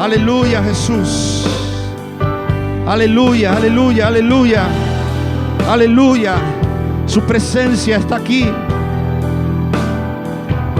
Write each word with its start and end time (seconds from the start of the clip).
Aleluya, 0.00 0.62
Jesús. 0.62 1.46
Aleluya, 2.86 3.54
aleluya, 3.54 4.06
aleluya. 4.06 4.62
Aleluya. 5.68 6.36
Su 7.04 7.20
presencia 7.20 7.98
está 7.98 8.16
aquí. 8.16 8.48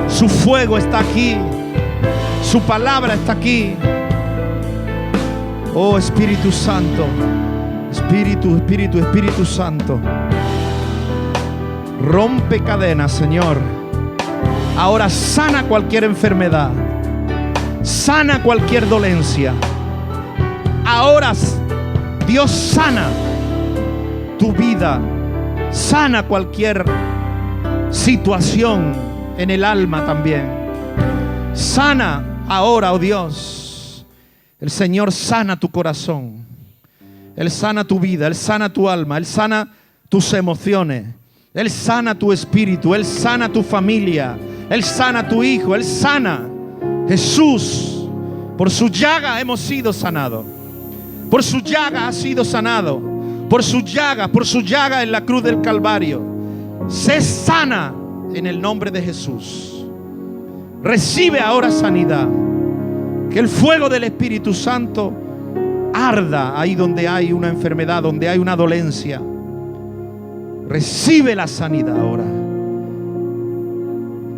Su 0.08 0.26
fuego 0.26 0.78
está 0.78 1.00
aquí. 1.00 1.36
Su 2.42 2.62
palabra 2.62 3.12
está 3.12 3.32
aquí. 3.32 3.76
Oh 5.74 5.98
Espíritu 5.98 6.50
Santo. 6.50 7.04
Espíritu, 7.90 8.56
Espíritu, 8.56 8.98
Espíritu 9.00 9.44
Santo. 9.44 10.00
Rompe 12.02 12.64
cadenas, 12.64 13.12
Señor. 13.12 13.58
Ahora 14.78 15.10
sana 15.10 15.64
cualquier 15.64 16.04
enfermedad. 16.04 16.70
Sana 17.82 18.42
cualquier 18.42 18.88
dolencia. 18.88 19.54
Ahora 20.84 21.32
Dios 22.26 22.50
sana 22.50 23.08
tu 24.38 24.52
vida. 24.52 25.00
Sana 25.70 26.24
cualquier 26.24 26.84
situación 27.90 28.94
en 29.38 29.50
el 29.50 29.64
alma 29.64 30.04
también. 30.04 30.48
Sana 31.54 32.44
ahora, 32.48 32.92
oh 32.92 32.98
Dios. 32.98 34.06
El 34.60 34.70
Señor 34.70 35.12
sana 35.12 35.58
tu 35.58 35.70
corazón. 35.70 36.44
Él 37.36 37.50
sana 37.50 37.84
tu 37.84 37.98
vida, 37.98 38.26
Él 38.26 38.34
sana 38.34 38.68
tu 38.68 38.88
alma, 38.88 39.16
Él 39.16 39.24
sana 39.24 39.72
tus 40.08 40.32
emociones. 40.34 41.06
Él 41.54 41.70
sana 41.70 42.14
tu 42.14 42.32
espíritu, 42.32 42.94
Él 42.94 43.04
sana 43.04 43.48
tu 43.48 43.62
familia, 43.62 44.36
Él 44.68 44.84
sana 44.84 45.26
tu 45.26 45.42
hijo, 45.42 45.74
Él 45.74 45.84
sana. 45.84 46.49
Jesús, 47.10 48.08
por 48.56 48.70
su 48.70 48.86
llaga 48.86 49.40
hemos 49.40 49.58
sido 49.58 49.92
sanados. 49.92 50.46
Por 51.28 51.42
su 51.42 51.58
llaga 51.58 52.06
ha 52.06 52.12
sido 52.12 52.44
sanado. 52.44 53.02
Por 53.48 53.64
su 53.64 53.80
llaga, 53.80 54.28
por 54.28 54.46
su 54.46 54.60
llaga 54.60 55.02
en 55.02 55.10
la 55.10 55.24
cruz 55.24 55.42
del 55.42 55.60
Calvario. 55.60 56.22
Sé 56.86 57.20
sana 57.20 57.92
en 58.32 58.46
el 58.46 58.60
nombre 58.60 58.92
de 58.92 59.02
Jesús. 59.02 59.84
Recibe 60.84 61.40
ahora 61.40 61.72
sanidad. 61.72 62.28
Que 63.28 63.40
el 63.40 63.48
fuego 63.48 63.88
del 63.88 64.04
Espíritu 64.04 64.54
Santo 64.54 65.12
arda 65.92 66.60
ahí 66.60 66.76
donde 66.76 67.08
hay 67.08 67.32
una 67.32 67.48
enfermedad, 67.48 68.04
donde 68.04 68.28
hay 68.28 68.38
una 68.38 68.54
dolencia. 68.54 69.20
Recibe 70.68 71.34
la 71.34 71.48
sanidad 71.48 71.98
ahora. 71.98 72.24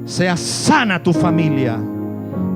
Sea 0.06 0.38
sana 0.38 1.02
tu 1.02 1.12
familia. 1.12 1.78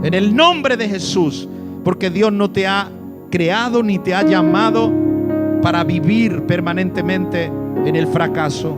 En 0.06 0.14
el 0.14 0.36
nombre 0.36 0.76
de 0.76 0.88
Jesús. 0.88 1.48
Porque 1.82 2.10
Dios 2.10 2.32
no 2.32 2.50
te 2.50 2.66
ha 2.66 2.88
creado 3.28 3.82
ni 3.82 3.98
te 3.98 4.14
ha 4.14 4.22
llamado 4.22 4.92
para 5.62 5.82
vivir 5.82 6.42
permanentemente 6.42 7.50
en 7.84 7.96
el 7.96 8.06
fracaso. 8.06 8.76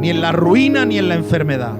Ni 0.00 0.10
en 0.10 0.20
la 0.20 0.32
ruina 0.32 0.84
ni 0.84 0.98
en 0.98 1.08
la 1.08 1.14
enfermedad. 1.14 1.78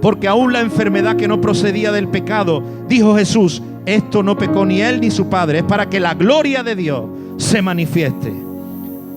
Porque 0.00 0.28
aún 0.28 0.52
la 0.52 0.60
enfermedad 0.60 1.16
que 1.16 1.26
no 1.26 1.40
procedía 1.40 1.90
del 1.90 2.06
pecado, 2.06 2.62
dijo 2.88 3.16
Jesús, 3.16 3.62
esto 3.84 4.22
no 4.22 4.38
pecó 4.38 4.64
ni 4.64 4.80
él 4.80 5.00
ni 5.00 5.10
su 5.10 5.28
padre, 5.28 5.58
es 5.58 5.64
para 5.64 5.90
que 5.90 5.98
la 5.98 6.14
gloria 6.14 6.62
de 6.62 6.76
Dios 6.76 7.04
se 7.36 7.62
manifieste. 7.62 8.32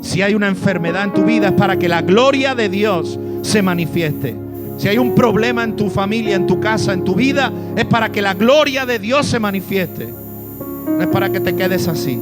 Si 0.02 0.24
hay 0.24 0.34
una 0.34 0.48
enfermedad 0.48 1.04
en 1.04 1.14
tu 1.14 1.24
vida, 1.24 1.50
es 1.50 1.54
para 1.54 1.78
que 1.78 1.88
la 1.88 2.02
gloria 2.02 2.56
de 2.56 2.68
Dios 2.68 3.20
se 3.44 3.62
manifieste. 3.62 4.51
Si 4.82 4.88
hay 4.88 4.98
un 4.98 5.14
problema 5.14 5.64
en 5.64 5.76
tu 5.76 5.90
familia, 5.90 6.36
en 6.36 6.48
tu 6.48 6.60
casa, 6.60 6.94
en 6.94 7.04
tu 7.04 7.14
vida, 7.14 7.52
es 7.76 7.86
para 7.86 8.12
que 8.12 8.22
la 8.22 8.34
gloria 8.34 8.86
de 8.86 8.98
Dios 8.98 9.28
se 9.28 9.40
manifieste. 9.40 10.08
No 10.08 11.02
es 11.02 11.08
para 11.08 11.30
que 11.30 11.40
te 11.40 11.56
quedes 11.56 11.88
así 11.88 12.20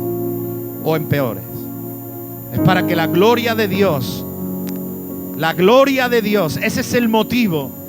o 0.83 0.95
empeores. 0.95 1.43
Es 2.51 2.59
para 2.59 2.85
que 2.85 2.97
la 2.97 3.07
gloria 3.07 3.55
de 3.55 3.67
Dios, 3.67 4.25
la 5.37 5.53
gloria 5.53 6.09
de 6.09 6.21
Dios, 6.21 6.57
ese 6.57 6.81
es 6.81 6.93
el 6.93 7.07
motivo 7.07 7.79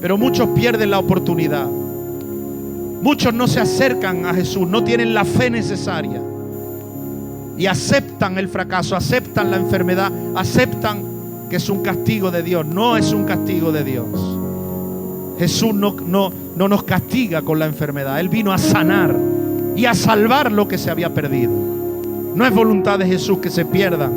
pero 0.00 0.16
muchos 0.16 0.48
pierden 0.50 0.90
la 0.90 0.98
oportunidad. 0.98 1.66
Muchos 1.66 3.32
no 3.34 3.46
se 3.46 3.60
acercan 3.60 4.26
a 4.26 4.34
Jesús, 4.34 4.66
no 4.66 4.84
tienen 4.84 5.14
la 5.14 5.24
fe 5.24 5.50
necesaria. 5.50 6.22
Y 7.56 7.66
aceptan 7.66 8.38
el 8.38 8.48
fracaso, 8.48 8.94
aceptan 8.94 9.50
la 9.50 9.56
enfermedad, 9.56 10.12
aceptan 10.36 11.07
que 11.48 11.56
es 11.56 11.68
un 11.68 11.82
castigo 11.82 12.30
de 12.30 12.42
Dios. 12.42 12.66
No 12.66 12.96
es 12.96 13.12
un 13.12 13.24
castigo 13.24 13.72
de 13.72 13.84
Dios. 13.84 14.06
Jesús 15.38 15.74
no, 15.74 15.92
no, 15.92 16.32
no 16.56 16.68
nos 16.68 16.82
castiga 16.82 17.42
con 17.42 17.58
la 17.58 17.66
enfermedad. 17.66 18.18
Él 18.20 18.28
vino 18.28 18.52
a 18.52 18.58
sanar 18.58 19.16
y 19.76 19.84
a 19.84 19.94
salvar 19.94 20.50
lo 20.50 20.66
que 20.66 20.78
se 20.78 20.90
había 20.90 21.14
perdido. 21.14 21.52
No 22.34 22.44
es 22.44 22.54
voluntad 22.54 22.98
de 22.98 23.06
Jesús 23.06 23.38
que 23.38 23.50
se 23.50 23.64
pierdan, 23.64 24.12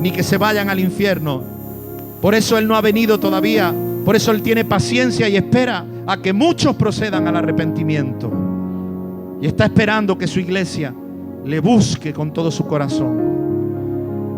ni 0.00 0.10
que 0.10 0.22
se 0.22 0.38
vayan 0.38 0.70
al 0.70 0.80
infierno. 0.80 1.42
Por 2.20 2.34
eso 2.34 2.56
Él 2.58 2.66
no 2.66 2.76
ha 2.76 2.80
venido 2.80 3.18
todavía 3.18 3.74
por 4.08 4.16
eso 4.16 4.30
Él 4.30 4.40
tiene 4.40 4.64
paciencia 4.64 5.28
y 5.28 5.36
espera 5.36 5.84
a 6.06 6.16
que 6.16 6.32
muchos 6.32 6.74
procedan 6.76 7.28
al 7.28 7.36
arrepentimiento. 7.36 8.32
Y 9.42 9.46
está 9.46 9.66
esperando 9.66 10.16
que 10.16 10.26
su 10.26 10.40
iglesia 10.40 10.94
le 11.44 11.60
busque 11.60 12.14
con 12.14 12.32
todo 12.32 12.50
su 12.50 12.66
corazón. 12.66 13.37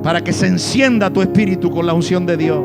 Para 0.02 0.22
que 0.22 0.32
se 0.32 0.46
encienda 0.46 1.10
tu 1.10 1.20
espíritu 1.22 1.70
con 1.70 1.86
la 1.86 1.92
unción 1.92 2.26
de 2.26 2.36
Dios. 2.36 2.60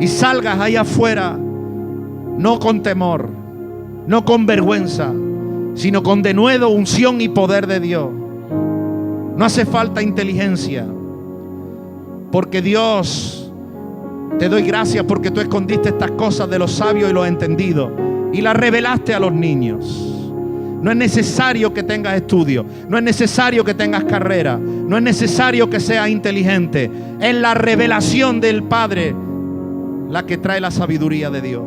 Y 0.00 0.08
salgas 0.08 0.58
ahí 0.58 0.76
afuera, 0.76 1.36
no 1.36 2.58
con 2.58 2.82
temor, 2.82 3.28
no 4.06 4.24
con 4.24 4.46
vergüenza, 4.46 5.12
sino 5.74 6.02
con 6.02 6.22
denuedo 6.22 6.70
unción 6.70 7.20
y 7.20 7.28
poder 7.28 7.66
de 7.66 7.80
Dios. 7.80 8.08
No 9.36 9.44
hace 9.44 9.64
falta 9.66 10.02
inteligencia, 10.02 10.86
porque 12.30 12.62
Dios 12.62 13.42
te 14.38 14.48
doy 14.48 14.62
gracias 14.62 15.04
porque 15.04 15.30
tú 15.30 15.40
escondiste 15.40 15.90
estas 15.90 16.10
cosas 16.12 16.48
de 16.50 16.58
los 16.58 16.72
sabios 16.72 17.10
y 17.10 17.12
los 17.12 17.26
entendidos 17.26 17.90
y 18.32 18.40
las 18.40 18.56
revelaste 18.56 19.14
a 19.14 19.20
los 19.20 19.32
niños. 19.32 20.11
No 20.82 20.90
es 20.90 20.96
necesario 20.96 21.72
que 21.72 21.84
tengas 21.84 22.16
estudio, 22.16 22.66
no 22.88 22.98
es 22.98 23.04
necesario 23.04 23.64
que 23.64 23.72
tengas 23.72 24.02
carrera, 24.02 24.58
no 24.58 24.96
es 24.96 25.02
necesario 25.02 25.70
que 25.70 25.78
seas 25.78 26.08
inteligente. 26.08 26.90
Es 27.20 27.36
la 27.36 27.54
revelación 27.54 28.40
del 28.40 28.64
Padre 28.64 29.14
la 30.10 30.26
que 30.26 30.38
trae 30.38 30.60
la 30.60 30.72
sabiduría 30.72 31.30
de 31.30 31.40
Dios. 31.40 31.62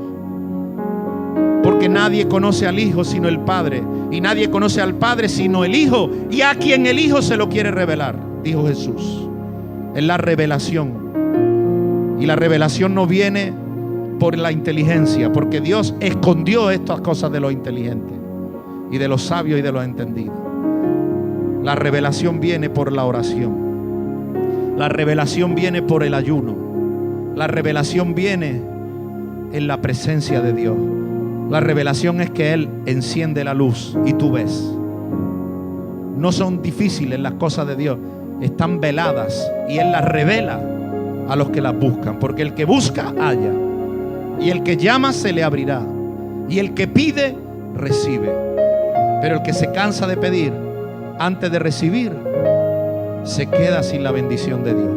Porque 1.64 1.88
nadie 1.88 2.28
conoce 2.28 2.68
al 2.68 2.78
Hijo 2.78 3.06
sino 3.06 3.30
el 3.30 3.40
Padre. 3.40 3.82
Y 4.12 4.20
nadie 4.20 4.50
conoce 4.50 4.82
al 4.82 4.96
Padre 4.96 5.30
sino 5.30 5.64
el 5.64 5.76
Hijo. 5.76 6.12
Y 6.30 6.42
a 6.42 6.56
quien 6.56 6.86
el 6.86 7.00
Hijo 7.00 7.22
se 7.22 7.38
lo 7.38 7.48
quiere 7.48 7.72
revelar, 7.72 8.18
dijo 8.44 8.68
Jesús. 8.68 9.30
Es 9.96 10.04
la 10.04 10.18
revelación. 10.18 12.18
Y 12.20 12.26
la 12.26 12.36
revelación 12.36 12.94
no 12.94 13.08
viene 13.08 13.54
por 14.20 14.38
la 14.38 14.52
inteligencia, 14.52 15.32
porque 15.32 15.62
Dios 15.62 15.96
escondió 16.02 16.70
estas 16.70 17.00
cosas 17.00 17.32
de 17.32 17.40
los 17.40 17.54
inteligentes 17.54 18.15
y 18.92 18.98
de 18.98 19.08
los 19.08 19.24
sabios 19.24 19.60
y 19.60 19.62
de 19.62 19.72
los 19.72 19.84
entendidos. 19.84 20.38
La 21.64 21.76
revelación 21.76 22.40
viene 22.40 22.70
por 22.70 22.92
la 22.92 23.06
oración. 23.06 24.76
La 24.78 24.90
revelación 24.90 25.56
viene 25.56 25.82
por 25.82 26.04
el 26.04 26.14
ayuno. 26.14 26.56
La 27.36 27.48
revelación 27.48 28.14
viene 28.14 28.62
en 29.52 29.68
la 29.68 29.82
presencia 29.82 30.42
de 30.42 30.54
Dios. 30.54 30.78
La 31.50 31.60
revelación 31.60 32.22
es 32.22 32.30
que 32.30 32.54
Él 32.54 32.70
enciende 32.86 33.44
la 33.44 33.54
luz 33.54 33.98
y 34.06 34.14
tú 34.14 34.32
ves. 34.32 34.72
No 36.18 36.32
son 36.32 36.62
difíciles 36.62 37.20
las 37.20 37.34
cosas 37.34 37.68
de 37.68 37.76
Dios, 37.76 37.98
están 38.42 38.80
veladas 38.80 39.52
y 39.70 39.78
Él 39.78 39.92
las 39.92 40.06
revela 40.06 40.60
a 41.28 41.36
los 41.36 41.50
que 41.50 41.62
la 41.62 41.72
buscan, 41.72 42.20
porque 42.20 42.42
el 42.42 42.54
que 42.54 42.66
busca 42.66 43.14
halla, 43.18 43.52
y 44.40 44.50
el 44.50 44.64
que 44.64 44.78
llama 44.78 45.12
se 45.14 45.34
le 45.34 45.44
abrirá, 45.44 45.82
y 46.48 46.60
el 46.60 46.74
que 46.74 46.88
pide 46.88 47.36
recibe. 47.76 48.55
Pero 49.22 49.36
el 49.36 49.42
que 49.42 49.54
se 49.54 49.72
cansa 49.72 50.08
de 50.08 50.18
pedir 50.18 50.54
antes 51.18 51.52
de 51.52 51.60
recibir, 51.60 52.12
se 53.24 53.48
queda 53.48 53.82
sin 53.84 54.04
la 54.04 54.12
bendición 54.12 54.64
de 54.64 54.74
Dios. 54.74 54.92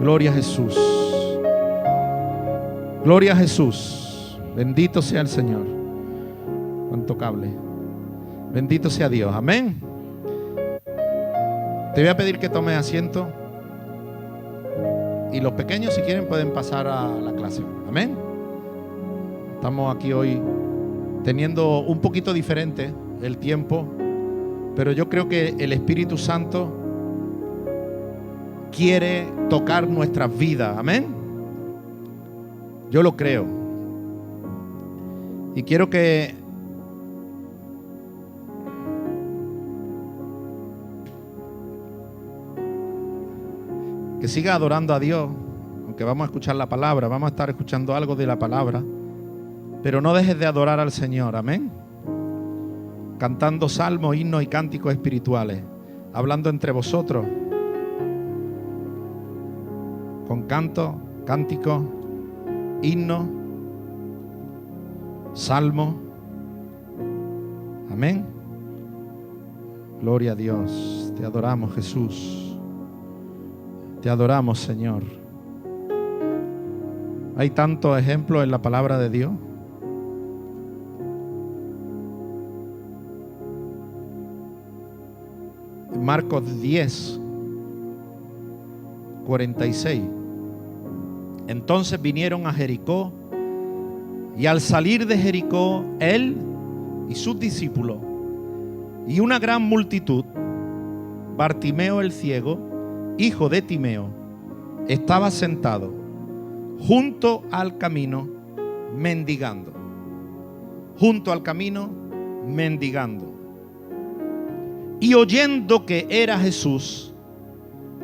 Gloria 0.00 0.30
a 0.30 0.34
Jesús. 0.34 0.76
Gloria 3.04 3.32
a 3.32 3.36
Jesús. 3.36 4.38
Bendito 4.56 5.02
sea 5.02 5.20
el 5.20 5.28
Señor. 5.28 5.62
Cuánto 6.88 7.16
cable. 7.16 7.48
Bendito 8.52 8.90
sea 8.90 9.08
Dios. 9.08 9.34
Amén. 9.34 9.80
Te 11.94 12.00
voy 12.00 12.08
a 12.08 12.16
pedir 12.16 12.38
que 12.38 12.48
tomes 12.48 12.76
asiento. 12.76 13.28
Y 15.32 15.40
los 15.40 15.52
pequeños, 15.52 15.94
si 15.94 16.00
quieren, 16.02 16.26
pueden 16.26 16.52
pasar 16.52 16.86
a 16.86 17.06
la 17.08 17.32
clase. 17.32 17.62
Amén. 17.88 18.16
Estamos 19.56 19.94
aquí 19.94 20.12
hoy 20.12 20.40
teniendo 21.24 21.80
un 21.80 22.00
poquito 22.00 22.32
diferente 22.32 22.92
el 23.22 23.38
tiempo, 23.38 23.86
pero 24.76 24.92
yo 24.92 25.08
creo 25.08 25.28
que 25.28 25.54
el 25.58 25.72
Espíritu 25.72 26.16
Santo 26.16 26.72
quiere 28.70 29.26
tocar 29.50 29.88
nuestras 29.88 30.36
vidas, 30.36 30.76
amén. 30.78 31.06
Yo 32.90 33.02
lo 33.02 33.16
creo. 33.16 33.44
Y 35.54 35.62
quiero 35.62 35.90
que 35.90 36.34
que 44.20 44.28
siga 44.28 44.54
adorando 44.54 44.94
a 44.94 45.00
Dios, 45.00 45.28
aunque 45.86 46.04
vamos 46.04 46.24
a 46.24 46.26
escuchar 46.26 46.56
la 46.56 46.68
palabra, 46.68 47.08
vamos 47.08 47.28
a 47.28 47.30
estar 47.30 47.50
escuchando 47.50 47.94
algo 47.94 48.16
de 48.16 48.26
la 48.26 48.38
palabra 48.38 48.82
pero 49.82 50.00
no 50.00 50.14
dejes 50.14 50.38
de 50.38 50.46
adorar 50.46 50.80
al 50.80 50.92
Señor, 50.92 51.36
amén. 51.36 51.70
Cantando 53.18 53.68
salmos, 53.68 54.16
himnos 54.16 54.42
y 54.42 54.46
cánticos 54.46 54.92
espirituales, 54.92 55.62
hablando 56.12 56.50
entre 56.50 56.72
vosotros, 56.72 57.26
con 60.26 60.42
canto, 60.42 61.00
cánticos, 61.26 61.82
himnos, 62.82 63.26
salmos, 65.34 65.94
amén. 67.90 68.24
Gloria 70.00 70.32
a 70.32 70.34
Dios, 70.36 71.12
te 71.16 71.24
adoramos 71.24 71.74
Jesús. 71.74 72.48
Te 74.00 74.08
adoramos, 74.08 74.60
Señor. 74.60 75.02
Hay 77.36 77.50
tantos 77.50 77.98
ejemplos 77.98 78.44
en 78.44 78.50
la 78.52 78.62
palabra 78.62 78.96
de 78.98 79.10
Dios. 79.10 79.32
Marcos 86.18 86.60
10, 86.60 87.20
46. 89.24 90.02
Entonces 91.46 92.02
vinieron 92.02 92.44
a 92.48 92.52
Jericó 92.52 93.12
y 94.36 94.46
al 94.46 94.60
salir 94.60 95.06
de 95.06 95.16
Jericó, 95.16 95.84
él 96.00 96.36
y 97.08 97.14
sus 97.14 97.38
discípulos 97.38 97.98
y 99.06 99.20
una 99.20 99.38
gran 99.38 99.62
multitud, 99.62 100.24
Bartimeo 101.36 102.00
el 102.00 102.10
ciego, 102.10 102.58
hijo 103.16 103.48
de 103.48 103.62
Timeo, 103.62 104.08
estaba 104.88 105.30
sentado 105.30 105.94
junto 106.80 107.44
al 107.52 107.78
camino 107.78 108.26
mendigando. 108.92 109.72
Junto 110.98 111.30
al 111.30 111.44
camino 111.44 111.88
mendigando. 112.44 113.37
Y 115.00 115.14
oyendo 115.14 115.86
que 115.86 116.06
era 116.10 116.38
Jesús, 116.38 117.12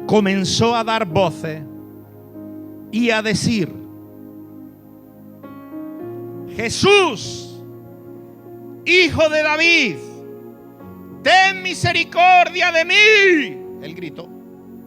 comenzó 0.06 0.74
a 0.74 0.84
dar 0.84 1.06
voces 1.06 1.62
y 2.92 3.10
a 3.10 3.22
decir, 3.22 3.72
Jesús, 6.54 7.60
hijo 8.84 9.28
de 9.28 9.42
David, 9.42 9.96
ten 11.22 11.62
misericordia 11.62 12.70
de 12.70 12.84
mí. 12.84 13.82
Él 13.82 13.94
gritó. 13.94 14.28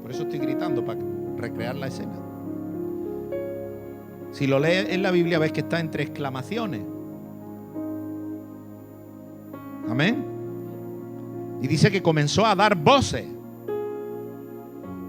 Por 0.01 0.12
eso 0.12 0.24
estoy 0.24 0.39
gritando, 0.39 0.86
para 0.86 1.01
recrear 1.36 1.75
la 1.75 1.88
escena. 1.88 2.18
Si 4.31 4.48
lo 4.48 4.59
lees 4.59 4.89
en 4.89 5.04
la 5.04 5.12
Biblia 5.12 5.39
ves 5.39 5.51
que 5.51 5.62
está 5.62 5.80
entre 5.80 6.04
exclamaciones. 6.04 6.81
Amén. 9.89 10.37
Y 11.62 11.68
dice 11.68 11.92
que 11.92 12.01
comenzó 12.04 12.45
a 12.45 12.56
dar 12.56 12.75
voces 12.75 13.25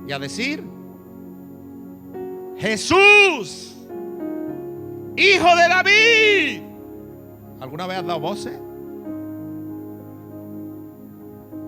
y 0.07 0.13
a 0.13 0.19
decir, 0.19 0.65
Jesús, 2.57 3.77
hijo 5.17 5.57
de 5.57 5.69
David. 5.69 6.63
¿Alguna 7.61 7.87
vez 7.87 7.99
has 7.99 8.07
dado 8.07 8.21
voces? 8.21 8.59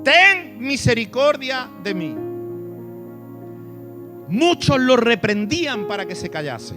Ten 0.02 0.58
misericordia 0.58 1.68
de 1.82 1.94
mí. 1.94 2.16
Muchos 4.28 4.78
lo 4.80 4.96
reprendían 4.96 5.86
para 5.86 6.06
que 6.06 6.14
se 6.14 6.30
callase. 6.30 6.76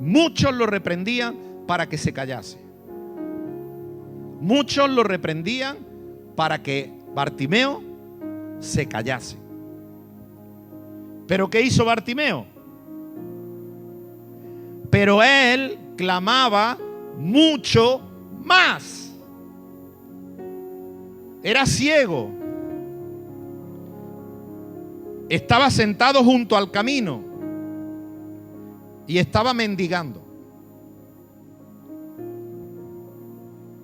Muchos 0.00 0.54
lo 0.54 0.66
reprendían 0.66 1.36
para 1.66 1.88
que 1.88 1.98
se 1.98 2.12
callase. 2.12 2.58
Muchos 4.40 4.88
lo 4.88 5.02
reprendían 5.02 5.93
para 6.34 6.62
que 6.62 6.92
Bartimeo 7.14 7.82
se 8.60 8.86
callase. 8.86 9.36
Pero 11.26 11.48
¿qué 11.48 11.62
hizo 11.62 11.84
Bartimeo? 11.84 12.46
Pero 14.90 15.22
él 15.22 15.78
clamaba 15.96 16.78
mucho 17.18 18.00
más. 18.42 19.12
Era 21.42 21.66
ciego 21.66 22.44
estaba 25.28 25.70
sentado 25.70 26.22
junto 26.22 26.56
al 26.56 26.70
camino 26.70 27.22
y 29.06 29.18
estaba 29.18 29.54
mendigando. 29.54 30.22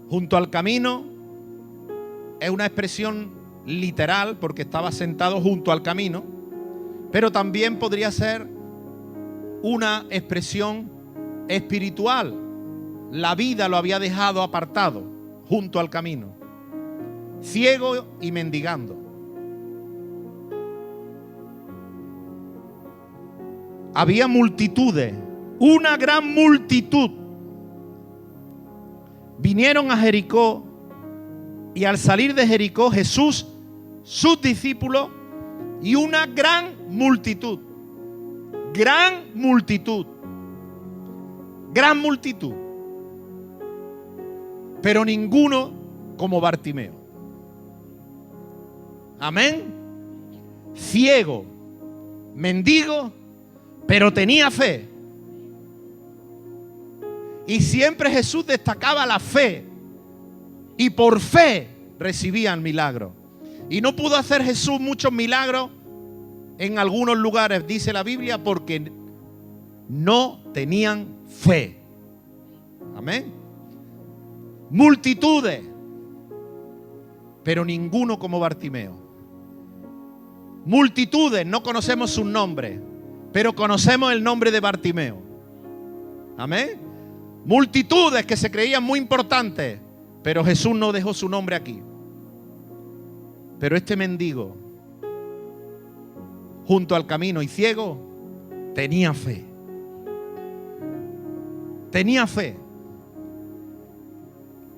Junto 0.08 0.36
al 0.36 0.50
camino 0.50 1.04
es 2.40 2.50
una 2.50 2.66
expresión 2.66 3.30
literal 3.66 4.38
porque 4.38 4.62
estaba 4.62 4.92
sentado 4.92 5.40
junto 5.40 5.72
al 5.72 5.82
camino, 5.82 6.24
pero 7.12 7.30
también 7.30 7.78
podría 7.78 8.10
ser 8.10 8.46
una 9.62 10.06
expresión 10.10 10.90
espiritual. 11.48 12.34
La 13.12 13.34
vida 13.34 13.68
lo 13.68 13.76
había 13.76 13.98
dejado 13.98 14.42
apartado 14.42 15.04
junto 15.48 15.80
al 15.80 15.90
camino, 15.90 16.28
ciego 17.42 18.06
y 18.20 18.32
mendigando. 18.32 19.10
había 23.94 24.28
multitudes, 24.28 25.14
una 25.58 25.96
gran 25.96 26.32
multitud. 26.32 27.10
Vinieron 29.38 29.90
a 29.90 29.96
Jericó 29.96 30.64
y 31.74 31.84
al 31.84 31.98
salir 31.98 32.34
de 32.34 32.46
Jericó 32.46 32.90
Jesús, 32.90 33.46
sus 34.02 34.40
discípulos 34.40 35.08
y 35.82 35.94
una 35.94 36.26
gran 36.26 36.74
multitud. 36.88 37.58
Gran 38.72 39.24
multitud. 39.34 40.06
Gran 41.72 41.98
multitud. 41.98 42.54
Pero 44.82 45.04
ninguno 45.04 45.72
como 46.16 46.40
Bartimeo. 46.40 46.92
Amén. 49.18 49.64
Ciego, 50.74 51.44
mendigo 52.34 53.12
pero 53.90 54.12
tenía 54.12 54.52
fe. 54.52 54.86
Y 57.44 57.60
siempre 57.60 58.08
Jesús 58.08 58.46
destacaba 58.46 59.04
la 59.04 59.18
fe. 59.18 59.64
Y 60.80 60.88
por 60.90 61.20
fe 61.20 61.68
recibían 61.98 62.62
milagros. 62.62 63.12
Y 63.68 63.82
no 63.82 63.94
pudo 63.94 64.16
hacer 64.16 64.42
Jesús 64.42 64.80
muchos 64.80 65.12
milagros 65.12 65.70
en 66.56 66.78
algunos 66.78 67.18
lugares, 67.18 67.66
dice 67.66 67.92
la 67.92 68.02
Biblia, 68.02 68.42
porque 68.42 68.90
no 69.88 70.40
tenían 70.54 71.06
fe. 71.28 71.76
Amén. 72.96 73.32
Multitudes, 74.70 75.62
pero 77.44 77.64
ninguno 77.64 78.18
como 78.18 78.40
Bartimeo. 78.40 78.98
Multitudes, 80.64 81.44
no 81.44 81.62
conocemos 81.62 82.10
sus 82.10 82.24
nombres 82.24 82.80
pero 83.32 83.54
conocemos 83.54 84.12
el 84.12 84.22
nombre 84.22 84.50
de 84.50 84.60
Bartimeo. 84.60 85.18
Amén. 86.36 86.80
Multitudes 87.44 88.26
que 88.26 88.36
se 88.36 88.50
creían 88.50 88.82
muy 88.82 88.98
importantes, 88.98 89.78
pero 90.22 90.44
Jesús 90.44 90.74
no 90.74 90.92
dejó 90.92 91.14
su 91.14 91.28
nombre 91.28 91.56
aquí. 91.56 91.80
Pero 93.58 93.76
este 93.76 93.96
mendigo, 93.96 94.56
junto 96.66 96.94
al 96.94 97.06
camino 97.06 97.42
y 97.42 97.48
ciego, 97.48 97.98
tenía 98.74 99.14
fe. 99.14 99.44
Tenía 101.90 102.26
fe. 102.26 102.56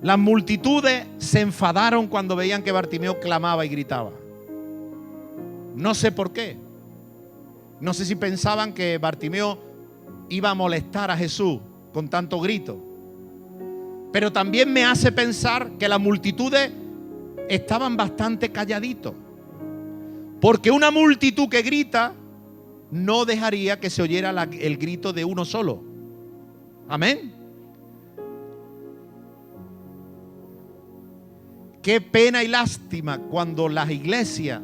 Las 0.00 0.18
multitudes 0.18 1.06
se 1.18 1.40
enfadaron 1.40 2.08
cuando 2.08 2.34
veían 2.34 2.62
que 2.62 2.72
Bartimeo 2.72 3.20
clamaba 3.20 3.64
y 3.64 3.68
gritaba. 3.68 4.11
No 5.76 5.94
sé 5.94 6.11
por 6.11 6.32
qué. 6.32 6.56
No 7.80 7.94
sé 7.94 8.04
si 8.04 8.16
pensaban 8.16 8.72
que 8.72 8.99
Bartimeo 8.99 9.58
iba 10.28 10.50
a 10.50 10.54
molestar 10.54 11.11
a 11.11 11.16
Jesús 11.16 11.61
con 11.92 12.08
tanto 12.08 12.40
grito. 12.40 12.91
Pero 14.12 14.33
también 14.33 14.73
me 14.73 14.85
hace 14.85 15.11
pensar 15.11 15.73
que 15.78 15.88
las 15.88 15.99
multitudes 15.99 16.71
estaban 17.49 17.97
bastante 17.97 18.52
calladitos. 18.52 19.14
Porque 20.40 20.71
una 20.71 20.90
multitud 20.90 21.49
que 21.49 21.62
grita 21.62 22.12
no 22.90 23.25
dejaría 23.25 23.81
que 23.81 23.88
se 23.88 24.02
oyera 24.02 24.31
el 24.31 24.76
grito 24.76 25.12
de 25.12 25.25
uno 25.25 25.45
solo. 25.45 25.83
Amén. 26.88 27.33
Qué 31.83 32.00
pena 32.00 32.45
y 32.45 32.49
lástima 32.49 33.19
cuando 33.19 33.69
las 33.69 33.90
iglesias 33.90 34.61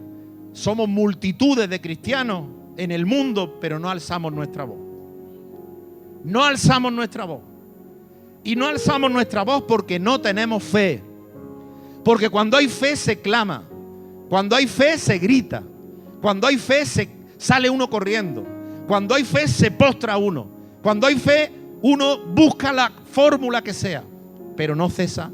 somos 0.53 0.89
multitudes 0.89 1.69
de 1.69 1.81
cristianos 1.81 2.45
en 2.77 2.93
el 2.93 3.07
mundo, 3.07 3.59
pero 3.61 3.79
no 3.79 3.89
alzamos 3.89 4.33
nuestra 4.33 4.65
voz. 4.65 4.79
No 6.23 6.45
alzamos 6.45 6.93
nuestra 6.93 7.25
voz. 7.25 7.48
Y 8.49 8.57
no 8.57 8.67
alzamos 8.67 9.11
nuestra 9.11 9.45
voz 9.45 9.65
porque 9.69 9.99
no 9.99 10.23
tenemos 10.23 10.65
fe. 10.65 11.03
Porque 12.03 12.31
cuando 12.31 12.57
hay 12.57 12.67
fe 12.67 12.97
se 12.97 13.21
clama. 13.21 13.69
Cuando 14.31 14.57
hay 14.57 14.67
fe 14.67 14.97
se 14.97 15.19
grita. 15.19 15.63
Cuando 16.23 16.47
hay 16.47 16.57
fe 16.57 16.87
se 16.87 17.11
sale 17.37 17.69
uno 17.69 17.91
corriendo. 17.91 18.47
Cuando 18.87 19.15
hay 19.15 19.25
fe 19.25 19.47
se 19.49 19.71
postra 19.71 20.17
uno. 20.17 20.49
Cuando 20.83 21.07
hay 21.07 21.17
fe 21.17 21.53
uno 21.83 22.25
busca 22.25 22.73
la 22.73 22.91
fórmula 23.13 23.61
que 23.61 23.75
sea. 23.75 24.03
Pero 24.57 24.75
no 24.75 24.89
cesa 24.89 25.31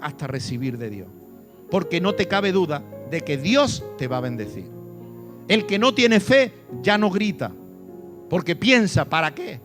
hasta 0.00 0.26
recibir 0.26 0.78
de 0.78 0.88
Dios. 0.88 1.08
Porque 1.70 2.00
no 2.00 2.14
te 2.14 2.28
cabe 2.28 2.50
duda 2.50 2.82
de 3.10 3.20
que 3.20 3.36
Dios 3.36 3.84
te 3.98 4.08
va 4.08 4.16
a 4.16 4.20
bendecir. 4.22 4.70
El 5.48 5.66
que 5.66 5.78
no 5.78 5.92
tiene 5.92 6.18
fe 6.18 6.54
ya 6.80 6.96
no 6.96 7.10
grita. 7.10 7.52
Porque 8.30 8.56
piensa, 8.56 9.04
¿para 9.04 9.34
qué? 9.34 9.60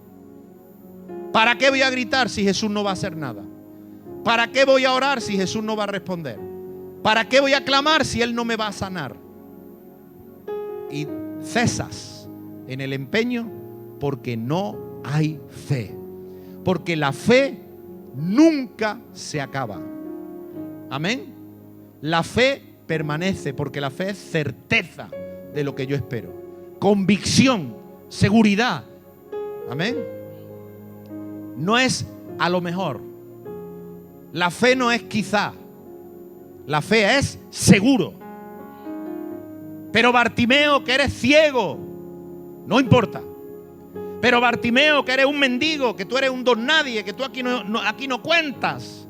¿Para 1.31 1.57
qué 1.57 1.69
voy 1.69 1.81
a 1.81 1.89
gritar 1.89 2.29
si 2.29 2.43
Jesús 2.43 2.69
no 2.69 2.83
va 2.83 2.91
a 2.91 2.93
hacer 2.93 3.15
nada? 3.15 3.43
¿Para 4.24 4.51
qué 4.51 4.65
voy 4.65 4.86
a 4.86 4.93
orar 4.93 5.21
si 5.21 5.38
Jesús 5.38 5.63
no 5.63 5.75
va 5.75 5.83
a 5.83 5.88
responder? 5.88 6.39
¿Para 7.03 7.27
qué 7.27 7.39
voy 7.39 7.53
a 7.53 7.63
clamar 7.63 8.05
si 8.05 8.21
Él 8.21 8.36
no 8.36 8.45
me 8.45 8.55
va 8.55 8.67
a 8.67 8.71
sanar? 8.71 9.15
Y 10.91 11.07
cesas 11.41 12.27
en 12.67 12.81
el 12.81 12.93
empeño 12.93 13.50
porque 14.00 14.36
no 14.36 15.01
hay 15.03 15.39
fe. 15.67 15.95
Porque 16.63 16.95
la 16.95 17.13
fe 17.13 17.59
nunca 18.15 19.00
se 19.13 19.39
acaba. 19.39 19.79
Amén. 20.89 21.33
La 22.01 22.24
fe 22.24 22.62
permanece 22.88 23.53
porque 23.53 23.79
la 23.79 23.91
fe 23.91 24.12
es 24.12 24.17
certeza 24.17 25.09
de 25.53 25.63
lo 25.63 25.75
que 25.75 25.88
yo 25.88 25.95
espero. 25.95 26.33
Convicción, 26.79 27.75
seguridad. 28.09 28.83
Amén. 29.69 30.19
No 31.60 31.78
es 31.78 32.08
a 32.39 32.50
lo 32.50 32.62
mejor. 32.62 33.01
La 34.32 34.50
fe 34.50 34.75
no 34.75 34.92
es 34.92 35.04
quizá. 35.04 35.54
La 36.66 36.82
fe 36.82 37.18
es 37.18 37.38
seguro. 37.50 38.13
Pero 39.92 40.12
Bartimeo, 40.12 40.84
que 40.84 40.94
eres 40.94 41.13
ciego, 41.13 41.78
no 42.66 42.80
importa. 42.80 43.22
Pero 44.22 44.39
Bartimeo, 44.39 45.04
que 45.04 45.13
eres 45.13 45.25
un 45.25 45.39
mendigo, 45.39 45.96
que 45.96 46.06
tú 46.06 46.18
eres 46.18 46.30
un 46.30 46.44
don 46.44 46.66
nadie, 46.66 47.04
que 47.04 47.13
tú 47.13 47.24
aquí 47.24 47.44
no, 47.44 47.63
aquí 47.86 48.08
no 48.08 48.22
cuentas. 48.22 49.08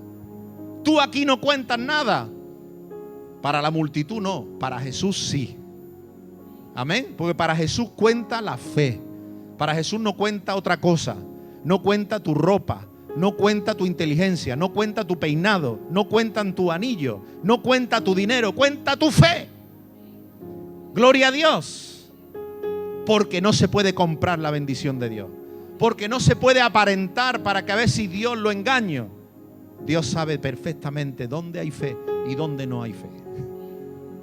Tú 0.84 1.00
aquí 1.00 1.26
no 1.26 1.40
cuentas 1.40 1.78
nada. 1.78 2.28
Para 3.42 3.62
la 3.62 3.70
multitud 3.70 4.22
no, 4.22 4.46
para 4.60 4.80
Jesús 4.80 5.30
sí. 5.30 5.56
Amén. 6.74 7.14
Porque 7.18 7.36
para 7.36 7.56
Jesús 7.56 7.90
cuenta 7.96 8.42
la 8.42 8.58
fe. 8.58 9.02
Para 9.58 9.76
Jesús 9.76 10.00
no 10.00 10.16
cuenta 10.16 10.56
otra 10.56 10.78
cosa. 10.78 11.16
No 11.64 11.82
cuenta 11.82 12.20
tu 12.20 12.34
ropa. 12.34 12.86
No 13.16 13.36
cuenta 13.36 13.76
tu 13.76 13.86
inteligencia. 13.86 14.56
No 14.56 14.72
cuenta 14.72 15.06
tu 15.06 15.20
peinado. 15.20 15.80
No 15.90 16.08
cuentan 16.08 16.54
tu 16.54 16.72
anillo. 16.72 17.22
No 17.44 17.62
cuenta 17.62 18.02
tu 18.02 18.16
dinero. 18.16 18.54
Cuenta 18.54 18.96
tu 18.96 19.12
fe. 19.12 19.48
Gloria 20.94 21.30
a 21.30 21.32
Dios. 21.32 22.12
Porque 23.06 23.42
no 23.42 23.54
se 23.54 23.68
puede 23.68 23.94
comprar 23.94 24.40
la 24.40 24.52
bendición 24.52 25.00
de 25.00 25.10
Dios. 25.10 25.30
Porque 25.78 26.10
no 26.10 26.20
se 26.20 26.36
puede 26.36 26.62
aparentar 26.62 27.42
para 27.42 27.66
que 27.66 27.72
a 27.72 27.76
ver 27.76 27.90
si 27.90 28.08
Dios 28.08 28.38
lo 28.38 28.52
engaño. 28.52 29.10
Dios 29.86 30.08
sabe 30.08 30.38
perfectamente 30.38 31.28
dónde 31.28 31.60
hay 31.60 31.72
fe 31.72 31.98
y 32.28 32.36
dónde 32.36 32.68
no 32.68 32.84
hay 32.84 32.94
fe. 32.94 33.10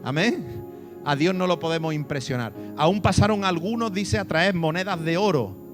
Amén. 0.05 0.63
A 1.05 1.17
Dios 1.17 1.35
no 1.35 1.47
lo 1.47 1.59
podemos 1.59 1.95
impresionar. 1.95 2.53
Aún 2.77 3.01
pasaron 3.01 3.45
algunos, 3.45 3.93
dice, 3.93 4.19
a 4.19 4.25
traer 4.25 4.55
monedas 4.55 5.03
de 5.05 5.17
oro. 5.17 5.66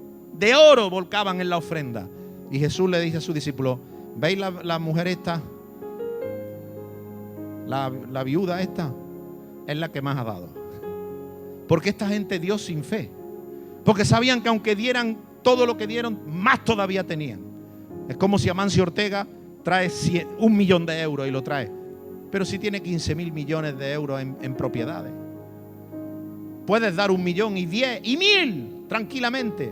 De 0.43 0.55
oro 0.55 0.89
volcaban 0.89 1.39
en 1.39 1.49
la 1.49 1.57
ofrenda. 1.57 2.07
Y 2.51 2.59
Jesús 2.59 2.89
le 2.89 2.99
dice 2.99 3.17
a 3.17 3.21
sus 3.21 3.33
discípulos, 3.33 3.79
¿veis 4.17 4.37
la, 4.37 4.77
mujer 4.79 5.07
esta? 5.07 5.41
La, 7.65 7.89
la 8.11 8.23
viuda 8.23 8.61
esta 8.61 8.93
es 9.65 9.77
la 9.77 9.91
que 9.91 10.01
más 10.01 10.17
ha 10.17 10.23
dado. 10.23 10.49
Porque 11.67 11.89
esta 11.89 12.07
gente 12.07 12.39
dio 12.39 12.57
sin 12.57 12.83
fe. 12.83 13.09
Porque 13.85 14.03
sabían 14.03 14.41
que 14.41 14.49
aunque 14.49 14.75
dieran 14.75 15.17
todo 15.41 15.65
lo 15.65 15.77
que 15.77 15.87
dieron, 15.87 16.19
más 16.27 16.65
todavía 16.65 17.05
tenían. 17.05 17.39
Es 18.09 18.17
como 18.17 18.37
si 18.37 18.49
Amancio 18.49 18.83
Ortega 18.83 19.25
trae 19.63 19.89
un 20.39 20.57
millón 20.57 20.85
de 20.85 20.99
euros 20.99 21.25
y 21.25 21.31
lo 21.31 21.41
trae 21.41 21.83
pero 22.33 22.45
si 22.45 22.57
tiene 22.57 22.81
15 22.81 23.13
mil 23.13 23.31
millones 23.31 23.77
de 23.77 23.93
euros 23.93 24.19
en, 24.19 24.55
propiedades. 24.55 25.13
Puedes 26.65 26.95
dar 26.95 27.11
un 27.11 27.23
millón 27.23 27.55
y 27.57 27.67
diez 27.67 27.99
y 28.01 28.17
mil 28.17 28.85
tranquilamente, 28.89 29.71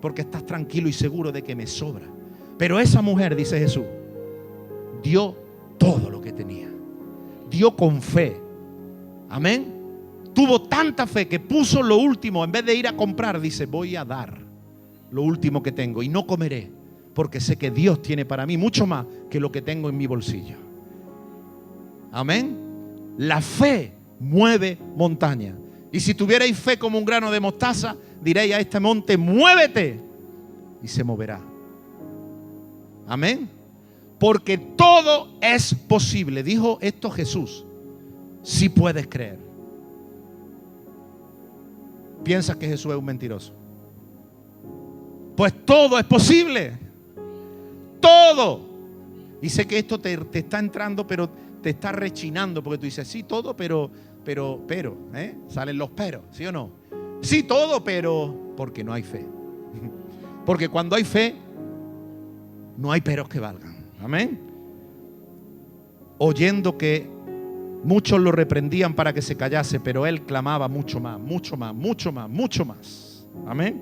porque 0.00 0.22
estás 0.22 0.44
tranquilo 0.44 0.88
y 0.88 0.92
seguro 0.92 1.32
de 1.32 1.42
que 1.42 1.54
me 1.54 1.66
sobra. 1.66 2.06
Pero 2.58 2.80
esa 2.80 3.02
mujer, 3.02 3.36
dice 3.36 3.58
Jesús, 3.58 3.84
dio 5.02 5.36
todo 5.78 6.10
lo 6.10 6.20
que 6.20 6.32
tenía. 6.32 6.68
Dio 7.50 7.76
con 7.76 8.00
fe. 8.00 8.36
Amén. 9.28 9.74
Tuvo 10.34 10.62
tanta 10.62 11.06
fe 11.06 11.26
que 11.28 11.40
puso 11.40 11.82
lo 11.82 11.96
último, 11.96 12.44
en 12.44 12.52
vez 12.52 12.64
de 12.64 12.74
ir 12.74 12.86
a 12.86 12.96
comprar, 12.96 13.40
dice, 13.40 13.66
voy 13.66 13.96
a 13.96 14.04
dar 14.04 14.38
lo 15.10 15.22
último 15.22 15.62
que 15.62 15.72
tengo 15.72 16.02
y 16.02 16.08
no 16.08 16.26
comeré, 16.26 16.70
porque 17.14 17.40
sé 17.40 17.56
que 17.56 17.70
Dios 17.70 18.02
tiene 18.02 18.24
para 18.24 18.44
mí 18.44 18.56
mucho 18.58 18.86
más 18.86 19.06
que 19.30 19.40
lo 19.40 19.50
que 19.50 19.62
tengo 19.62 19.88
en 19.88 19.96
mi 19.96 20.06
bolsillo. 20.06 20.56
Amén. 22.12 22.56
La 23.16 23.40
fe 23.40 23.92
mueve 24.20 24.78
montaña. 24.96 25.56
Y 25.90 26.00
si 26.00 26.14
tuvierais 26.14 26.58
fe 26.58 26.78
como 26.78 26.98
un 26.98 27.04
grano 27.04 27.30
de 27.30 27.40
mostaza, 27.40 27.96
diréis 28.26 28.54
a 28.54 28.60
este 28.60 28.80
monte, 28.80 29.16
muévete. 29.16 30.00
Y 30.82 30.88
se 30.88 31.04
moverá. 31.04 31.40
Amén. 33.06 33.48
Porque 34.18 34.58
todo 34.58 35.38
es 35.40 35.72
posible. 35.74 36.42
Dijo 36.42 36.78
esto 36.80 37.08
Jesús. 37.08 37.64
Si 38.42 38.68
puedes 38.68 39.06
creer. 39.06 39.38
Piensas 42.24 42.56
que 42.56 42.66
Jesús 42.66 42.92
es 42.92 42.98
un 42.98 43.04
mentiroso. 43.04 43.52
Pues 45.36 45.64
todo 45.64 45.96
es 45.98 46.04
posible. 46.04 46.76
Todo. 48.00 48.60
Y 49.40 49.48
sé 49.48 49.66
que 49.66 49.78
esto 49.78 50.00
te, 50.00 50.16
te 50.16 50.40
está 50.40 50.58
entrando, 50.58 51.06
pero 51.06 51.30
te 51.62 51.70
está 51.70 51.92
rechinando 51.92 52.62
porque 52.62 52.78
tú 52.78 52.84
dices, 52.86 53.06
sí, 53.06 53.22
todo, 53.22 53.54
pero, 53.54 53.90
pero, 54.24 54.60
pero, 54.66 54.96
¿eh? 55.14 55.36
Salen 55.48 55.78
los 55.78 55.90
peros, 55.90 56.22
¿sí 56.32 56.44
o 56.46 56.52
no? 56.52 56.85
Sí, 57.22 57.42
todo, 57.42 57.82
pero, 57.82 58.34
porque 58.56 58.84
no 58.84 58.92
hay 58.92 59.02
fe. 59.02 59.26
Porque 60.44 60.68
cuando 60.68 60.96
hay 60.96 61.04
fe, 61.04 61.34
no 62.76 62.92
hay 62.92 63.00
peros 63.00 63.28
que 63.28 63.40
valgan. 63.40 63.76
Amén. 64.00 64.38
Oyendo 66.18 66.78
que 66.78 67.08
muchos 67.82 68.20
lo 68.20 68.32
reprendían 68.32 68.94
para 68.94 69.12
que 69.12 69.22
se 69.22 69.36
callase, 69.36 69.80
pero 69.80 70.06
él 70.06 70.22
clamaba 70.22 70.68
mucho 70.68 71.00
más, 71.00 71.18
mucho 71.18 71.56
más, 71.56 71.74
mucho 71.74 72.12
más, 72.12 72.30
mucho 72.30 72.64
más. 72.64 73.26
Amén. 73.46 73.80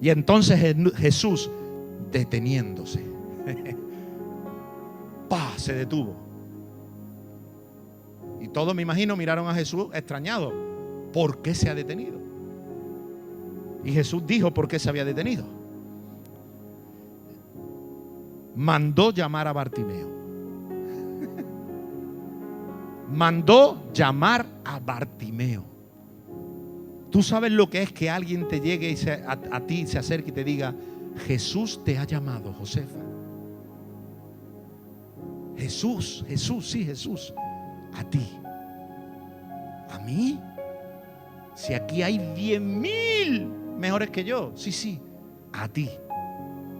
Y 0.00 0.08
entonces 0.10 0.76
Jesús, 0.96 1.50
deteniéndose, 2.10 3.04
pa, 5.28 5.52
se 5.56 5.74
detuvo 5.74 6.30
y 8.40 8.48
todos, 8.48 8.74
me 8.74 8.82
imagino, 8.82 9.16
miraron 9.16 9.48
a 9.48 9.54
Jesús 9.54 9.88
extrañados. 9.92 10.52
¿Por 11.12 11.42
qué 11.42 11.54
se 11.54 11.68
ha 11.68 11.74
detenido? 11.74 12.18
Y 13.84 13.92
Jesús 13.92 14.26
dijo 14.26 14.52
por 14.52 14.68
qué 14.68 14.78
se 14.78 14.88
había 14.88 15.04
detenido. 15.04 15.44
Mandó 18.54 19.10
llamar 19.10 19.48
a 19.48 19.52
Bartimeo. 19.52 20.08
Mandó 23.12 23.90
llamar 23.92 24.46
a 24.64 24.78
Bartimeo. 24.78 25.64
Tú 27.10 27.22
sabes 27.22 27.50
lo 27.50 27.68
que 27.68 27.82
es 27.82 27.92
que 27.92 28.08
alguien 28.08 28.46
te 28.48 28.60
llegue 28.60 28.90
y 28.90 29.08
a, 29.08 29.40
a 29.50 29.60
ti 29.60 29.86
se 29.86 29.98
acerque 29.98 30.30
y 30.30 30.32
te 30.32 30.44
diga, 30.44 30.74
Jesús 31.26 31.82
te 31.84 31.98
ha 31.98 32.04
llamado, 32.04 32.52
Josefa. 32.52 33.00
Jesús, 35.56 36.24
Jesús, 36.28 36.70
sí, 36.70 36.84
Jesús 36.84 37.34
a 37.94 38.04
ti. 38.04 38.26
¿A 39.90 39.98
mí? 39.98 40.38
Si 41.54 41.74
aquí 41.74 42.02
hay 42.02 42.18
diez 42.34 42.60
mil 42.60 43.59
mejores 43.78 44.10
que 44.10 44.24
yo. 44.24 44.52
Sí, 44.54 44.72
sí, 44.72 45.00
a 45.52 45.68
ti. 45.68 45.90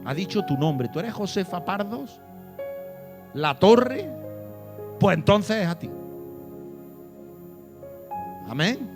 Ha 0.04 0.14
dicho 0.14 0.44
tu 0.44 0.56
nombre. 0.56 0.88
¿Tú 0.88 0.99
eres 0.99 1.12
Josefa 1.12 1.64
Pardos? 1.64 2.20
¿La 3.35 3.59
Torre? 3.59 4.09
Pues 4.99 5.16
entonces 5.16 5.62
es 5.62 5.66
a 5.66 5.78
ti. 5.78 5.90
Amén. 8.49 8.90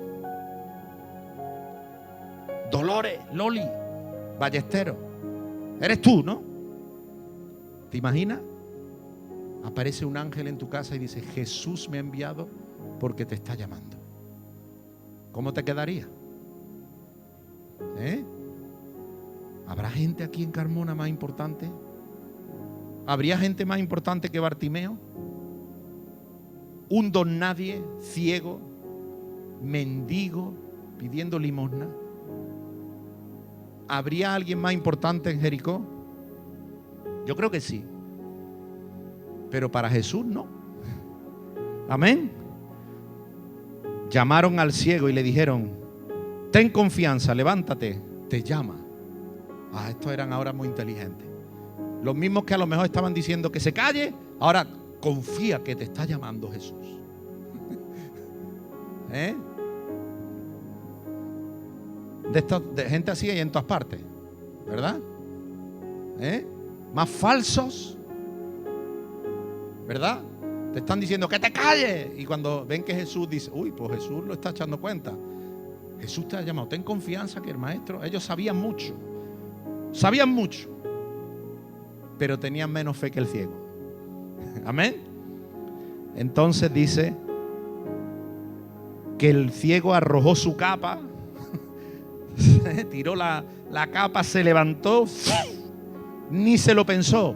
Dolores, 2.70 3.20
Loli, 3.32 3.64
Ballestero. 4.38 4.96
Eres 5.80 6.00
tú, 6.00 6.22
¿no? 6.22 6.42
¿Te 7.90 7.98
imaginas? 7.98 8.40
aparece 9.64 10.04
un 10.04 10.16
ángel 10.16 10.46
en 10.46 10.58
tu 10.58 10.68
casa 10.68 10.94
y 10.94 10.98
dice, 10.98 11.20
Jesús 11.20 11.88
me 11.88 11.96
ha 11.96 12.00
enviado 12.00 12.48
porque 13.00 13.24
te 13.24 13.34
está 13.34 13.54
llamando. 13.54 13.96
¿Cómo 15.32 15.52
te 15.52 15.64
quedaría? 15.64 16.06
¿Eh? 17.98 18.24
¿Habrá 19.66 19.90
gente 19.90 20.24
aquí 20.24 20.42
en 20.42 20.50
Carmona 20.50 20.94
más 20.94 21.08
importante? 21.08 21.70
¿Habría 23.06 23.38
gente 23.38 23.64
más 23.64 23.78
importante 23.78 24.28
que 24.28 24.40
Bartimeo? 24.40 24.96
Un 26.88 27.10
don 27.12 27.38
nadie, 27.38 27.82
ciego, 28.00 28.60
mendigo, 29.62 30.52
pidiendo 30.98 31.38
limosna. 31.38 31.88
¿Habría 33.88 34.34
alguien 34.34 34.60
más 34.60 34.72
importante 34.72 35.30
en 35.30 35.40
Jericó? 35.40 35.82
Yo 37.26 37.36
creo 37.36 37.50
que 37.50 37.60
sí. 37.60 37.84
Pero 39.50 39.70
para 39.70 39.88
Jesús 39.88 40.24
no. 40.24 40.46
Amén. 41.88 42.32
Llamaron 44.10 44.58
al 44.58 44.72
ciego 44.72 45.08
y 45.08 45.12
le 45.12 45.22
dijeron, 45.22 45.83
ten 46.54 46.70
confianza, 46.70 47.34
levántate, 47.34 48.00
te 48.28 48.40
llama. 48.40 48.76
Ah, 49.72 49.90
estos 49.90 50.12
eran 50.12 50.32
ahora 50.32 50.52
muy 50.52 50.68
inteligentes. 50.68 51.26
Los 52.00 52.14
mismos 52.14 52.44
que 52.44 52.54
a 52.54 52.58
lo 52.58 52.64
mejor 52.64 52.84
estaban 52.84 53.12
diciendo 53.12 53.50
que 53.50 53.58
se 53.58 53.72
calle, 53.72 54.14
ahora 54.38 54.64
confía 55.00 55.64
que 55.64 55.74
te 55.74 55.82
está 55.82 56.04
llamando 56.04 56.48
Jesús. 56.52 57.00
¿Eh? 59.12 59.34
De, 62.32 62.88
gente 62.88 63.10
así 63.10 63.28
hay 63.28 63.40
en 63.40 63.50
todas 63.50 63.66
partes, 63.66 63.98
¿verdad? 64.64 65.00
¿Eh? 66.20 66.46
Más 66.94 67.10
falsos, 67.10 67.98
¿verdad? 69.88 70.22
Te 70.72 70.78
están 70.78 71.00
diciendo 71.00 71.28
que 71.28 71.40
te 71.40 71.52
calles. 71.52 72.10
Y 72.16 72.24
cuando 72.24 72.64
ven 72.64 72.84
que 72.84 72.94
Jesús 72.94 73.28
dice, 73.28 73.50
uy, 73.52 73.72
pues 73.72 73.98
Jesús 73.98 74.24
lo 74.24 74.34
está 74.34 74.50
echando 74.50 74.80
cuenta. 74.80 75.16
Jesús 76.00 76.28
te 76.28 76.36
ha 76.36 76.42
llamado. 76.42 76.68
Ten 76.68 76.82
confianza 76.82 77.40
que 77.40 77.50
el 77.50 77.58
maestro, 77.58 78.02
ellos 78.04 78.24
sabían 78.24 78.56
mucho. 78.56 78.94
Sabían 79.92 80.30
mucho. 80.30 80.68
Pero 82.18 82.38
tenían 82.38 82.70
menos 82.70 82.96
fe 82.96 83.10
que 83.10 83.20
el 83.20 83.26
ciego. 83.26 83.52
Amén. 84.64 84.96
Entonces 86.16 86.72
dice 86.72 87.14
que 89.18 89.30
el 89.30 89.50
ciego 89.50 89.94
arrojó 89.94 90.34
su 90.34 90.56
capa 90.56 91.00
tiró 92.90 93.14
la, 93.14 93.44
la 93.70 93.86
capa, 93.88 94.22
se 94.22 94.42
levantó, 94.42 95.06
ni 96.30 96.58
se 96.58 96.74
lo 96.74 96.84
pensó. 96.84 97.34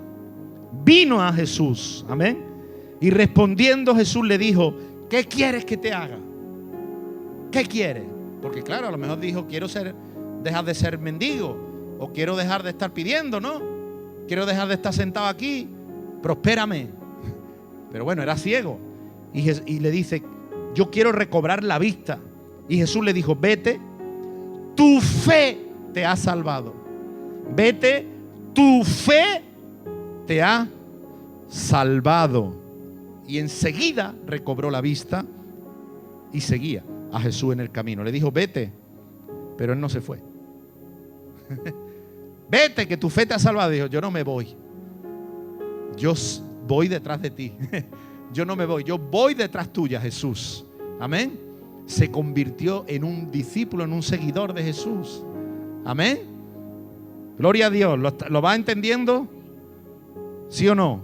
Vino 0.85 1.23
a 1.23 1.33
Jesús, 1.33 2.05
amén. 2.09 2.45
Y 3.01 3.11
respondiendo 3.11 3.95
Jesús 3.95 4.27
le 4.27 4.39
dijo, 4.39 4.75
¿qué 5.09 5.25
quieres 5.25 5.65
que 5.65 5.77
te 5.77 5.93
haga? 5.93 6.19
¿Qué 7.51 7.65
quieres? 7.65 8.05
Porque 8.41 8.63
claro, 8.63 8.89
a 8.89 8.91
lo 8.91 8.99
mejor 8.99 9.19
dijo, 9.19 9.47
quiero 9.47 9.69
ser, 9.69 9.95
dejar 10.43 10.65
de 10.65 10.75
ser 10.75 10.99
mendigo, 10.99 11.57
o 11.99 12.13
quiero 12.13 12.37
dejar 12.37 12.63
de 12.63 12.71
estar 12.71 12.93
pidiendo, 12.93 13.41
¿no? 13.41 13.61
Quiero 14.27 14.47
dejar 14.47 14.69
de 14.69 14.75
estar 14.75 14.93
sentado 14.93 15.27
aquí, 15.27 15.69
prospérame. 16.23 16.89
Pero 17.91 18.05
bueno, 18.05 18.23
era 18.23 18.37
ciego. 18.37 18.79
Y, 19.33 19.51
y 19.51 19.81
le 19.81 19.91
dice, 19.91 20.23
yo 20.75 20.91
quiero 20.91 21.13
recobrar 21.13 21.65
la 21.65 21.79
vista. 21.79 22.19
Y 22.69 22.77
Jesús 22.77 23.05
le 23.05 23.13
dijo, 23.13 23.35
vete, 23.35 23.81
tu 24.75 25.01
fe 25.01 25.59
te 25.93 26.05
ha 26.05 26.15
salvado. 26.15 26.75
Vete, 27.55 28.07
tu 28.55 28.85
fe 28.85 29.43
te 30.27 30.43
ha 30.43 30.69
salvado. 31.49 32.55
Y 33.27 33.39
enseguida 33.39 34.15
recobró 34.27 34.71
la 34.71 34.81
vista 34.81 35.25
y 36.33 36.41
seguía 36.41 36.85
a 37.13 37.21
Jesús 37.21 37.53
en 37.53 37.61
el 37.61 37.71
camino. 37.71 38.05
Le 38.05 38.13
dijo, 38.13 38.31
vete, 38.31 38.73
pero 39.57 39.73
él 39.73 39.81
no 39.81 39.89
se 39.89 40.01
fue. 40.01 40.21
vete, 42.51 42.87
que 42.87 42.97
tu 42.97 43.09
fe 43.11 43.27
te 43.27 43.35
ha 43.35 43.39
salvado. 43.39 43.71
Dijo, 43.71 43.87
yo 43.87 44.01
no 44.01 44.11
me 44.11 44.23
voy. 44.23 44.57
Yo 45.97 46.15
voy 46.67 46.89
detrás 46.89 47.21
de 47.21 47.31
ti. 47.31 47.53
yo 48.33 48.45
no 48.45 48.57
me 48.57 48.67
voy, 48.67 48.85
yo 48.85 48.99
voy 48.99 49.35
detrás 49.35 49.73
tuya, 49.73 50.01
Jesús. 50.01 50.65
Amén 51.01 51.49
se 51.89 52.11
convirtió 52.11 52.85
en 52.87 53.03
un 53.03 53.31
discípulo, 53.31 53.83
en 53.83 53.95
un 53.95 54.03
seguidor 54.03 54.53
de 54.53 54.63
Jesús. 54.63 55.25
Amén. 55.87 56.21
Gloria 57.39 57.69
a 57.69 57.71
Dios. 57.71 57.99
¿Lo, 58.29 58.43
va 58.43 58.55
entendiendo? 58.55 59.27
¿Sí 60.51 60.69
o 60.69 60.75
no? 60.75 61.01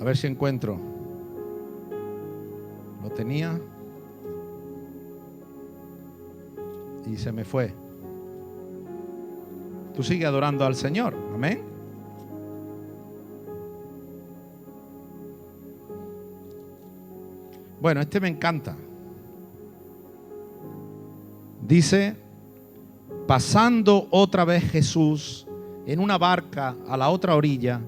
A 0.00 0.04
ver 0.04 0.16
si 0.16 0.26
encuentro. 0.26 0.78
Lo 3.02 3.10
tenía. 3.10 3.60
Y 7.06 7.16
se 7.16 7.32
me 7.32 7.44
fue. 7.44 7.72
Tú 9.94 10.02
sigue 10.02 10.26
adorando 10.26 10.64
al 10.64 10.76
Señor. 10.76 11.14
Amén. 11.34 11.62
Bueno, 17.80 18.00
este 18.00 18.20
me 18.20 18.28
encanta. 18.28 18.76
Dice, 21.66 22.16
pasando 23.26 24.08
otra 24.10 24.44
vez 24.44 24.64
Jesús 24.70 25.46
en 25.86 26.00
una 26.00 26.18
barca 26.18 26.76
a 26.88 26.96
la 26.96 27.08
otra 27.10 27.34
orilla, 27.34 27.80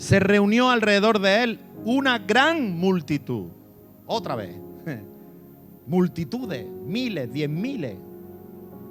se 0.00 0.18
reunió 0.18 0.70
alrededor 0.70 1.18
de 1.18 1.42
él 1.42 1.60
una 1.84 2.18
gran 2.18 2.78
multitud. 2.78 3.48
Otra 4.06 4.34
vez. 4.34 4.56
Multitudes, 5.86 6.66
miles, 6.86 7.30
diez 7.30 7.50
miles, 7.50 7.96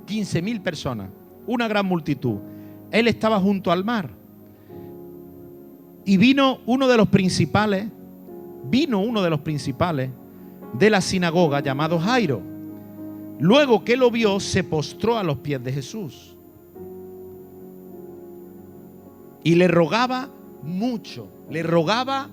quince 0.06 0.40
mil 0.40 0.62
personas 0.62 1.10
una 1.48 1.68
gran 1.68 1.88
multitud. 1.88 2.38
Él 2.92 3.08
estaba 3.08 3.40
junto 3.40 3.72
al 3.72 3.84
mar. 3.84 4.12
Y 6.06 6.18
vino 6.18 6.60
uno 6.68 6.88
de 6.88 6.96
los 6.96 7.08
principales, 7.08 7.88
vino 8.70 9.00
uno 9.02 9.24
de 9.24 9.32
los 9.32 9.40
principales 9.40 10.12
de 10.74 10.90
la 10.92 11.02
sinagoga 11.02 11.60
llamado 11.60 11.98
Jairo. 11.98 12.40
Luego 13.40 13.84
que 13.84 13.98
lo 13.98 14.12
vio, 14.12 14.40
se 14.40 14.64
postró 14.64 15.18
a 15.18 15.24
los 15.24 15.40
pies 15.40 15.64
de 15.64 15.74
Jesús. 15.74 16.38
Y 19.44 19.56
le 19.56 19.68
rogaba 19.68 20.30
mucho, 20.64 21.28
le 21.50 21.64
rogaba 21.64 22.30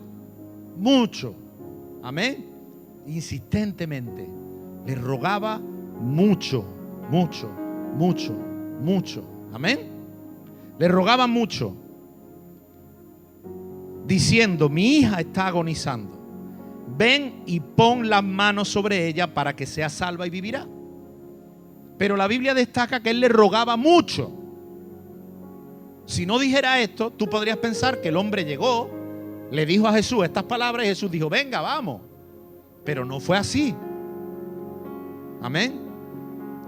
mucho. 0.76 1.34
Amén. 2.02 2.46
Insistentemente. 3.06 4.28
Le 4.86 4.94
rogaba 4.94 5.58
mucho, 6.00 6.64
mucho, 7.10 7.50
mucho 7.96 8.46
mucho. 8.80 9.24
Amén. 9.52 9.80
Le 10.78 10.88
rogaba 10.88 11.26
mucho, 11.26 11.74
diciendo, 14.06 14.68
mi 14.68 14.98
hija 14.98 15.20
está 15.20 15.46
agonizando. 15.46 16.14
Ven 16.98 17.42
y 17.46 17.60
pon 17.60 18.08
las 18.08 18.22
manos 18.22 18.68
sobre 18.68 19.06
ella 19.08 19.32
para 19.32 19.56
que 19.56 19.66
sea 19.66 19.88
salva 19.88 20.26
y 20.26 20.30
vivirá. 20.30 20.66
Pero 21.98 22.16
la 22.16 22.26
Biblia 22.26 22.54
destaca 22.54 23.00
que 23.00 23.10
él 23.10 23.20
le 23.20 23.28
rogaba 23.28 23.76
mucho. 23.76 24.30
Si 26.06 26.24
no 26.24 26.38
dijera 26.38 26.80
esto, 26.80 27.10
tú 27.10 27.28
podrías 27.28 27.56
pensar 27.58 28.00
que 28.00 28.08
el 28.08 28.16
hombre 28.16 28.44
llegó, 28.44 28.88
le 29.50 29.66
dijo 29.66 29.86
a 29.88 29.92
Jesús 29.92 30.24
estas 30.24 30.44
palabras 30.44 30.86
y 30.86 30.88
Jesús 30.88 31.10
dijo, 31.10 31.28
venga, 31.28 31.60
vamos. 31.60 32.00
Pero 32.84 33.04
no 33.04 33.18
fue 33.18 33.36
así. 33.36 33.74
Amén. 35.42 35.80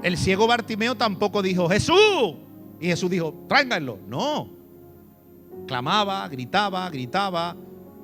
El 0.03 0.17
ciego 0.17 0.47
Bartimeo 0.47 0.97
tampoco 0.97 1.41
dijo, 1.41 1.69
Jesús. 1.69 2.35
Y 2.81 2.87
Jesús 2.87 3.11
dijo, 3.11 3.47
tráiganlo. 3.49 3.99
No. 4.09 4.49
Clamaba, 5.67 6.27
gritaba, 6.29 6.89
gritaba. 6.91 7.57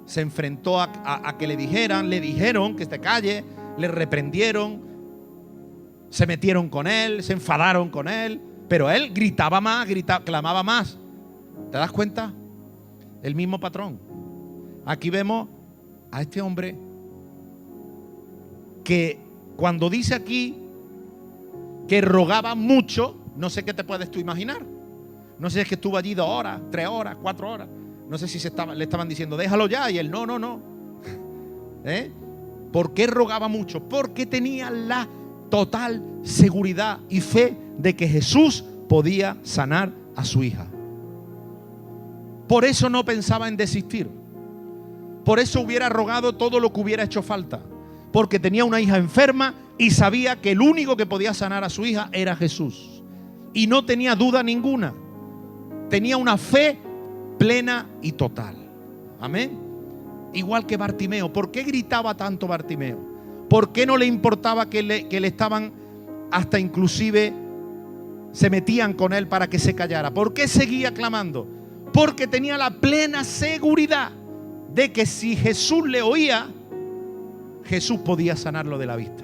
Se 0.07 0.21
enfrentó 0.21 0.81
a, 0.81 1.37
que 1.39 1.47
le 1.47 1.57
dijeran, 1.57 2.11
le 2.11 2.21
dijeron 2.21 2.77
que 2.77 2.85
se 2.85 3.01
calle, 3.01 3.43
le 3.79 3.89
reprendieron, 3.89 4.83
se 6.11 6.27
metieron 6.27 6.69
con 6.69 6.87
él, 6.87 7.23
se 7.23 7.33
enfadaron 7.33 7.89
con 7.89 8.07
él. 8.07 8.41
Pero 8.69 8.91
él 8.91 9.13
gritaba 9.13 9.61
más, 9.61 9.89
gritaba, 9.89 10.25
clamaba 10.25 10.63
más. 10.63 10.99
¿Te 11.75 11.79
das 11.79 11.91
cuenta? 11.91 12.33
El 13.21 13.35
mismo 13.35 13.59
patrón. 13.59 13.99
Aquí 14.87 15.11
vemos 15.11 15.49
a 16.13 16.23
este 16.23 16.41
hombre 16.41 16.77
que 18.85 19.19
cuando 19.57 19.91
dice 19.91 20.15
aquí 20.15 20.55
que 21.89 22.01
rogaba 22.01 22.55
mucho, 22.55 23.17
no 23.37 23.51
sé 23.51 23.65
qué 23.65 23.75
te 23.75 23.83
puedes 23.83 24.09
tú 24.09 24.21
imaginar. 24.21 24.63
No 25.41 25.51
sé 25.51 25.55
si 25.55 25.61
es 25.63 25.69
que 25.69 25.75
estuvo 25.75 25.97
allí 25.97 26.15
dos 26.15 26.29
horas, 26.29 26.61
tres 26.71 26.87
horas, 26.87 27.17
cuatro 27.21 27.51
horas. 27.51 27.67
No 28.09 28.19
sé 28.19 28.29
si 28.29 28.39
se 28.39 28.47
estaba, 28.47 28.73
le 28.73 28.85
estaban 28.85 29.09
diciendo, 29.09 29.37
déjalo 29.37 29.67
ya. 29.67 29.91
Y 29.91 29.99
él, 29.99 30.13
no, 30.13 30.27
no, 30.27 30.39
no. 30.39 30.61
¿Eh? 31.85 32.09
¿Por 32.73 32.95
qué 32.95 33.09
rogaba 33.09 33.49
mucho? 33.49 33.81
Porque 33.81 34.27
tenía 34.27 34.71
la 34.71 35.09
total 35.51 36.01
seguridad 36.23 37.01
y 37.09 37.21
fe 37.21 37.57
de 37.79 37.97
que 37.97 38.07
Jesús 38.07 38.65
podía 38.89 39.39
sanar 39.43 39.91
a 40.15 40.25
su 40.25 40.45
hija. 40.45 40.69
Por 42.49 42.65
eso 42.65 42.89
no 42.91 43.05
pensaba 43.05 43.49
en 43.49 43.57
desistir. 43.57 44.09
Por 45.25 45.39
eso 45.39 45.61
hubiera 45.61 45.89
rogado 45.89 46.35
todo 46.35 46.61
lo 46.61 46.73
que 46.73 46.81
hubiera 46.81 47.05
hecho 47.05 47.23
falta. 47.23 47.61
Porque 48.13 48.39
tenía 48.39 48.65
una 48.65 48.81
hija 48.81 48.99
enferma 48.99 49.55
y 49.79 49.91
sabía 49.91 50.41
que 50.41 50.53
el 50.53 50.61
único 50.61 50.97
que 50.97 51.07
podía 51.07 51.35
sanar 51.35 51.65
a 51.65 51.71
su 51.71 51.85
hija 51.85 52.11
era 52.13 52.37
Jesús. 52.37 53.03
Y 53.53 53.67
no 53.67 53.85
tenía 53.85 54.15
duda 54.15 54.43
ninguna. 54.43 54.93
Tenía 55.89 56.17
una 56.17 56.37
fe 56.37 56.79
plena 57.39 57.87
y 58.03 58.13
total. 58.13 58.57
Amén. 59.21 59.59
Igual 60.35 60.67
que 60.67 60.77
Bartimeo. 60.77 61.33
¿Por 61.33 61.51
qué 61.51 61.63
gritaba 61.63 62.15
tanto 62.17 62.47
Bartimeo? 62.47 62.99
¿Por 63.49 63.73
qué 63.73 63.87
no 63.87 63.97
le 63.97 64.07
importaba 64.07 64.69
que 64.69 64.83
le, 64.83 65.09
que 65.09 65.21
le 65.21 65.29
estaban 65.29 65.73
hasta 66.31 66.59
inclusive 66.59 67.33
se 68.33 68.51
metían 68.51 68.95
con 68.95 69.13
él 69.13 69.29
para 69.29 69.49
que 69.49 69.59
se 69.59 69.75
callara? 69.75 70.13
¿Por 70.13 70.35
qué 70.35 70.49
seguía 70.49 70.93
clamando? 70.93 71.47
Porque 71.95 72.27
tenía 72.27 72.59
la 72.59 72.71
plena 72.71 73.23
seguridad 73.23 74.11
de 74.75 74.93
que 74.93 75.07
si 75.07 75.37
Jesús 75.37 75.87
le 75.89 76.03
oía, 76.03 76.49
Jesús 77.63 78.01
podía 78.01 78.35
sanarlo 78.35 78.79
de 78.79 78.87
la 78.87 78.97
vista. 78.97 79.23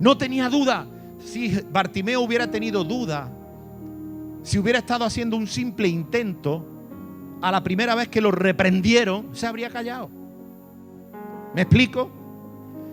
No 0.00 0.18
tenía 0.18 0.48
duda. 0.48 0.88
Si 1.24 1.60
Bartimeo 1.70 2.20
hubiera 2.20 2.50
tenido 2.50 2.82
duda, 2.82 3.30
si 4.42 4.58
hubiera 4.58 4.80
estado 4.80 5.04
haciendo 5.04 5.36
un 5.36 5.46
simple 5.46 5.86
intento, 5.86 6.66
a 7.40 7.52
la 7.52 7.62
primera 7.62 7.94
vez 7.94 8.08
que 8.08 8.20
lo 8.20 8.32
reprendieron, 8.32 9.28
se 9.36 9.46
habría 9.46 9.70
callado. 9.70 10.10
¿Me 11.54 11.62
explico? 11.62 12.10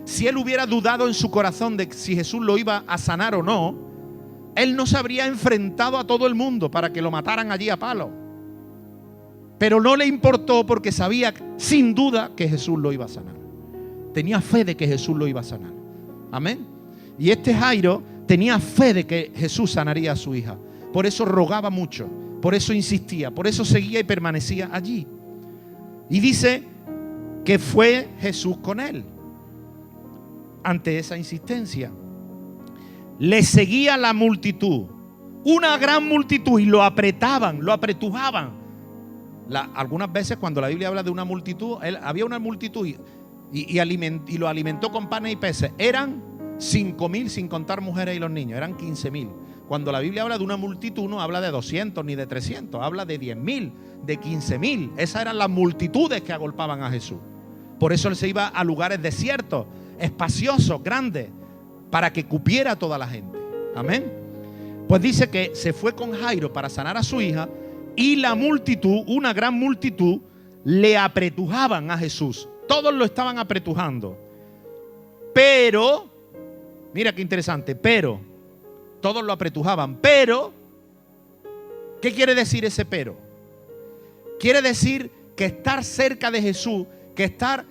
Si 0.04 0.28
él 0.28 0.36
hubiera 0.36 0.64
dudado 0.64 1.08
en 1.08 1.14
su 1.14 1.28
corazón 1.28 1.76
de 1.76 1.90
si 1.92 2.14
Jesús 2.14 2.40
lo 2.40 2.56
iba 2.56 2.84
a 2.86 2.98
sanar 2.98 3.34
o 3.34 3.42
no, 3.42 3.74
él 4.54 4.76
no 4.76 4.86
se 4.86 4.96
habría 4.96 5.26
enfrentado 5.26 5.98
a 5.98 6.06
todo 6.06 6.28
el 6.28 6.36
mundo 6.36 6.70
para 6.70 6.92
que 6.92 7.02
lo 7.02 7.10
mataran 7.10 7.50
allí 7.50 7.68
a 7.68 7.76
palo. 7.76 8.25
Pero 9.58 9.80
no 9.80 9.96
le 9.96 10.06
importó 10.06 10.66
porque 10.66 10.92
sabía 10.92 11.32
sin 11.56 11.94
duda 11.94 12.32
que 12.36 12.48
Jesús 12.48 12.78
lo 12.78 12.92
iba 12.92 13.06
a 13.06 13.08
sanar. 13.08 13.36
Tenía 14.12 14.40
fe 14.40 14.64
de 14.64 14.76
que 14.76 14.86
Jesús 14.86 15.16
lo 15.16 15.26
iba 15.26 15.40
a 15.40 15.44
sanar. 15.44 15.72
Amén. 16.30 16.66
Y 17.18 17.30
este 17.30 17.54
Jairo 17.54 18.02
tenía 18.26 18.58
fe 18.58 18.92
de 18.92 19.06
que 19.06 19.32
Jesús 19.34 19.72
sanaría 19.72 20.12
a 20.12 20.16
su 20.16 20.34
hija. 20.34 20.58
Por 20.92 21.06
eso 21.06 21.24
rogaba 21.24 21.70
mucho, 21.70 22.08
por 22.42 22.54
eso 22.54 22.72
insistía, 22.72 23.30
por 23.30 23.46
eso 23.46 23.64
seguía 23.64 24.00
y 24.00 24.04
permanecía 24.04 24.68
allí. 24.72 25.06
Y 26.08 26.20
dice 26.20 26.62
que 27.44 27.58
fue 27.58 28.08
Jesús 28.20 28.58
con 28.58 28.80
él 28.80 29.04
ante 30.62 30.98
esa 30.98 31.16
insistencia. 31.16 31.92
Le 33.18 33.42
seguía 33.42 33.96
la 33.96 34.12
multitud, 34.12 34.86
una 35.44 35.78
gran 35.78 36.06
multitud, 36.06 36.58
y 36.58 36.66
lo 36.66 36.82
apretaban, 36.82 37.64
lo 37.64 37.72
apretujaban. 37.72 38.65
Algunas 39.74 40.12
veces 40.12 40.36
cuando 40.38 40.60
la 40.60 40.68
Biblia 40.68 40.88
habla 40.88 41.02
de 41.02 41.10
una 41.10 41.24
multitud, 41.24 41.78
había 42.02 42.24
una 42.24 42.38
multitud 42.38 42.86
y, 42.86 44.38
lo 44.38 44.48
alimentó 44.48 44.90
con 44.90 45.08
panes 45.08 45.32
y 45.32 45.36
peces. 45.36 45.72
Eran 45.78 46.22
cinco 46.58 47.08
mil 47.08 47.30
sin 47.30 47.48
contar 47.48 47.80
mujeres 47.80 48.16
y 48.16 48.18
los 48.18 48.30
niños, 48.30 48.56
eran 48.56 48.76
15 48.76 49.10
mil. 49.10 49.28
Cuando 49.68 49.90
la 49.90 50.00
Biblia 50.00 50.22
habla 50.22 50.38
de 50.38 50.44
una 50.44 50.56
multitud, 50.56 51.08
no 51.08 51.20
habla 51.20 51.40
de 51.40 51.50
200 51.50 52.04
ni 52.04 52.14
de 52.14 52.26
300, 52.26 52.80
habla 52.82 53.04
de 53.04 53.18
10 53.18 53.36
mil, 53.36 53.72
de 54.04 54.16
15 54.16 54.58
mil. 54.58 54.92
Esas 54.96 55.22
eran 55.22 55.38
las 55.38 55.50
multitudes 55.50 56.22
que 56.22 56.32
agolpaban 56.32 56.82
a 56.82 56.90
Jesús. 56.90 57.18
Por 57.80 57.92
eso 57.92 58.08
él 58.08 58.16
se 58.16 58.28
iba 58.28 58.46
a 58.46 58.62
lugares 58.62 59.02
desiertos, 59.02 59.66
espaciosos, 59.98 60.82
grandes, 60.82 61.30
para 61.90 62.12
que 62.12 62.24
cupiera 62.24 62.76
toda 62.76 62.96
la 62.96 63.08
gente. 63.08 63.36
Amén. 63.74 64.04
Pues 64.88 65.02
dice 65.02 65.28
que 65.30 65.50
se 65.54 65.72
fue 65.72 65.94
con 65.94 66.12
Jairo 66.12 66.52
para 66.52 66.68
sanar 66.68 66.96
a 66.96 67.02
su 67.02 67.20
hija 67.20 67.48
y 67.96 68.16
la 68.16 68.34
multitud, 68.34 69.02
una 69.06 69.32
gran 69.32 69.54
multitud, 69.54 70.20
le 70.64 70.96
apretujaban 70.96 71.90
a 71.90 71.98
Jesús. 71.98 72.48
Todos 72.68 72.92
lo 72.92 73.04
estaban 73.04 73.38
apretujando. 73.38 74.16
Pero, 75.32 76.08
mira 76.92 77.14
qué 77.14 77.22
interesante, 77.22 77.74
pero, 77.74 78.20
todos 79.00 79.24
lo 79.24 79.32
apretujaban, 79.32 79.96
pero, 79.96 80.52
¿qué 82.00 82.12
quiere 82.12 82.34
decir 82.34 82.64
ese 82.64 82.84
pero? 82.84 83.16
Quiere 84.38 84.60
decir 84.60 85.10
que 85.34 85.46
estar 85.46 85.84
cerca 85.84 86.30
de 86.30 86.42
Jesús, 86.42 86.86
que 87.14 87.24
estar 87.24 87.64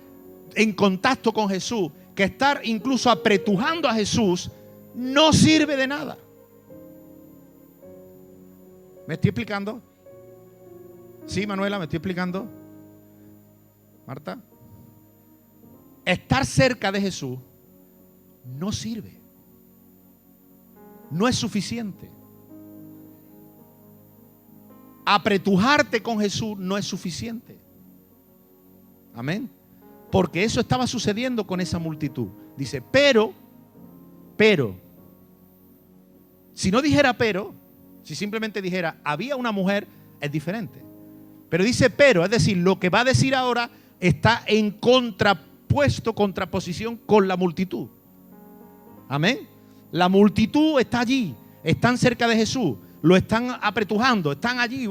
en 0.54 0.72
contacto 0.72 1.32
con 1.32 1.48
Jesús, 1.48 1.90
que 2.14 2.24
estar 2.24 2.60
incluso 2.64 3.10
apretujando 3.10 3.88
a 3.88 3.94
Jesús, 3.94 4.50
no 4.94 5.32
sirve 5.32 5.76
de 5.76 5.86
nada. 5.86 6.16
¿Me 9.06 9.14
estoy 9.14 9.28
explicando? 9.28 9.80
Sí, 11.26 11.46
Manuela, 11.46 11.78
¿me 11.78 11.84
estoy 11.84 11.96
explicando? 11.98 12.48
Marta. 14.06 14.38
Estar 16.04 16.46
cerca 16.46 16.92
de 16.92 17.00
Jesús 17.00 17.38
no 18.44 18.70
sirve. 18.70 19.20
No 21.10 21.26
es 21.26 21.36
suficiente. 21.36 22.10
Apretujarte 25.04 26.02
con 26.02 26.20
Jesús 26.20 26.56
no 26.56 26.76
es 26.78 26.84
suficiente. 26.84 27.58
Amén. 29.14 29.50
Porque 30.10 30.44
eso 30.44 30.60
estaba 30.60 30.86
sucediendo 30.86 31.46
con 31.46 31.60
esa 31.60 31.78
multitud. 31.78 32.28
Dice, 32.56 32.80
pero, 32.80 33.32
pero, 34.36 34.76
si 36.54 36.70
no 36.70 36.80
dijera 36.80 37.12
pero, 37.12 37.52
si 38.02 38.14
simplemente 38.14 38.62
dijera, 38.62 39.00
había 39.04 39.36
una 39.36 39.52
mujer, 39.52 39.86
es 40.20 40.30
diferente. 40.30 40.85
Pero 41.48 41.64
dice 41.64 41.90
pero, 41.90 42.24
es 42.24 42.30
decir, 42.30 42.56
lo 42.56 42.78
que 42.78 42.90
va 42.90 43.00
a 43.00 43.04
decir 43.04 43.34
ahora 43.34 43.70
está 44.00 44.42
en 44.46 44.70
contrapuesto, 44.72 46.14
contraposición 46.14 46.96
con 46.96 47.28
la 47.28 47.36
multitud. 47.36 47.88
Amén. 49.08 49.48
La 49.92 50.08
multitud 50.08 50.80
está 50.80 51.00
allí, 51.00 51.34
están 51.62 51.96
cerca 51.96 52.26
de 52.26 52.36
Jesús, 52.36 52.76
lo 53.02 53.16
están 53.16 53.56
apretujando, 53.62 54.32
están 54.32 54.58
allí, 54.58 54.88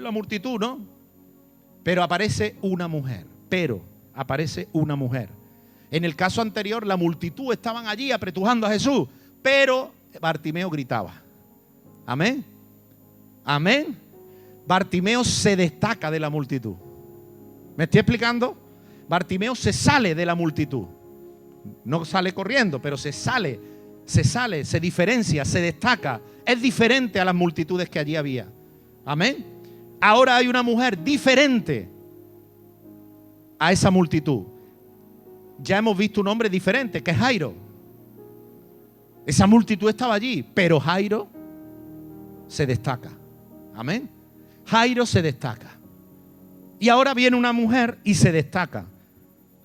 la 0.00 0.10
multitud, 0.10 0.58
¿no? 0.58 0.80
Pero 1.82 2.02
aparece 2.02 2.56
una 2.60 2.88
mujer, 2.88 3.26
pero 3.48 3.80
aparece 4.14 4.68
una 4.72 4.96
mujer. 4.96 5.30
En 5.90 6.04
el 6.04 6.16
caso 6.16 6.42
anterior, 6.42 6.86
la 6.86 6.96
multitud 6.96 7.52
estaban 7.52 7.86
allí 7.86 8.12
apretujando 8.12 8.66
a 8.66 8.70
Jesús, 8.70 9.08
pero 9.40 9.92
Bartimeo 10.20 10.68
gritaba. 10.68 11.22
Amén. 12.04 12.44
Amén. 13.44 14.07
Bartimeo 14.68 15.24
se 15.24 15.56
destaca 15.56 16.10
de 16.10 16.20
la 16.20 16.28
multitud. 16.28 16.74
¿Me 17.74 17.84
estoy 17.84 18.00
explicando? 18.00 18.54
Bartimeo 19.08 19.54
se 19.54 19.72
sale 19.72 20.14
de 20.14 20.26
la 20.26 20.34
multitud. 20.34 20.84
No 21.86 22.04
sale 22.04 22.34
corriendo, 22.34 22.80
pero 22.80 22.98
se 22.98 23.10
sale, 23.10 23.58
se 24.04 24.22
sale, 24.24 24.66
se 24.66 24.78
diferencia, 24.78 25.46
se 25.46 25.62
destaca. 25.62 26.20
Es 26.44 26.60
diferente 26.60 27.18
a 27.18 27.24
las 27.24 27.34
multitudes 27.34 27.88
que 27.88 27.98
allí 27.98 28.14
había. 28.14 28.46
Amén. 29.06 29.42
Ahora 30.02 30.36
hay 30.36 30.48
una 30.48 30.62
mujer 30.62 31.02
diferente 31.02 31.88
a 33.58 33.72
esa 33.72 33.90
multitud. 33.90 34.42
Ya 35.62 35.78
hemos 35.78 35.96
visto 35.96 36.20
un 36.20 36.28
hombre 36.28 36.50
diferente, 36.50 37.02
que 37.02 37.12
es 37.12 37.16
Jairo. 37.16 37.54
Esa 39.24 39.46
multitud 39.46 39.88
estaba 39.88 40.12
allí, 40.12 40.42
pero 40.42 40.78
Jairo 40.78 41.26
se 42.48 42.66
destaca. 42.66 43.10
Amén. 43.74 44.17
Jairo 44.68 45.06
se 45.06 45.22
destaca. 45.22 45.70
Y 46.78 46.88
ahora 46.88 47.14
viene 47.14 47.36
una 47.36 47.52
mujer 47.52 47.98
y 48.04 48.14
se 48.14 48.30
destaca. 48.30 48.86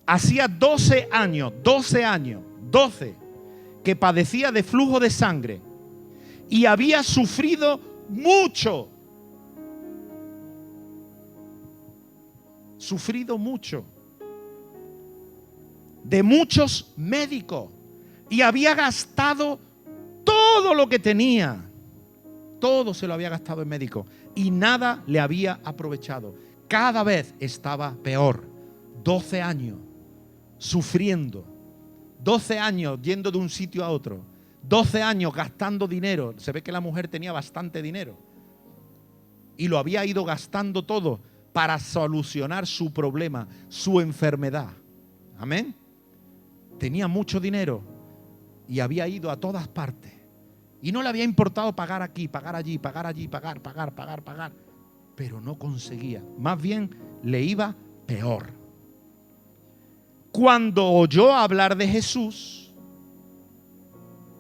Hacía 0.05 0.47
12 0.47 1.09
años, 1.11 1.53
12 1.63 2.03
años, 2.03 2.41
12, 2.71 3.15
que 3.83 3.95
padecía 3.95 4.51
de 4.51 4.63
flujo 4.63 4.99
de 4.99 5.09
sangre 5.09 5.61
y 6.49 6.65
había 6.65 7.03
sufrido 7.03 7.79
mucho 8.09 8.89
sufrido 12.83 13.37
mucho, 13.37 13.85
de 16.03 16.21
muchos 16.21 16.91
médicos, 16.97 17.69
y 18.29 18.41
había 18.41 18.75
gastado 18.75 19.57
todo 20.23 20.73
lo 20.73 20.89
que 20.89 20.99
tenía. 20.99 21.63
Todo 22.59 22.93
se 22.93 23.07
lo 23.07 23.13
había 23.13 23.29
gastado 23.29 23.61
en 23.61 23.69
médico 23.69 24.05
y 24.35 24.51
nada 24.51 25.03
le 25.07 25.19
había 25.19 25.59
aprovechado. 25.63 26.35
Cada 26.67 27.03
vez 27.03 27.35
estaba 27.39 27.95
peor. 28.03 28.45
12 29.03 29.41
años 29.41 29.77
sufriendo. 30.57 31.45
12 32.23 32.57
años 32.57 32.99
yendo 33.01 33.31
de 33.31 33.37
un 33.37 33.49
sitio 33.49 33.83
a 33.83 33.89
otro. 33.89 34.23
12 34.63 35.01
años 35.01 35.33
gastando 35.33 35.87
dinero. 35.87 36.33
Se 36.37 36.51
ve 36.51 36.63
que 36.63 36.71
la 36.71 36.79
mujer 36.79 37.07
tenía 37.07 37.31
bastante 37.31 37.81
dinero. 37.81 38.17
Y 39.57 39.67
lo 39.67 39.77
había 39.77 40.05
ido 40.05 40.23
gastando 40.23 40.83
todo 40.83 41.19
para 41.51 41.77
solucionar 41.79 42.65
su 42.65 42.91
problema, 42.91 43.47
su 43.69 43.99
enfermedad. 43.99 44.69
Amén. 45.37 45.75
Tenía 46.79 47.07
mucho 47.07 47.39
dinero 47.39 47.83
y 48.67 48.79
había 48.79 49.07
ido 49.07 49.29
a 49.29 49.37
todas 49.37 49.67
partes. 49.67 50.12
Y 50.83 50.91
no 50.91 51.01
le 51.01 51.07
había 51.07 51.23
importado 51.23 51.73
pagar 51.73 52.01
aquí, 52.01 52.27
pagar 52.27 52.57
allí, 52.57 52.77
pagar 52.77 53.07
allí, 53.07 53.29
pagar, 53.29 53.61
pagar, 53.61 53.95
pagar, 53.95 54.21
pagar. 54.21 54.51
pero 55.15 55.39
no 55.39 55.55
conseguía. 55.55 56.21
Más 56.37 56.61
bien 56.61 56.89
le 57.23 57.41
iba 57.41 57.73
peor. 58.05 58.49
Cuando 60.33 60.85
oyó 60.85 61.31
hablar 61.33 61.77
de 61.77 61.87
Jesús, 61.87 62.73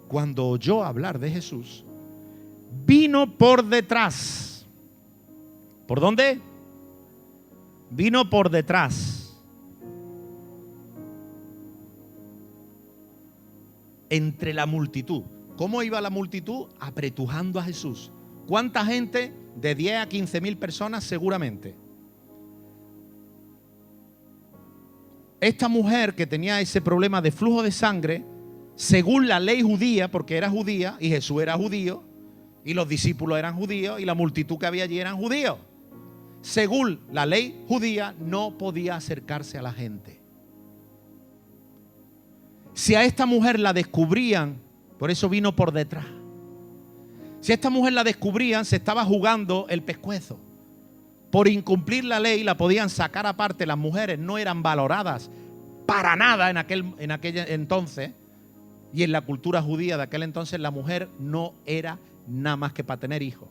cuando 0.09 0.47
oyó 0.47 0.83
hablar 0.83 1.17
de 1.17 1.31
Jesús, 1.31 1.85
vino 2.85 3.37
por 3.37 3.63
detrás. 3.63 4.65
¿Por 5.87 6.01
dónde? 6.01 6.41
Vino 7.89 8.29
por 8.29 8.49
detrás. 8.49 9.39
Entre 14.09 14.53
la 14.53 14.65
multitud. 14.65 15.23
¿Cómo 15.57 15.83
iba 15.83 16.01
la 16.01 16.09
multitud? 16.09 16.67
Apretujando 16.79 17.59
a 17.59 17.63
Jesús. 17.63 18.11
¿Cuánta 18.47 18.85
gente? 18.85 19.33
De 19.55 19.75
10 19.75 19.97
a 19.97 20.09
15 20.09 20.41
mil 20.41 20.57
personas 20.57 21.03
seguramente. 21.03 21.75
Esta 25.39 25.67
mujer 25.67 26.15
que 26.15 26.25
tenía 26.25 26.61
ese 26.61 26.81
problema 26.81 27.21
de 27.21 27.31
flujo 27.31 27.61
de 27.61 27.71
sangre, 27.71 28.23
según 28.75 29.27
la 29.27 29.39
ley 29.39 29.61
judía, 29.61 30.09
porque 30.09 30.37
era 30.37 30.49
judía 30.49 30.95
y 30.99 31.09
Jesús 31.09 31.41
era 31.41 31.55
judío, 31.55 32.03
y 32.65 32.73
los 32.73 32.87
discípulos 32.87 33.37
eran 33.37 33.55
judíos 33.55 33.99
y 33.99 34.05
la 34.05 34.13
multitud 34.13 34.57
que 34.57 34.65
había 34.65 34.85
allí 34.85 34.99
eran 34.99 35.17
judíos. 35.17 35.57
Según 36.41 37.01
la 37.11 37.25
ley 37.25 37.63
judía, 37.67 38.15
no 38.19 38.57
podía 38.57 38.95
acercarse 38.95 39.57
a 39.57 39.61
la 39.61 39.73
gente. 39.73 40.19
Si 42.73 42.95
a 42.95 43.05
esta 43.05 43.25
mujer 43.25 43.59
la 43.59 43.73
descubrían, 43.73 44.57
por 45.03 45.11
eso 45.11 45.27
vino 45.27 45.53
por 45.53 45.73
detrás. 45.73 46.05
Si 47.41 47.51
esta 47.51 47.69
mujer 47.69 47.91
la 47.91 48.05
descubrían, 48.05 48.63
se 48.63 48.77
estaba 48.77 49.03
jugando 49.03 49.65
el 49.67 49.83
pescuezo. 49.83 50.39
Por 51.29 51.49
incumplir 51.49 52.05
la 52.05 52.21
ley 52.21 52.41
la 52.41 52.55
podían 52.55 52.89
sacar 52.89 53.27
aparte. 53.27 53.65
Las 53.65 53.77
mujeres 53.77 54.17
no 54.17 54.37
eran 54.37 54.63
valoradas 54.63 55.29
para 55.85 56.15
nada 56.15 56.49
en 56.49 56.55
aquel, 56.55 56.95
en 56.99 57.11
aquel 57.11 57.37
entonces. 57.49 58.11
Y 58.93 59.03
en 59.03 59.11
la 59.11 59.19
cultura 59.19 59.61
judía 59.61 59.97
de 59.97 60.03
aquel 60.03 60.23
entonces 60.23 60.57
la 60.61 60.71
mujer 60.71 61.09
no 61.19 61.53
era 61.65 61.99
nada 62.25 62.55
más 62.55 62.71
que 62.71 62.85
para 62.85 63.01
tener 63.01 63.23
hijos. 63.23 63.49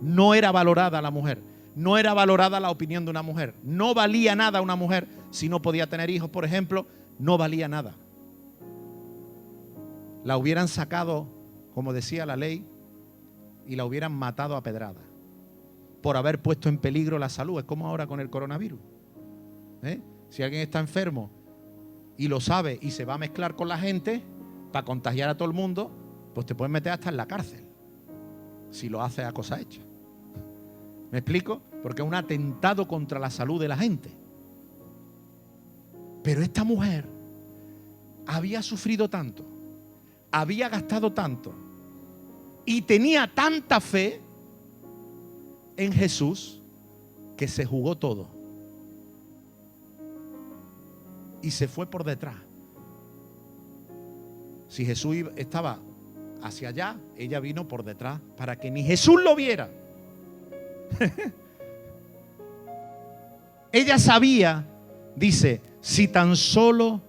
No 0.00 0.34
era 0.34 0.52
valorada 0.52 1.02
la 1.02 1.10
mujer. 1.10 1.42
No 1.74 1.98
era 1.98 2.14
valorada 2.14 2.60
la 2.60 2.70
opinión 2.70 3.04
de 3.04 3.10
una 3.10 3.22
mujer. 3.22 3.54
No 3.64 3.92
valía 3.92 4.36
nada 4.36 4.60
una 4.60 4.76
mujer 4.76 5.08
si 5.32 5.48
no 5.48 5.60
podía 5.60 5.88
tener 5.88 6.10
hijos, 6.10 6.30
por 6.30 6.44
ejemplo. 6.44 6.86
No 7.18 7.38
valía 7.38 7.66
nada. 7.66 7.96
La 10.24 10.36
hubieran 10.36 10.68
sacado 10.68 11.38
como 11.78 11.92
decía 11.92 12.26
la 12.26 12.34
ley, 12.34 12.66
y 13.64 13.76
la 13.76 13.84
hubieran 13.84 14.12
matado 14.12 14.56
a 14.56 14.64
pedrada 14.64 15.00
por 16.02 16.16
haber 16.16 16.42
puesto 16.42 16.68
en 16.68 16.78
peligro 16.78 17.20
la 17.20 17.28
salud. 17.28 17.60
Es 17.60 17.66
como 17.66 17.86
ahora 17.86 18.08
con 18.08 18.18
el 18.18 18.30
coronavirus. 18.30 18.80
¿eh? 19.84 20.00
Si 20.28 20.42
alguien 20.42 20.62
está 20.62 20.80
enfermo 20.80 21.30
y 22.16 22.26
lo 22.26 22.40
sabe 22.40 22.80
y 22.82 22.90
se 22.90 23.04
va 23.04 23.14
a 23.14 23.18
mezclar 23.18 23.54
con 23.54 23.68
la 23.68 23.78
gente 23.78 24.24
para 24.72 24.84
contagiar 24.84 25.28
a 25.28 25.36
todo 25.36 25.46
el 25.46 25.54
mundo, 25.54 25.92
pues 26.34 26.46
te 26.46 26.56
pueden 26.56 26.72
meter 26.72 26.90
hasta 26.90 27.10
en 27.10 27.16
la 27.16 27.26
cárcel 27.26 27.64
si 28.72 28.88
lo 28.88 29.00
hace 29.00 29.22
a 29.22 29.30
cosa 29.30 29.60
hecha. 29.60 29.82
¿Me 31.12 31.18
explico? 31.18 31.62
Porque 31.80 32.02
es 32.02 32.08
un 32.08 32.14
atentado 32.16 32.88
contra 32.88 33.20
la 33.20 33.30
salud 33.30 33.60
de 33.60 33.68
la 33.68 33.76
gente. 33.76 34.10
Pero 36.24 36.42
esta 36.42 36.64
mujer 36.64 37.08
había 38.26 38.62
sufrido 38.62 39.08
tanto, 39.08 39.57
había 40.30 40.68
gastado 40.68 41.12
tanto, 41.12 41.52
y 42.64 42.82
tenía 42.82 43.30
tanta 43.34 43.80
fe 43.80 44.20
en 45.76 45.92
Jesús 45.92 46.58
que 47.36 47.48
se 47.48 47.64
jugó 47.64 47.96
todo. 47.96 48.26
Y 51.40 51.50
se 51.50 51.68
fue 51.68 51.86
por 51.86 52.04
detrás. 52.04 52.34
Si 54.68 54.84
Jesús 54.84 55.16
estaba 55.36 55.78
hacia 56.42 56.68
allá, 56.68 56.96
ella 57.16 57.40
vino 57.40 57.66
por 57.66 57.84
detrás 57.84 58.20
para 58.36 58.56
que 58.56 58.70
ni 58.70 58.82
Jesús 58.82 59.22
lo 59.22 59.34
viera. 59.34 59.70
ella 63.72 63.98
sabía, 63.98 64.64
dice, 65.16 65.60
si 65.80 66.08
tan 66.08 66.36
solo 66.36 67.00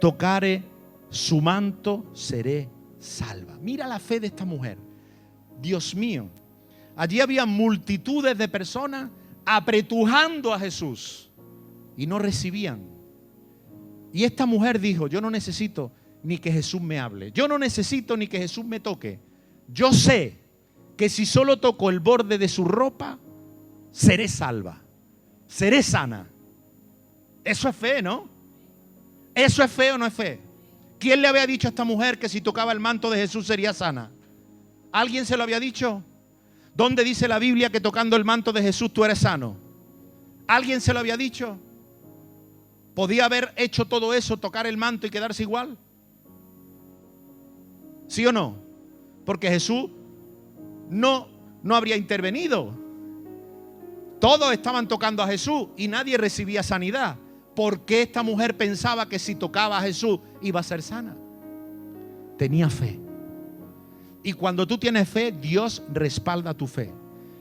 tocare 0.00 0.62
su 1.10 1.40
manto, 1.40 2.10
seré 2.12 2.68
salva. 2.98 3.58
Mira 3.60 3.86
la 3.86 3.98
fe 3.98 4.20
de 4.20 4.28
esta 4.28 4.44
mujer. 4.44 4.78
Dios 5.60 5.94
mío, 5.94 6.28
allí 6.96 7.20
había 7.20 7.46
multitudes 7.46 8.36
de 8.36 8.48
personas 8.48 9.10
apretujando 9.44 10.52
a 10.52 10.58
Jesús 10.58 11.30
y 11.96 12.06
no 12.06 12.18
recibían. 12.18 12.82
Y 14.12 14.24
esta 14.24 14.46
mujer 14.46 14.80
dijo, 14.80 15.06
yo 15.06 15.20
no 15.20 15.30
necesito 15.30 15.92
ni 16.22 16.38
que 16.38 16.52
Jesús 16.52 16.80
me 16.80 16.98
hable, 16.98 17.32
yo 17.32 17.48
no 17.48 17.58
necesito 17.58 18.16
ni 18.16 18.26
que 18.26 18.38
Jesús 18.38 18.64
me 18.64 18.80
toque. 18.80 19.20
Yo 19.68 19.92
sé 19.92 20.38
que 20.96 21.08
si 21.08 21.26
solo 21.26 21.58
toco 21.58 21.90
el 21.90 22.00
borde 22.00 22.38
de 22.38 22.48
su 22.48 22.64
ropa, 22.64 23.18
seré 23.90 24.28
salva, 24.28 24.82
seré 25.46 25.82
sana. 25.82 26.28
Eso 27.44 27.68
es 27.68 27.76
fe, 27.76 28.02
¿no? 28.02 28.28
Eso 29.34 29.62
es 29.62 29.70
fe 29.70 29.92
o 29.92 29.98
no 29.98 30.06
es 30.06 30.12
fe. 30.12 30.47
¿Quién 30.98 31.22
le 31.22 31.28
había 31.28 31.46
dicho 31.46 31.68
a 31.68 31.70
esta 31.70 31.84
mujer 31.84 32.18
que 32.18 32.28
si 32.28 32.40
tocaba 32.40 32.72
el 32.72 32.80
manto 32.80 33.10
de 33.10 33.18
Jesús 33.18 33.46
sería 33.46 33.72
sana? 33.72 34.10
¿Alguien 34.90 35.24
se 35.26 35.36
lo 35.36 35.42
había 35.44 35.60
dicho? 35.60 36.02
¿Dónde 36.74 37.04
dice 37.04 37.28
la 37.28 37.38
Biblia 37.38 37.70
que 37.70 37.80
tocando 37.80 38.16
el 38.16 38.24
manto 38.24 38.52
de 38.52 38.62
Jesús 38.62 38.92
tú 38.92 39.04
eres 39.04 39.18
sano? 39.18 39.56
¿Alguien 40.46 40.80
se 40.80 40.92
lo 40.92 41.00
había 41.00 41.16
dicho? 41.16 41.58
¿Podía 42.94 43.26
haber 43.26 43.52
hecho 43.56 43.84
todo 43.84 44.12
eso, 44.12 44.36
tocar 44.36 44.66
el 44.66 44.76
manto 44.76 45.06
y 45.06 45.10
quedarse 45.10 45.42
igual? 45.42 45.78
¿Sí 48.08 48.26
o 48.26 48.32
no? 48.32 48.56
Porque 49.24 49.48
Jesús 49.48 49.90
no, 50.88 51.28
no 51.62 51.76
habría 51.76 51.96
intervenido. 51.96 52.74
Todos 54.20 54.52
estaban 54.52 54.88
tocando 54.88 55.22
a 55.22 55.28
Jesús 55.28 55.68
y 55.76 55.86
nadie 55.86 56.16
recibía 56.16 56.62
sanidad. 56.62 57.16
¿Por 57.58 57.80
qué 57.80 58.02
esta 58.02 58.22
mujer 58.22 58.56
pensaba 58.56 59.08
que 59.08 59.18
si 59.18 59.34
tocaba 59.34 59.78
a 59.78 59.82
Jesús 59.82 60.20
iba 60.40 60.60
a 60.60 60.62
ser 60.62 60.80
sana? 60.80 61.16
Tenía 62.36 62.70
fe. 62.70 63.00
Y 64.22 64.32
cuando 64.34 64.64
tú 64.64 64.78
tienes 64.78 65.08
fe, 65.08 65.32
Dios 65.32 65.82
respalda 65.92 66.54
tu 66.54 66.68
fe. 66.68 66.92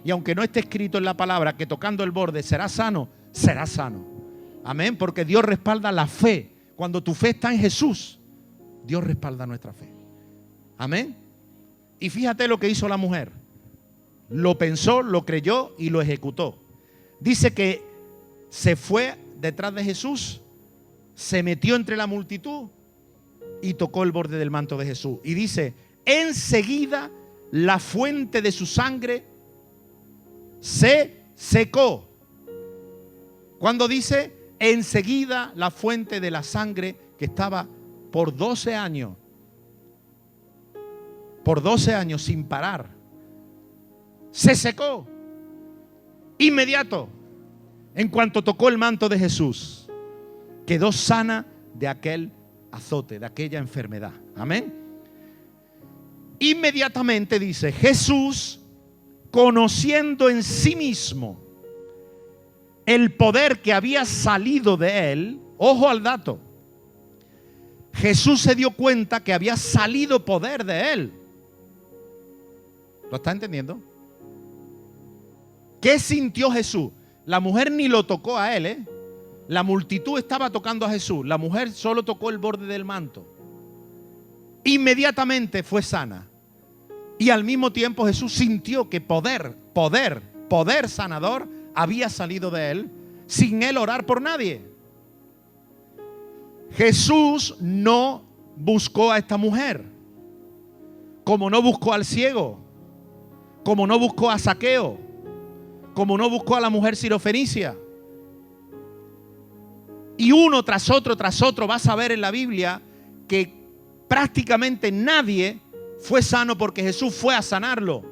Y 0.04 0.10
aunque 0.10 0.34
no 0.34 0.42
esté 0.42 0.62
escrito 0.62 0.98
en 0.98 1.06
la 1.06 1.16
palabra 1.16 1.56
que 1.56 1.68
tocando 1.68 2.04
el 2.04 2.10
borde 2.10 2.42
será 2.42 2.68
sano, 2.68 3.10
será 3.32 3.68
sano. 3.68 4.08
Amén, 4.64 4.98
porque 4.98 5.24
Dios 5.24 5.46
respalda 5.46 5.92
la 5.92 6.08
fe. 6.08 6.52
Cuando 6.76 7.04
tu 7.04 7.14
fe 7.14 7.30
está 7.30 7.54
en 7.54 7.60
Jesús, 7.60 8.18
Dios 8.88 9.04
respalda 9.04 9.46
nuestra 9.46 9.72
fe. 9.72 9.94
Amén. 10.80 11.16
Y 12.00 12.10
fíjate 12.10 12.48
lo 12.48 12.60
que 12.60 12.70
hizo 12.70 12.88
la 12.88 12.98
mujer. 12.98 13.32
Lo 14.30 14.58
pensó, 14.58 15.04
lo 15.04 15.28
creyó 15.28 15.76
y 15.78 15.92
lo 15.92 16.02
ejecutó. 16.02 16.58
Dice 17.20 17.54
que 17.54 17.84
se 18.50 18.76
fue 18.76 19.27
detrás 19.40 19.74
de 19.74 19.84
Jesús, 19.84 20.42
se 21.14 21.44
metió 21.44 21.76
entre 21.76 21.98
la 21.98 22.08
multitud 22.08 22.70
y 23.62 23.74
tocó 23.74 24.04
el 24.04 24.12
borde 24.12 24.38
del 24.38 24.52
manto 24.52 24.78
de 24.78 24.86
Jesús. 24.86 25.20
Y 25.24 25.34
dice, 25.34 25.74
enseguida 26.06 27.12
la 27.52 27.80
fuente 27.80 28.42
de 28.42 28.52
su 28.52 28.66
sangre 28.66 29.26
se 30.60 31.24
secó. 31.36 32.08
Cuando 33.60 33.88
dice, 33.88 34.36
enseguida 34.60 35.52
la 35.56 35.72
fuente 35.72 36.20
de 36.20 36.32
la 36.32 36.44
sangre 36.44 36.96
que 37.18 37.26
estaba 37.26 37.68
por 38.12 38.36
12 38.36 38.76
años, 38.76 39.16
por 41.44 41.62
12 41.62 41.96
años 41.96 42.24
sin 42.24 42.44
parar, 42.44 42.90
se 44.32 44.56
secó. 44.56 45.08
Inmediato. 46.38 47.10
En 47.98 48.10
cuanto 48.10 48.44
tocó 48.44 48.70
el 48.70 48.78
manto 48.78 49.10
de 49.10 49.18
Jesús, 49.18 49.90
quedó 50.68 50.92
sana 50.92 51.48
de 51.74 51.88
aquel 51.88 52.32
azote, 52.72 53.18
de 53.18 53.26
aquella 53.26 53.58
enfermedad. 53.58 54.12
Amén. 54.36 54.72
Inmediatamente 56.38 57.40
dice, 57.40 57.72
Jesús, 57.72 58.60
conociendo 59.32 60.30
en 60.30 60.44
sí 60.44 60.76
mismo 60.76 61.40
el 62.86 63.16
poder 63.16 63.64
que 63.64 63.74
había 63.74 64.06
salido 64.06 64.78
de 64.78 65.12
él, 65.12 65.42
ojo 65.58 65.90
al 65.90 66.04
dato, 66.04 66.40
Jesús 67.94 68.42
se 68.42 68.54
dio 68.54 68.70
cuenta 68.70 69.24
que 69.24 69.34
había 69.34 69.58
salido 69.58 70.24
poder 70.24 70.64
de 70.64 70.94
él. 70.94 71.14
¿Lo 73.10 73.18
está 73.18 73.32
entendiendo? 73.32 73.80
¿Qué 75.82 75.98
sintió 75.98 76.52
Jesús? 76.52 76.92
La 77.28 77.42
mujer 77.42 77.74
ni 77.74 77.90
lo 77.90 78.06
tocó 78.06 78.38
a 78.38 78.56
él, 78.56 78.66
¿eh? 78.66 78.86
La 79.50 79.62
multitud 79.62 80.18
estaba 80.18 80.50
tocando 80.50 80.86
a 80.86 80.90
Jesús. 80.90 81.28
La 81.28 81.38
mujer 81.38 81.72
solo 81.74 82.04
tocó 82.04 82.30
el 82.30 82.38
borde 82.38 82.66
del 82.68 82.86
manto. 82.86 83.28
Inmediatamente 84.64 85.62
fue 85.62 85.82
sana. 85.82 86.26
Y 87.20 87.30
al 87.30 87.44
mismo 87.44 87.74
tiempo 87.74 88.06
Jesús 88.06 88.34
sintió 88.34 88.90
que 88.90 89.02
poder, 89.02 89.58
poder, 89.74 90.22
poder 90.50 90.88
sanador 90.88 91.50
había 91.76 92.08
salido 92.08 92.50
de 92.50 92.72
él 92.72 92.92
sin 93.26 93.62
él 93.62 93.78
orar 93.78 94.06
por 94.06 94.22
nadie. 94.22 94.62
Jesús 96.72 97.58
no 97.60 98.24
buscó 98.56 99.12
a 99.12 99.18
esta 99.18 99.36
mujer, 99.36 99.84
como 101.26 101.50
no 101.50 101.62
buscó 101.62 101.92
al 101.92 102.06
ciego, 102.06 102.58
como 103.66 103.86
no 103.86 104.00
buscó 104.00 104.32
a 104.32 104.40
Saqueo, 104.40 105.07
como 105.98 106.16
no 106.16 106.30
buscó 106.30 106.56
a 106.56 106.62
la 106.62 106.70
mujer 106.70 106.96
sirofenicia. 106.96 107.76
Y 110.16 110.32
uno 110.32 110.64
tras 110.64 110.92
otro, 110.92 111.18
tras 111.18 111.42
otro, 111.42 111.66
vas 111.66 111.88
a 111.88 111.96
ver 111.96 112.12
en 112.12 112.22
la 112.22 112.30
Biblia 112.30 112.80
que 113.28 113.52
prácticamente 114.08 114.92
nadie 114.92 115.60
fue 116.00 116.22
sano 116.22 116.56
porque 116.56 116.84
Jesús 116.84 117.16
fue 117.16 117.34
a 117.34 117.42
sanarlo. 117.42 118.04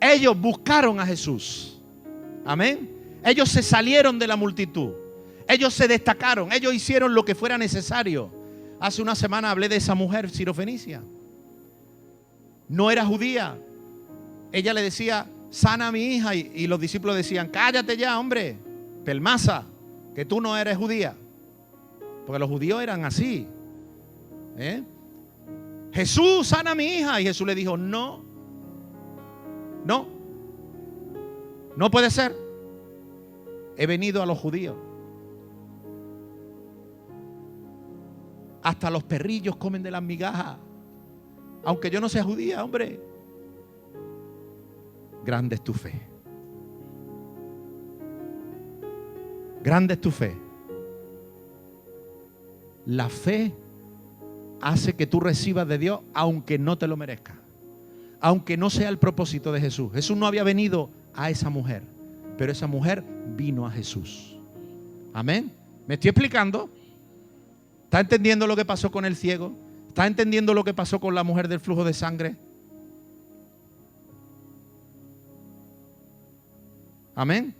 Ellos 0.00 0.36
buscaron 0.36 0.98
a 0.98 1.06
Jesús. 1.06 1.78
Amén. 2.44 3.20
Ellos 3.24 3.48
se 3.48 3.62
salieron 3.62 4.18
de 4.18 4.26
la 4.26 4.34
multitud. 4.34 4.90
Ellos 5.46 5.72
se 5.74 5.86
destacaron. 5.86 6.50
Ellos 6.50 6.74
hicieron 6.74 7.14
lo 7.14 7.24
que 7.24 7.36
fuera 7.36 7.56
necesario. 7.56 8.32
Hace 8.80 9.00
una 9.00 9.14
semana 9.14 9.52
hablé 9.52 9.68
de 9.68 9.76
esa 9.76 9.94
mujer 9.94 10.28
sirofenicia. 10.28 11.02
No 12.68 12.90
era 12.90 13.06
judía. 13.06 13.56
Ella 14.50 14.74
le 14.74 14.82
decía, 14.82 15.28
sana 15.50 15.88
a 15.88 15.92
mi 15.92 16.16
hija. 16.16 16.34
Y, 16.34 16.66
los 16.66 16.80
discípulos 16.80 17.16
decían, 17.16 17.48
cállate 17.48 17.96
ya, 17.96 18.18
hombre. 18.18 18.56
Pelmaza, 19.04 19.64
que 20.14 20.24
tú 20.24 20.40
no 20.40 20.56
eres 20.56 20.76
judía. 20.76 21.14
Porque 22.26 22.38
los 22.38 22.48
judíos 22.48 22.82
eran 22.82 23.04
así. 23.04 23.46
¿Eh? 24.56 24.82
Jesús, 25.92 26.48
sana 26.48 26.72
a 26.72 26.74
mi 26.74 26.84
hija. 26.84 27.20
Y 27.20 27.24
Jesús 27.24 27.46
le 27.46 27.54
dijo, 27.54 27.76
no. 27.76 28.22
No. 29.84 30.06
No 31.76 31.90
puede 31.90 32.10
ser. 32.10 32.36
He 33.76 33.86
venido 33.86 34.22
a 34.22 34.26
los 34.26 34.38
judíos. 34.38 34.76
Hasta 38.62 38.90
los 38.90 39.04
perrillos 39.04 39.56
comen 39.56 39.82
de 39.82 39.90
las 39.90 40.02
migajas. 40.02 40.56
Aunque 41.64 41.90
yo 41.90 42.00
no 42.00 42.08
sea 42.08 42.24
judía, 42.24 42.62
hombre. 42.64 43.07
Grande 45.28 45.56
es 45.56 45.60
tu 45.62 45.74
fe. 45.74 45.92
Grande 49.62 49.92
es 49.92 50.00
tu 50.00 50.10
fe. 50.10 50.34
La 52.86 53.10
fe 53.10 53.52
hace 54.62 54.94
que 54.94 55.06
tú 55.06 55.20
recibas 55.20 55.68
de 55.68 55.76
Dios 55.76 56.00
aunque 56.14 56.58
no 56.58 56.78
te 56.78 56.86
lo 56.86 56.96
merezca. 56.96 57.34
Aunque 58.22 58.56
no 58.56 58.70
sea 58.70 58.88
el 58.88 58.96
propósito 58.96 59.52
de 59.52 59.60
Jesús. 59.60 59.92
Jesús 59.92 60.16
no 60.16 60.26
había 60.26 60.44
venido 60.44 60.88
a 61.12 61.28
esa 61.28 61.50
mujer, 61.50 61.82
pero 62.38 62.50
esa 62.50 62.66
mujer 62.66 63.04
vino 63.36 63.66
a 63.66 63.70
Jesús. 63.70 64.34
Amén. 65.12 65.52
¿Me 65.86 65.96
estoy 65.96 66.08
explicando? 66.08 66.70
¿Está 67.84 68.00
entendiendo 68.00 68.46
lo 68.46 68.56
que 68.56 68.64
pasó 68.64 68.90
con 68.90 69.04
el 69.04 69.14
ciego? 69.14 69.52
¿Está 69.88 70.06
entendiendo 70.06 70.54
lo 70.54 70.64
que 70.64 70.72
pasó 70.72 70.98
con 70.98 71.14
la 71.14 71.22
mujer 71.22 71.48
del 71.48 71.60
flujo 71.60 71.84
de 71.84 71.92
sangre? 71.92 72.47
Amén. 77.18 77.52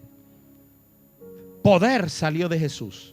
Poder 1.64 2.10
salió 2.10 2.48
de 2.48 2.60
Jesús. 2.60 3.12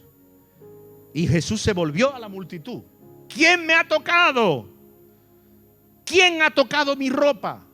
Y 1.12 1.26
Jesús 1.26 1.60
se 1.60 1.72
volvió 1.72 2.14
a 2.14 2.20
la 2.20 2.28
multitud. 2.28 2.82
¿Quién 3.28 3.66
me 3.66 3.74
ha 3.74 3.82
tocado? 3.82 4.68
¿Quién 6.04 6.40
ha 6.42 6.52
tocado 6.52 6.94
mi 6.94 7.10
ropa? 7.10 7.66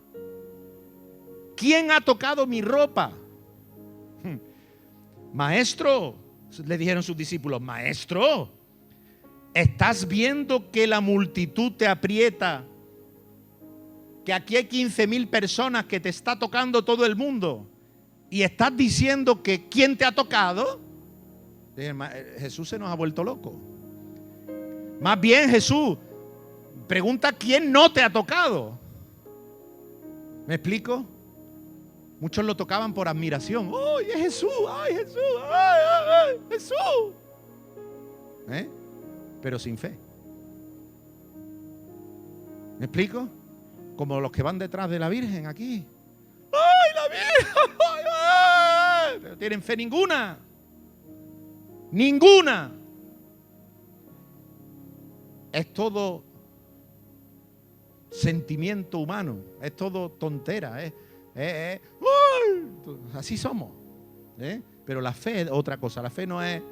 ¿Quién 1.54 1.90
ha 1.90 2.00
tocado 2.00 2.46
mi 2.46 2.62
ropa? 2.62 3.12
Hmm. 4.22 4.38
Maestro, 5.35 6.14
le 6.64 6.78
dijeron 6.78 7.02
sus 7.02 7.14
discípulos, 7.14 7.61
maestro, 7.61 8.48
¿estás 9.52 10.08
viendo 10.08 10.70
que 10.70 10.87
la 10.87 11.02
multitud 11.02 11.72
te 11.72 11.87
aprieta? 11.87 12.64
Que 14.24 14.32
aquí 14.32 14.56
hay 14.56 14.64
15 14.64 15.06
mil 15.06 15.28
personas 15.28 15.85
que 15.85 16.00
te 16.00 16.08
está 16.08 16.38
tocando 16.38 16.82
todo 16.82 17.04
el 17.04 17.16
mundo. 17.16 17.68
Y 18.32 18.42
estás 18.44 18.74
diciendo 18.74 19.42
que 19.42 19.68
¿quién 19.68 19.94
te 19.94 20.06
ha 20.06 20.12
tocado? 20.12 20.80
Jesús 22.38 22.66
se 22.66 22.78
nos 22.78 22.88
ha 22.88 22.94
vuelto 22.94 23.22
loco. 23.22 23.60
Más 25.02 25.20
bien 25.20 25.50
Jesús 25.50 25.98
pregunta 26.88 27.30
quién 27.32 27.70
no 27.70 27.92
te 27.92 28.00
ha 28.00 28.10
tocado. 28.10 28.78
¿Me 30.46 30.54
explico? 30.54 31.04
Muchos 32.20 32.42
lo 32.46 32.56
tocaban 32.56 32.94
por 32.94 33.06
admiración. 33.06 33.70
¡Ay, 33.98 34.06
es 34.14 34.16
Jesús! 34.16 34.50
¡Ay, 34.66 34.94
Jesús! 34.94 35.18
¡Ay, 35.50 35.80
ay, 35.90 36.08
ay! 36.08 36.40
Jesús! 36.52 37.14
¿Eh? 38.48 38.66
Pero 39.42 39.58
sin 39.58 39.76
fe. 39.76 39.94
¿Me 42.78 42.86
explico? 42.86 43.28
Como 43.94 44.18
los 44.22 44.32
que 44.32 44.42
van 44.42 44.58
detrás 44.58 44.88
de 44.88 44.98
la 44.98 45.10
Virgen 45.10 45.46
aquí. 45.46 45.84
¡Ay, 46.50 46.94
la 46.94 47.08
Virgen! 47.08 47.76
¡Ay, 47.94 48.01
Pero 49.22 49.38
tienen 49.38 49.62
fe 49.62 49.76
ninguna. 49.76 50.37
Ninguna 51.92 52.72
es 55.52 55.72
todo 55.72 56.24
sentimiento 58.11 58.98
humano, 58.98 59.38
es 59.61 59.76
todo 59.76 60.11
tontera, 60.11 60.78
así 63.14 63.37
somos. 63.37 63.70
¿eh? 64.38 64.61
Pero 64.85 65.00
la 65.00 65.12
fe 65.12 65.42
es 65.42 65.50
otra 65.50 65.76
cosa, 65.76 66.02
la 66.02 66.11
fe 66.11 66.26
no 66.26 66.42
es 66.42 66.62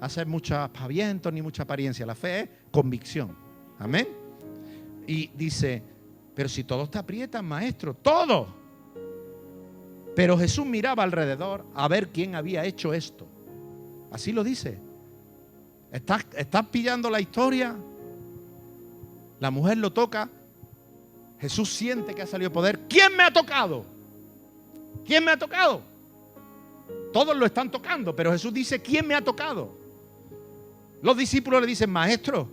hacer 0.00 0.26
muchos 0.26 0.58
aspavientos 0.58 1.32
ni 1.32 1.42
mucha 1.42 1.62
apariencia, 1.64 2.06
la 2.06 2.14
fe 2.14 2.40
es 2.40 2.48
convicción. 2.70 3.36
Amén. 3.78 4.06
Y 5.06 5.28
dice, 5.28 5.82
pero 6.34 6.48
si 6.48 6.64
todos 6.64 6.90
te 6.90 6.98
aprietan, 6.98 7.44
maestro, 7.46 7.94
todos. 7.94 8.48
Pero 10.16 10.38
Jesús 10.38 10.64
miraba 10.64 11.02
alrededor 11.02 11.66
a 11.74 11.86
ver 11.88 12.08
quién 12.08 12.34
había 12.34 12.64
hecho 12.64 12.94
esto. 12.94 13.26
Así 14.10 14.32
lo 14.32 14.42
dice. 14.42 14.78
¿Estás, 15.92 16.24
pillando 16.70 17.10
la 17.10 17.20
historia? 17.20 17.76
La 19.38 19.50
mujer 19.50 19.76
lo 19.76 19.92
toca. 19.92 20.30
Jesús 21.38 21.68
siente 21.68 22.14
que 22.14 22.22
ha 22.22 22.26
salido 22.26 22.50
poder. 22.50 22.80
¿Quién 22.88 23.14
me 23.14 23.24
ha 23.24 23.30
tocado? 23.30 23.84
¿Quién 25.04 25.22
me 25.22 25.32
ha 25.32 25.38
tocado? 25.38 25.82
Todos 27.12 27.36
lo 27.36 27.44
están 27.44 27.70
tocando, 27.70 28.16
pero 28.16 28.32
Jesús 28.32 28.54
dice, 28.54 28.80
¿quién 28.80 29.06
me 29.06 29.14
ha 29.14 29.22
tocado? 29.22 29.76
Los 31.02 31.14
discípulos 31.14 31.60
le 31.60 31.66
dicen, 31.66 31.90
maestro, 31.90 32.48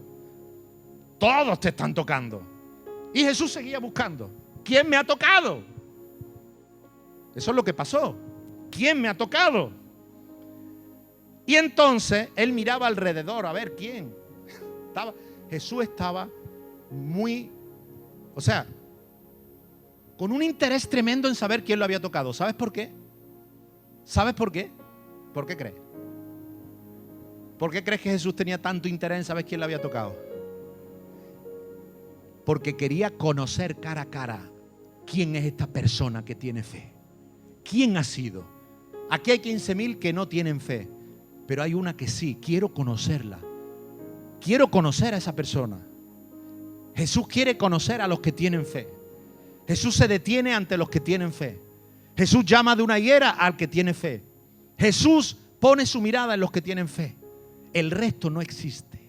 todos 1.18 1.62
te 1.62 1.70
están 1.70 1.94
tocando. 1.94 2.44
Y 3.14 3.24
Jesús 3.24 3.54
seguía 3.54 3.80
buscando. 3.80 4.30
¿Quién 4.66 4.90
me 4.90 4.98
ha 4.98 5.06
tocado? 5.06 5.73
Eso 7.36 7.52
es 7.52 7.56
lo 7.56 7.64
que 7.64 7.74
pasó. 7.74 8.16
¿Quién 8.70 9.02
me 9.02 9.08
ha 9.08 9.18
tocado? 9.18 9.72
Y 11.46 11.56
entonces 11.56 12.30
él 12.36 12.54
miraba 12.54 12.88
alrededor 12.88 13.46
a 13.46 13.54
ver 13.54 13.76
quién. 13.76 14.14
Estaba, 14.88 15.14
Jesús 15.50 15.84
estaba 15.84 16.30
muy, 16.90 17.52
o 18.36 18.42
sea, 18.42 18.68
con 20.18 20.32
un 20.32 20.44
interés 20.44 20.88
tremendo 20.88 21.28
en 21.28 21.36
saber 21.36 21.64
quién 21.64 21.80
lo 21.80 21.86
había 21.86 22.00
tocado. 22.00 22.34
¿Sabes 22.34 22.54
por 22.54 22.72
qué? 22.72 22.92
¿Sabes 24.04 24.34
por 24.34 24.52
qué? 24.52 24.72
¿Por 25.34 25.46
qué 25.46 25.58
crees? 25.58 25.76
¿Por 27.58 27.72
qué 27.72 27.84
crees 27.84 28.02
que 28.02 28.12
Jesús 28.12 28.36
tenía 28.36 28.62
tanto 28.62 28.88
interés 28.88 29.20
en 29.20 29.24
saber 29.26 29.46
quién 29.46 29.60
lo 29.60 29.66
había 29.66 29.82
tocado? 29.82 30.16
Porque 32.46 32.76
quería 32.76 33.10
conocer 33.10 33.80
cara 33.80 34.02
a 34.02 34.06
cara 34.06 34.50
quién 35.06 35.36
es 35.36 35.46
esta 35.46 35.68
persona 35.68 36.24
que 36.24 36.36
tiene 36.36 36.64
fe. 36.64 36.93
¿Quién 37.64 37.98
ha 37.98 38.04
sido? 38.04 38.46
Aquí 39.10 39.32
hay 39.32 39.40
15 39.40 39.76
mil 39.76 40.00
que 40.00 40.14
no 40.14 40.28
tienen 40.28 40.60
fe, 40.60 40.90
pero 41.48 41.64
hay 41.64 41.74
una 41.74 41.96
que 41.96 42.08
sí, 42.08 42.38
quiero 42.42 42.74
conocerla. 42.74 43.40
Quiero 44.42 44.70
conocer 44.70 45.14
a 45.14 45.18
esa 45.18 45.36
persona. 45.36 45.80
Jesús 46.96 47.28
quiere 47.28 47.58
conocer 47.58 48.02
a 48.02 48.08
los 48.08 48.20
que 48.20 48.32
tienen 48.32 48.66
fe. 48.66 48.88
Jesús 49.68 49.96
se 49.96 50.08
detiene 50.08 50.54
ante 50.54 50.78
los 50.78 50.90
que 50.90 51.00
tienen 51.00 51.32
fe. 51.32 51.60
Jesús 52.16 52.46
llama 52.46 52.76
de 52.76 52.84
una 52.84 53.00
higuera 53.00 53.32
al 53.32 53.56
que 53.56 53.68
tiene 53.68 53.94
fe. 53.94 54.22
Jesús 54.78 55.38
pone 55.60 55.86
su 55.86 56.02
mirada 56.02 56.34
en 56.34 56.40
los 56.40 56.52
que 56.52 56.62
tienen 56.62 56.88
fe. 56.88 57.16
El 57.72 57.90
resto 57.90 58.30
no 58.30 58.42
existe. 58.42 59.00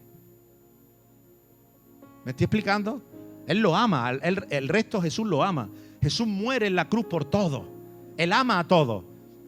¿Me 2.24 2.30
estoy 2.30 2.44
explicando? 2.44 3.02
Él 3.46 3.58
lo 3.58 3.76
ama, 3.76 4.10
el, 4.10 4.46
el 4.48 4.68
resto 4.68 5.02
Jesús 5.02 5.26
lo 5.26 5.42
ama. 5.42 5.68
Jesús 6.00 6.26
muere 6.26 6.66
en 6.66 6.76
la 6.76 6.88
cruz 6.88 7.04
por 7.06 7.24
todo. 7.24 7.73
Él 8.16 8.32
ama 8.32 8.58
a 8.58 8.68
todos, 8.68 9.04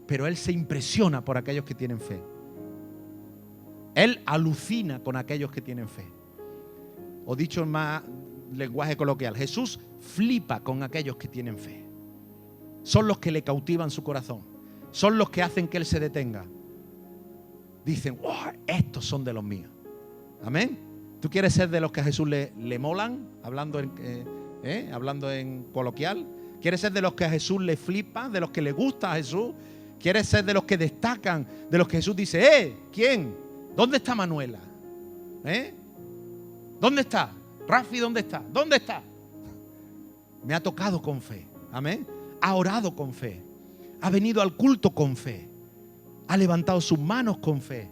pero 0.07 0.27
Él 0.27 0.37
se 0.37 0.53
impresiona 0.53 1.25
por 1.25 1.37
aquellos 1.37 1.65
que 1.65 1.75
tienen 1.75 2.01
fe. 2.01 2.23
Él 3.95 4.21
alucina 4.27 5.03
con 5.03 5.17
aquellos 5.17 5.51
que 5.51 5.61
tienen 5.61 5.89
fe. 5.89 6.05
O 7.25 7.35
dicho 7.35 7.63
en 7.63 7.71
más 7.71 8.03
lenguaje 8.53 8.97
coloquial, 8.97 9.37
Jesús 9.37 9.81
flipa 10.01 10.61
con 10.61 10.83
aquellos 10.83 11.17
que 11.17 11.29
tienen 11.29 11.59
fe. 11.59 11.85
son 12.83 13.09
los 13.09 13.19
que 13.19 13.33
le 13.33 13.43
cautivan 13.43 13.91
su 13.91 14.05
corazón. 14.05 14.43
Son 14.93 15.19
los 15.19 15.31
que 15.31 15.43
hacen 15.43 15.67
que 15.67 15.77
Él 15.77 15.85
se 15.85 15.99
detenga. 15.99 16.45
Dicen, 17.85 18.19
oh, 18.23 18.47
estos 18.67 19.05
son 19.05 19.25
de 19.25 19.33
los 19.33 19.43
míos. 19.43 19.71
Amén. 20.45 20.79
¿Tú 21.21 21.29
quieres 21.29 21.55
ser 21.55 21.69
de 21.69 21.81
los 21.81 21.91
que 21.91 22.01
a 22.01 22.05
Jesús 22.05 22.29
le, 22.29 22.53
le 22.57 22.79
molan? 22.79 23.29
Hablando 23.43 23.81
eh, 23.81 24.25
eh, 24.63 24.91
hablando 24.93 25.31
en 25.31 25.65
coloquial. 25.73 26.27
¿Quieres 26.61 26.81
ser 26.81 26.93
de 26.93 27.03
los 27.03 27.15
que 27.15 27.25
a 27.25 27.31
Jesús 27.31 27.61
le 27.61 27.77
flipa? 27.77 28.29
¿De 28.29 28.41
los 28.41 28.51
que 28.51 28.63
le 28.63 28.73
gusta 28.73 29.13
a 29.13 29.17
Jesús? 29.17 29.53
¿Quieres 30.01 30.29
ser 30.29 30.45
de 30.45 30.55
los 30.55 30.65
que 30.65 30.77
destacan? 30.77 31.47
De 31.71 31.79
los 31.79 31.89
que 31.89 31.99
Jesús 31.99 32.17
dice, 32.17 32.43
¡eh! 32.43 32.77
¿Quién? 32.93 33.35
¿Dónde 33.75 33.99
está 33.99 34.15
Manuela? 34.15 34.59
¿Eh? 35.45 35.73
¿Dónde 36.81 37.03
está? 37.03 37.31
Rafi, 37.67 37.99
¿dónde 37.99 38.21
está? 38.21 38.43
¿Dónde 38.53 38.77
está? 38.77 39.03
Me 40.45 40.55
ha 40.55 40.63
tocado 40.63 41.03
con 41.03 41.21
fe. 41.21 41.47
Amén. 41.73 42.07
Ha 42.41 42.55
orado 42.55 42.95
con 42.95 43.13
fe. 43.13 43.43
Ha 44.01 44.11
venido 44.11 44.41
al 44.41 44.55
culto 44.55 44.91
con 44.91 45.17
fe. 45.17 45.49
Ha 46.29 46.37
levantado 46.37 46.81
sus 46.81 46.99
manos 46.99 47.39
con 47.39 47.61
fe. 47.61 47.89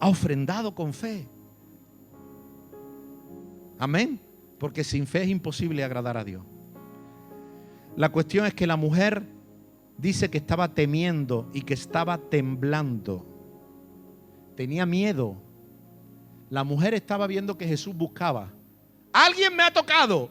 Ha 0.00 0.08
ofrendado 0.08 0.74
con 0.74 0.92
fe. 0.92 1.26
Amén. 3.78 4.20
Porque 4.58 4.84
sin 4.84 5.06
fe 5.06 5.22
es 5.22 5.28
imposible 5.28 5.82
agradar 5.82 6.16
a 6.16 6.24
Dios. 6.24 6.42
La 7.96 8.10
cuestión 8.10 8.46
es 8.46 8.54
que 8.54 8.66
la 8.66 8.76
mujer 8.76 9.22
dice 9.98 10.30
que 10.30 10.38
estaba 10.38 10.74
temiendo 10.74 11.50
y 11.52 11.62
que 11.62 11.74
estaba 11.74 12.18
temblando. 12.18 13.26
Tenía 14.56 14.86
miedo. 14.86 15.36
La 16.50 16.64
mujer 16.64 16.94
estaba 16.94 17.26
viendo 17.26 17.56
que 17.56 17.66
Jesús 17.66 17.94
buscaba. 17.94 18.52
Alguien 19.12 19.54
me 19.56 19.62
ha 19.62 19.72
tocado. 19.72 20.30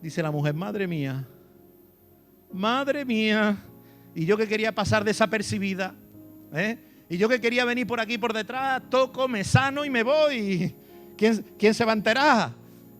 Dice 0.00 0.22
la 0.22 0.30
mujer, 0.30 0.54
madre 0.54 0.86
mía, 0.86 1.26
madre 2.52 3.04
mía. 3.04 3.56
Y 4.14 4.26
yo 4.26 4.36
que 4.36 4.46
quería 4.46 4.74
pasar 4.74 5.04
desapercibida. 5.04 5.94
¿eh? 6.52 6.78
Y 7.08 7.16
yo 7.16 7.28
que 7.28 7.40
quería 7.40 7.64
venir 7.64 7.86
por 7.86 8.00
aquí 8.00 8.18
por 8.18 8.32
detrás, 8.32 8.82
toco, 8.90 9.28
me 9.28 9.44
sano 9.44 9.84
y 9.84 9.90
me 9.90 10.02
voy. 10.02 10.74
¿Quién, 11.16 11.44
quién 11.58 11.74
se 11.74 11.84
va 11.84 11.92
a 11.92 11.96
enterar? 11.96 12.52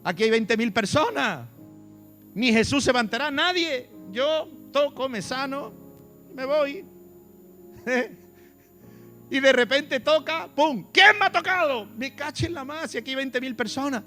Aquí 0.04 0.24
hay 0.24 0.30
20 0.30 0.56
mil 0.56 0.72
personas. 0.72 1.51
Ni 2.34 2.52
Jesús 2.52 2.84
se 2.84 2.90
enterar, 2.90 3.32
nadie. 3.32 3.90
Yo 4.10 4.48
toco, 4.72 5.08
me 5.08 5.22
sano, 5.22 5.72
me 6.34 6.44
voy. 6.44 6.84
y 9.30 9.40
de 9.40 9.52
repente 9.52 10.00
toca, 10.00 10.48
¡pum! 10.54 10.86
¿Quién 10.92 11.18
me 11.18 11.26
ha 11.26 11.32
tocado? 11.32 11.86
Me 11.96 12.14
caché 12.14 12.46
en 12.46 12.54
la 12.54 12.64
más 12.64 12.94
y 12.94 12.98
aquí 12.98 13.10
hay 13.10 13.16
20 13.16 13.40
mil 13.40 13.56
personas. 13.56 14.02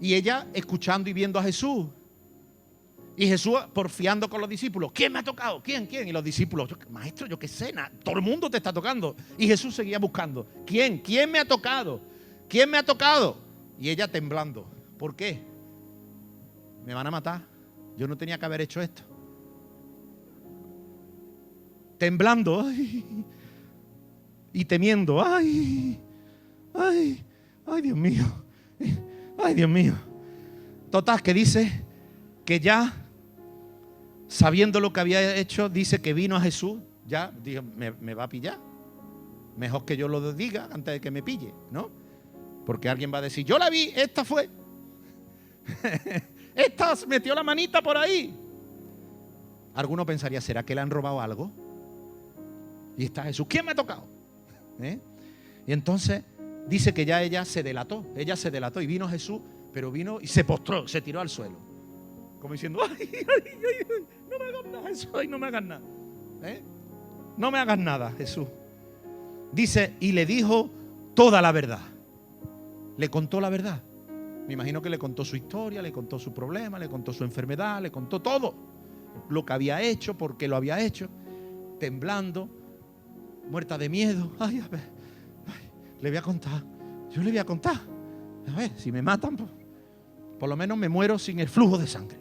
Y 0.00 0.14
ella 0.14 0.46
escuchando 0.52 1.10
y 1.10 1.12
viendo 1.12 1.38
a 1.38 1.42
Jesús. 1.42 1.86
Y 3.16 3.26
Jesús 3.26 3.58
porfiando 3.72 4.30
con 4.30 4.40
los 4.40 4.48
discípulos. 4.48 4.92
¿Quién 4.92 5.12
me 5.12 5.18
ha 5.18 5.24
tocado? 5.24 5.60
¿Quién? 5.60 5.86
¿Quién? 5.86 6.06
Y 6.06 6.12
los 6.12 6.22
discípulos, 6.22 6.68
maestro, 6.88 7.26
yo 7.26 7.36
qué 7.36 7.48
sé, 7.48 7.74
todo 8.04 8.14
el 8.14 8.22
mundo 8.22 8.48
te 8.48 8.58
está 8.58 8.72
tocando. 8.72 9.16
Y 9.36 9.48
Jesús 9.48 9.74
seguía 9.74 9.98
buscando. 9.98 10.46
¿Quién? 10.64 10.98
¿Quién 10.98 11.32
me 11.32 11.40
ha 11.40 11.44
tocado? 11.44 12.00
¿Quién 12.48 12.70
me 12.70 12.78
ha 12.78 12.84
tocado? 12.84 13.38
Y 13.80 13.90
ella 13.90 14.06
temblando. 14.06 14.70
¿Por 14.96 15.16
qué? 15.16 15.42
Me 16.84 16.94
van 16.94 17.06
a 17.06 17.10
matar. 17.10 17.42
Yo 17.96 18.06
no 18.06 18.16
tenía 18.16 18.38
que 18.38 18.46
haber 18.46 18.60
hecho 18.60 18.80
esto. 18.80 19.02
Temblando 21.98 22.64
y 24.52 24.64
temiendo. 24.64 25.20
Ay, 25.24 26.00
ay, 26.74 27.24
ay, 27.66 27.82
Dios 27.82 27.96
mío. 27.96 28.24
Ay, 29.36 29.54
Dios 29.54 29.68
mío. 29.68 29.94
Total, 30.90 31.22
que 31.22 31.34
dice 31.34 31.84
que 32.44 32.60
ya, 32.60 32.92
sabiendo 34.28 34.80
lo 34.80 34.92
que 34.92 35.00
había 35.00 35.36
hecho, 35.36 35.68
dice 35.68 36.00
que 36.00 36.14
vino 36.14 36.36
a 36.36 36.40
Jesús. 36.40 36.80
Ya, 37.06 37.32
dijo, 37.42 37.62
me, 37.62 37.92
me 37.92 38.14
va 38.14 38.24
a 38.24 38.28
pillar. 38.28 38.58
Mejor 39.56 39.84
que 39.84 39.96
yo 39.96 40.08
lo 40.08 40.32
diga 40.32 40.68
antes 40.70 40.94
de 40.94 41.00
que 41.00 41.10
me 41.10 41.22
pille, 41.22 41.52
¿no? 41.70 41.90
Porque 42.64 42.88
alguien 42.88 43.12
va 43.12 43.18
a 43.18 43.22
decir, 43.22 43.44
yo 43.44 43.58
la 43.58 43.70
vi, 43.70 43.92
esta 43.96 44.24
fue. 44.24 44.48
Esta 46.58 46.92
metió 47.06 47.36
la 47.36 47.44
manita 47.44 47.80
por 47.80 47.96
ahí. 47.96 48.34
Alguno 49.74 50.04
pensaría, 50.04 50.40
¿será 50.40 50.64
que 50.64 50.74
le 50.74 50.80
han 50.80 50.90
robado 50.90 51.20
algo? 51.20 51.52
Y 52.96 53.04
está 53.04 53.22
Jesús. 53.22 53.46
¿Quién 53.48 53.64
me 53.64 53.70
ha 53.70 53.74
tocado? 53.76 54.02
¿Eh? 54.80 54.98
Y 55.68 55.72
entonces 55.72 56.24
dice 56.66 56.92
que 56.92 57.04
ya 57.04 57.22
ella 57.22 57.44
se 57.44 57.62
delató. 57.62 58.04
Ella 58.16 58.34
se 58.34 58.50
delató 58.50 58.80
y 58.80 58.88
vino 58.88 59.08
Jesús, 59.08 59.40
pero 59.72 59.92
vino 59.92 60.18
y 60.20 60.26
se 60.26 60.42
postró, 60.42 60.88
se 60.88 61.00
tiró 61.00 61.20
al 61.20 61.28
suelo. 61.28 61.56
Como 62.40 62.54
diciendo, 62.54 62.80
ay, 62.90 63.08
ay, 63.08 63.24
ay, 63.24 63.86
no 64.28 64.38
me 64.38 64.44
hagas 64.48 64.64
nada, 64.66 64.88
Jesús, 64.88 65.08
ay, 65.14 65.28
no 65.28 65.38
me 65.38 65.46
hagas 65.46 65.62
nada. 65.62 65.82
¿Eh? 66.42 66.62
No 67.36 67.52
me 67.52 67.58
hagas 67.60 67.78
nada, 67.78 68.12
Jesús. 68.18 68.48
Dice, 69.52 69.94
y 70.00 70.10
le 70.10 70.26
dijo 70.26 70.70
toda 71.14 71.40
la 71.40 71.52
verdad. 71.52 71.82
Le 72.96 73.08
contó 73.10 73.40
la 73.40 73.48
verdad. 73.48 73.80
Me 74.48 74.54
imagino 74.54 74.80
que 74.80 74.88
le 74.88 74.98
contó 74.98 75.26
su 75.26 75.36
historia, 75.36 75.82
le 75.82 75.92
contó 75.92 76.18
su 76.18 76.32
problema, 76.32 76.78
le 76.78 76.88
contó 76.88 77.12
su 77.12 77.22
enfermedad, 77.22 77.82
le 77.82 77.92
contó 77.92 78.22
todo. 78.22 78.54
Lo 79.28 79.44
que 79.44 79.52
había 79.52 79.82
hecho, 79.82 80.16
por 80.16 80.38
qué 80.38 80.48
lo 80.48 80.56
había 80.56 80.80
hecho, 80.80 81.10
temblando, 81.78 82.48
muerta 83.50 83.76
de 83.76 83.90
miedo. 83.90 84.32
Ay, 84.38 84.60
a 84.60 84.68
ver, 84.68 84.90
le 86.00 86.08
voy 86.08 86.16
a 86.16 86.22
contar. 86.22 86.64
Yo 87.10 87.22
le 87.22 87.28
voy 87.28 87.38
a 87.38 87.44
contar. 87.44 87.76
A 88.50 88.56
ver, 88.56 88.70
si 88.78 88.90
me 88.90 89.02
matan, 89.02 89.36
pues, 89.36 89.50
por 90.38 90.48
lo 90.48 90.56
menos 90.56 90.78
me 90.78 90.88
muero 90.88 91.18
sin 91.18 91.40
el 91.40 91.48
flujo 91.50 91.76
de 91.76 91.86
sangre. 91.86 92.18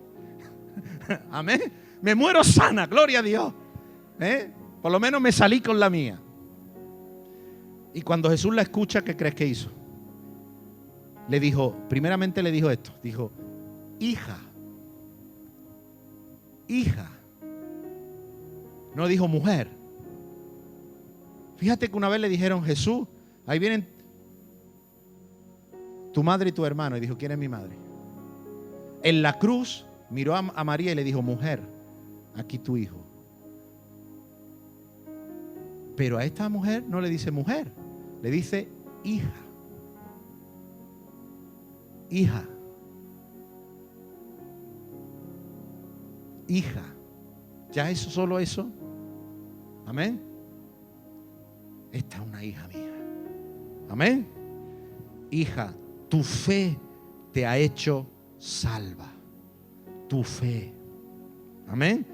Amén. 1.31 1.61
Me 2.01 2.13
muero 2.13 2.43
sana, 2.43 2.87
gloria 2.87 3.19
a 3.19 3.23
Dios. 3.23 3.53
¿Eh? 4.19 4.51
Por 4.81 4.91
lo 4.91 4.99
menos 4.99 5.21
me 5.21 5.31
salí 5.31 5.61
con 5.61 5.79
la 5.79 5.89
mía. 5.89 6.19
Y 7.93 8.01
cuando 8.01 8.29
Jesús 8.29 8.53
la 8.53 8.63
escucha, 8.63 9.01
¿qué 9.01 9.15
crees 9.15 9.33
que 9.33 9.47
hizo? 9.47 9.71
Le 11.29 11.39
dijo, 11.39 11.75
primeramente 11.89 12.41
le 12.41 12.51
dijo 12.51 12.69
esto, 12.69 12.91
dijo, 13.03 13.31
hija, 13.99 14.37
hija. 16.67 17.09
No 18.95 19.07
dijo 19.07 19.27
mujer. 19.27 19.67
Fíjate 21.57 21.89
que 21.89 21.97
una 21.97 22.09
vez 22.09 22.21
le 22.21 22.29
dijeron, 22.29 22.63
Jesús, 22.63 23.07
ahí 23.45 23.59
vienen 23.59 23.87
tu 26.13 26.23
madre 26.23 26.49
y 26.49 26.51
tu 26.51 26.65
hermano. 26.65 26.97
Y 26.97 26.99
dijo, 26.99 27.17
¿quién 27.17 27.31
es 27.31 27.37
mi 27.37 27.47
madre? 27.47 27.75
En 29.03 29.21
la 29.21 29.37
cruz 29.37 29.85
miró 30.09 30.35
a, 30.35 30.39
a 30.39 30.63
María 30.63 30.91
y 30.91 30.95
le 30.95 31.03
dijo, 31.03 31.21
mujer, 31.21 31.61
aquí 32.35 32.57
tu 32.57 32.77
hijo. 32.77 32.97
Pero 35.95 36.17
a 36.17 36.25
esta 36.25 36.47
mujer 36.47 36.83
no 36.87 37.01
le 37.01 37.09
dice 37.09 37.31
mujer, 37.31 37.71
le 38.21 38.31
dice 38.31 38.67
hija 39.03 39.46
hija, 42.09 42.43
hija. 46.47 46.83
Ya 47.71 47.89
eso, 47.89 48.09
solo 48.09 48.39
eso. 48.39 48.67
Amén. 49.85 50.21
Esta 51.91 52.17
es 52.17 52.27
una 52.27 52.43
hija 52.43 52.67
mía. 52.67 52.93
Amén. 53.89 54.27
Hija, 55.29 55.73
tu 56.09 56.23
fe 56.23 56.77
te 57.31 57.45
ha 57.45 57.57
hecho 57.57 58.07
salva. 58.37 59.11
Tu 60.07 60.23
fe. 60.23 60.73
Amén. 61.67 62.05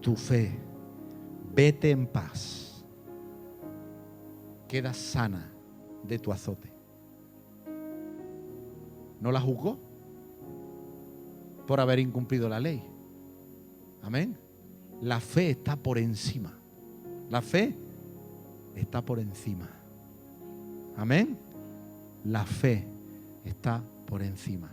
Tu 0.00 0.16
fe. 0.16 0.58
Vete 1.54 1.90
en 1.90 2.06
paz. 2.06 2.84
Queda 4.66 4.92
sana 4.92 5.50
de 6.02 6.18
tu 6.18 6.32
azote 6.32 6.67
no 9.20 9.32
la 9.32 9.40
juzgó 9.40 9.78
por 11.66 11.80
haber 11.80 11.98
incumplido 11.98 12.48
la 12.48 12.60
ley. 12.60 12.82
Amén. 14.02 14.36
La 15.02 15.20
fe 15.20 15.50
está 15.50 15.76
por 15.76 15.98
encima. 15.98 16.52
La 17.30 17.42
fe 17.42 17.74
está 18.74 19.02
por 19.02 19.18
encima. 19.18 19.68
Amén. 20.96 21.36
La 22.24 22.44
fe 22.44 22.86
está 23.44 23.82
por 24.06 24.22
encima. 24.22 24.70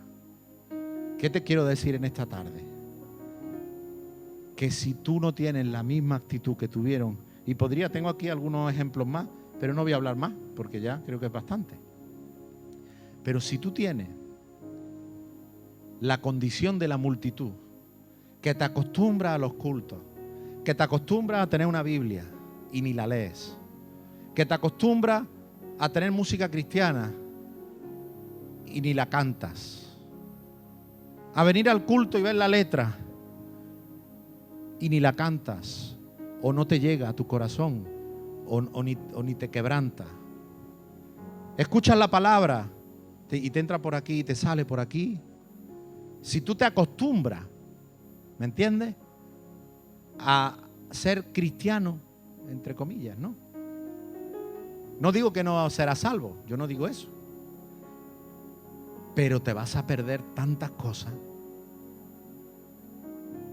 ¿Qué 1.18 1.30
te 1.30 1.44
quiero 1.44 1.66
decir 1.66 1.96
en 1.96 2.06
esta 2.06 2.26
tarde? 2.26 2.64
Que 4.56 4.72
si 4.72 4.94
tú 4.94 5.20
no 5.20 5.34
tienes 5.34 5.66
la 5.66 5.84
misma 5.84 6.16
actitud 6.16 6.56
que 6.56 6.68
tuvieron, 6.68 7.18
y 7.46 7.56
podría, 7.56 7.90
tengo 7.90 8.10
aquí 8.10 8.30
algunos 8.30 8.72
ejemplos 8.72 9.06
más, 9.06 9.28
pero 9.60 9.74
no 9.74 9.84
voy 9.84 9.94
a 9.94 9.98
hablar 9.98 10.16
más, 10.16 10.32
porque 10.56 10.82
ya 10.82 11.02
creo 11.06 11.20
que 11.20 11.28
es 11.28 11.32
bastante. 11.32 11.76
Pero 13.24 13.40
si 13.40 13.58
tú 13.58 13.72
tienes 13.72 14.08
la 16.02 16.22
condición 16.22 16.80
de 16.80 16.88
la 16.88 16.98
multitud, 16.98 17.52
que 18.42 18.54
te 18.54 18.64
acostumbra 18.64 19.34
a 19.34 19.38
los 19.38 19.54
cultos, 19.54 20.00
que 20.64 20.76
te 20.76 20.84
acostumbra 20.84 21.42
a 21.42 21.50
tener 21.50 21.68
una 21.68 21.84
Biblia 21.84 22.26
y 22.72 22.82
ni 22.82 22.94
la 22.94 23.08
lees, 23.08 23.58
que 24.34 24.46
te 24.46 24.54
acostumbra 24.54 25.26
a 25.80 25.90
tener 25.90 26.12
música 26.12 26.50
cristiana 26.50 27.12
y 28.66 28.82
ni 28.82 28.94
la 28.94 29.08
cantas, 29.08 29.96
a 31.34 31.44
venir 31.44 31.70
al 31.70 31.86
culto 31.86 32.18
y 32.18 32.22
ver 32.22 32.36
la 32.36 32.48
letra 32.48 32.98
y 34.80 34.90
ni 34.90 35.00
la 35.00 35.14
cantas 35.14 35.96
o 36.42 36.54
no 36.54 36.68
te 36.68 36.80
llega 36.80 37.10
a 37.10 37.14
tu 37.14 37.26
corazón 37.28 37.88
o, 38.48 38.84
ni, 38.84 38.98
ni, 39.24 39.36
te 39.36 39.50
quebranta. 39.50 40.06
Escuchas 41.58 41.98
la 41.98 42.10
palabra 42.10 42.70
y 43.32 43.50
te 43.50 43.60
entra 43.60 43.82
por 43.82 43.96
aquí 43.96 44.20
y 44.20 44.24
te 44.24 44.36
sale 44.36 44.66
por 44.66 44.80
aquí. 44.80 45.20
Si 46.26 46.42
tú 46.42 46.56
te 46.56 46.66
acostumbras, 46.66 47.44
¿me 48.40 48.46
entiendes? 48.46 48.96
A 50.18 50.58
ser 50.90 51.26
cristiano, 51.26 52.00
entre 52.50 52.74
comillas, 52.74 53.16
¿no? 53.16 53.36
No 55.00 55.12
digo 55.12 55.32
que 55.32 55.44
no 55.44 55.70
serás 55.70 56.00
salvo, 56.00 56.36
yo 56.48 56.58
no 56.58 56.66
digo 56.66 56.88
eso. 56.88 57.10
Pero 59.14 59.40
te 59.40 59.54
vas 59.54 59.76
a 59.76 59.86
perder 59.86 60.24
tantas 60.34 60.72
cosas. 60.72 61.14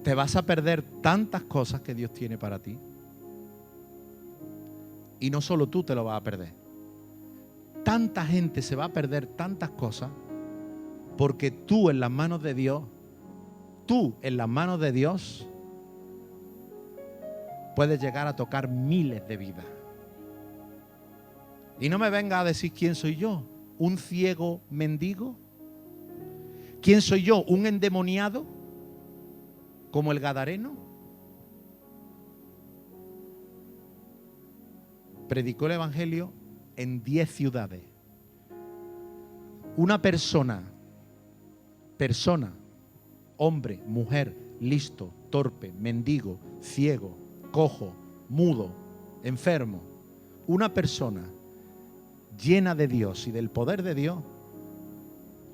Te 0.02 0.14
vas 0.14 0.34
a 0.34 0.40
perder 0.40 0.82
tantas 1.02 1.42
cosas 1.42 1.82
que 1.82 1.94
Dios 1.94 2.14
tiene 2.14 2.38
para 2.38 2.58
ti. 2.58 2.78
Y 5.20 5.28
no 5.28 5.42
solo 5.42 5.66
tú 5.66 5.82
te 5.82 5.94
lo 5.94 6.04
vas 6.04 6.18
a 6.18 6.24
perder. 6.24 6.54
Tanta 7.84 8.24
gente 8.24 8.62
se 8.62 8.76
va 8.76 8.86
a 8.86 8.92
perder 8.94 9.26
tantas 9.26 9.68
cosas 9.68 10.08
porque 11.16 11.50
tú 11.50 11.90
en 11.90 12.00
las 12.00 12.10
manos 12.10 12.42
de 12.42 12.54
Dios, 12.54 12.82
tú 13.86 14.14
en 14.22 14.36
las 14.36 14.48
manos 14.48 14.80
de 14.80 14.92
Dios, 14.92 15.48
puedes 17.74 18.00
llegar 18.00 18.26
a 18.26 18.36
tocar 18.36 18.68
miles 18.68 19.26
de 19.26 19.36
vidas. 19.36 19.64
Y 21.80 21.88
no 21.88 21.98
me 21.98 22.10
venga 22.10 22.40
a 22.40 22.44
decir 22.44 22.72
quién 22.72 22.94
soy 22.94 23.16
yo, 23.16 23.44
un 23.78 23.98
ciego 23.98 24.60
mendigo. 24.70 25.36
¿Quién 26.80 27.00
soy 27.00 27.22
yo? 27.22 27.44
¿Un 27.44 27.66
endemoniado? 27.66 28.44
¿Como 29.90 30.12
el 30.12 30.20
Gadareno? 30.20 30.76
Predicó 35.28 35.66
el 35.66 35.72
Evangelio 35.72 36.32
en 36.76 37.02
10 37.02 37.30
ciudades. 37.30 37.82
Una 39.76 40.02
persona, 40.02 40.71
persona, 42.02 42.52
hombre, 43.36 43.78
mujer, 43.86 44.34
listo, 44.58 45.12
torpe, 45.30 45.72
mendigo, 45.80 46.36
ciego, 46.60 47.14
cojo, 47.52 47.92
mudo, 48.28 48.72
enfermo. 49.22 49.78
Una 50.48 50.74
persona 50.74 51.22
llena 52.42 52.74
de 52.74 52.88
Dios 52.88 53.28
y 53.28 53.30
del 53.30 53.50
poder 53.50 53.84
de 53.84 53.94
Dios, 53.94 54.18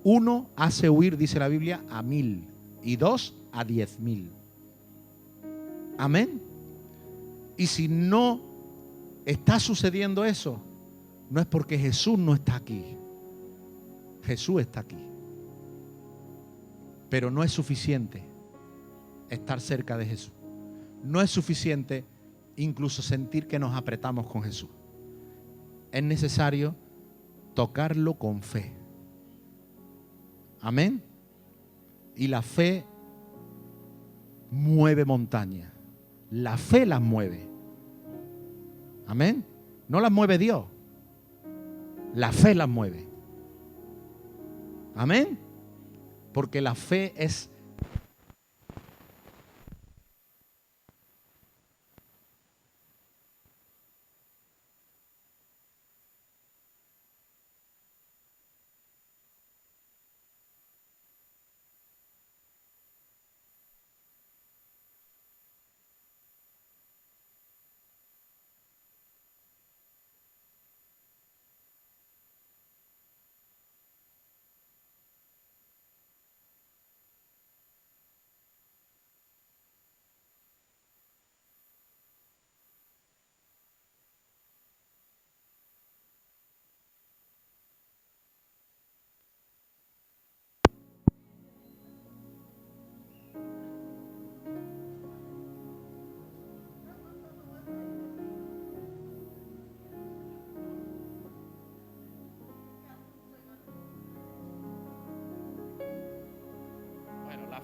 uno 0.05 0.47
hace 0.57 0.89
huir, 0.89 1.19
dice 1.19 1.39
la 1.39 1.49
Biblia, 1.49 1.83
a 1.91 2.01
mil 2.01 2.45
y 2.83 2.97
dos 2.97 3.35
a 3.53 3.63
diez 3.63 4.01
mil. 4.01 4.31
Amén. 5.99 6.41
Y 7.59 7.67
si 7.67 7.89
no 7.89 8.41
está 9.27 9.61
sucediendo 9.61 10.25
eso, 10.25 10.59
no 11.29 11.43
es 11.43 11.47
porque 11.47 11.77
Jesús 11.77 12.19
no 12.19 12.33
está 12.33 12.57
aquí. 12.57 12.97
Jesús 14.25 14.63
está 14.63 14.81
aquí. 14.81 15.08
Pero 17.09 17.31
no 17.31 17.43
es 17.43 17.53
suficiente 17.53 18.25
estar 19.31 19.61
cerca 19.61 19.97
de 19.97 20.07
Jesús. 20.07 20.33
No 21.03 21.21
es 21.21 21.31
suficiente 21.31 22.05
incluso 22.57 23.03
sentir 23.03 23.47
que 23.47 23.59
nos 23.59 23.77
apretamos 23.77 24.27
con 24.27 24.43
Jesús 24.43 24.71
es 25.93 26.03
necesario 26.03 26.75
tocarlo 27.55 28.15
con 28.15 28.43
fe. 28.43 28.73
Amén. 30.61 31.03
Y 32.15 32.29
la 32.29 32.43
fe 32.43 32.85
mueve 34.51 35.05
montaña. 35.05 35.73
La 36.31 36.57
fe 36.57 36.85
las 36.85 37.01
mueve. 37.01 37.49
Amén. 39.07 39.45
No 39.89 40.01
las 40.01 40.13
mueve 40.13 40.37
Dios. 40.37 40.67
La 42.15 42.33
fe 42.33 42.55
las 42.55 42.69
mueve. 42.69 43.09
Amén. 44.95 45.39
Porque 46.39 46.61
la 46.61 46.77
fe 46.77 47.15
es 47.17 47.51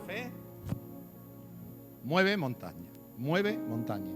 fe 0.06 0.30
mueve 2.04 2.36
montaña, 2.36 2.88
mueve 3.18 3.56
montaña. 3.56 4.12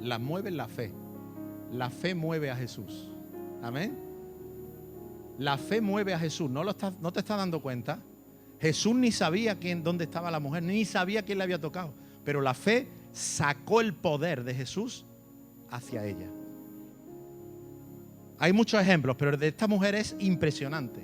La 0.00 0.18
mueve 0.18 0.50
la 0.50 0.68
fe. 0.68 0.92
La 1.72 1.90
fe 1.90 2.14
mueve 2.14 2.50
a 2.50 2.56
Jesús. 2.56 3.08
Amén. 3.62 3.96
La 5.38 5.58
fe 5.58 5.80
mueve 5.80 6.14
a 6.14 6.18
Jesús. 6.18 6.50
¿No, 6.50 6.62
lo 6.62 6.74
no 7.00 7.12
te 7.12 7.20
estás 7.20 7.38
dando 7.38 7.60
cuenta? 7.60 7.98
Jesús 8.60 8.94
ni 8.94 9.12
sabía 9.12 9.58
quién, 9.58 9.82
dónde 9.82 10.04
estaba 10.04 10.30
la 10.30 10.40
mujer, 10.40 10.62
ni 10.62 10.84
sabía 10.84 11.22
quién 11.22 11.38
le 11.38 11.44
había 11.44 11.60
tocado. 11.60 11.92
Pero 12.24 12.40
la 12.40 12.54
fe 12.54 12.88
sacó 13.12 13.80
el 13.80 13.92
poder 13.92 14.44
de 14.44 14.54
Jesús 14.54 15.04
hacia 15.70 16.04
ella. 16.04 16.28
Hay 18.38 18.52
muchos 18.52 18.80
ejemplos, 18.80 19.16
pero 19.18 19.32
el 19.32 19.40
de 19.40 19.48
esta 19.48 19.66
mujer 19.66 19.94
es 19.94 20.14
impresionante. 20.18 21.00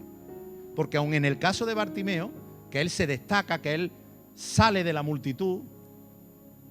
Porque 0.76 0.96
aun 0.96 1.14
en 1.14 1.24
el 1.24 1.38
caso 1.38 1.66
de 1.66 1.74
Bartimeo, 1.74 2.30
que 2.70 2.80
él 2.80 2.90
se 2.90 3.06
destaca, 3.06 3.60
que 3.60 3.74
él 3.74 3.92
sale 4.34 4.84
de 4.84 4.92
la 4.92 5.02
multitud, 5.02 5.60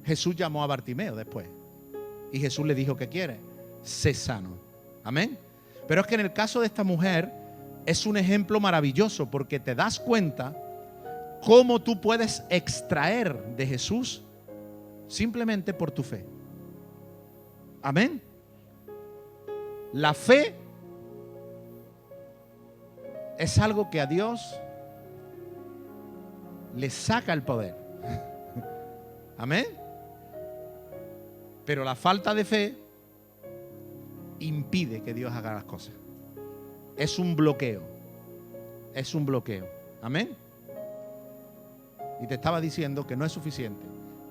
Jesús 0.04 0.36
llamó 0.36 0.64
a 0.64 0.68
Bartimeo 0.68 1.16
después. 1.16 1.48
Y 2.32 2.40
Jesús 2.40 2.66
le 2.66 2.76
dijo, 2.76 2.96
¿qué 2.96 3.10
quiere? 3.10 3.40
Sé 3.82 4.14
sano. 4.14 4.58
Amén. 5.04 5.38
Pero 5.88 6.02
es 6.02 6.08
que 6.08 6.16
en 6.16 6.22
el 6.22 6.34
caso 6.34 6.62
de 6.62 6.68
esta 6.68 6.84
mujer 6.84 7.32
es 7.86 8.06
un 8.06 8.18
ejemplo 8.18 8.60
maravilloso 8.60 9.30
porque 9.30 9.60
te 9.60 9.76
das 9.76 10.00
cuenta 10.00 10.56
cómo 11.44 11.82
tú 11.82 12.00
puedes 12.00 12.44
extraer 12.50 13.56
de 13.56 13.66
Jesús 13.66 14.24
simplemente 15.08 15.74
por 15.74 15.92
tu 15.92 16.04
fe. 16.04 16.26
Amén. 17.82 18.22
La 19.92 20.14
fe 20.14 20.56
es 23.38 23.58
algo 23.58 23.90
que 23.90 24.00
a 24.00 24.06
Dios 24.06 24.60
le 26.76 26.90
saca 26.90 27.34
el 27.34 27.44
poder. 27.44 27.76
Amén. 29.38 29.66
Pero 31.66 31.84
la 31.84 31.96
falta 31.96 32.34
de 32.34 32.46
fe 32.46 32.78
impide 34.40 35.02
que 35.02 35.14
Dios 35.14 35.32
haga 35.34 35.54
las 35.54 35.64
cosas. 35.64 35.94
Es 36.98 37.20
un 37.20 37.36
bloqueo. 37.36 37.82
Es 38.94 39.16
un 39.16 39.26
bloqueo. 39.26 39.68
Amén. 40.02 40.36
Y 42.22 42.28
te 42.28 42.36
estaba 42.36 42.62
diciendo 42.62 43.06
que 43.06 43.16
no 43.16 43.26
es 43.26 43.32
suficiente 43.32 43.86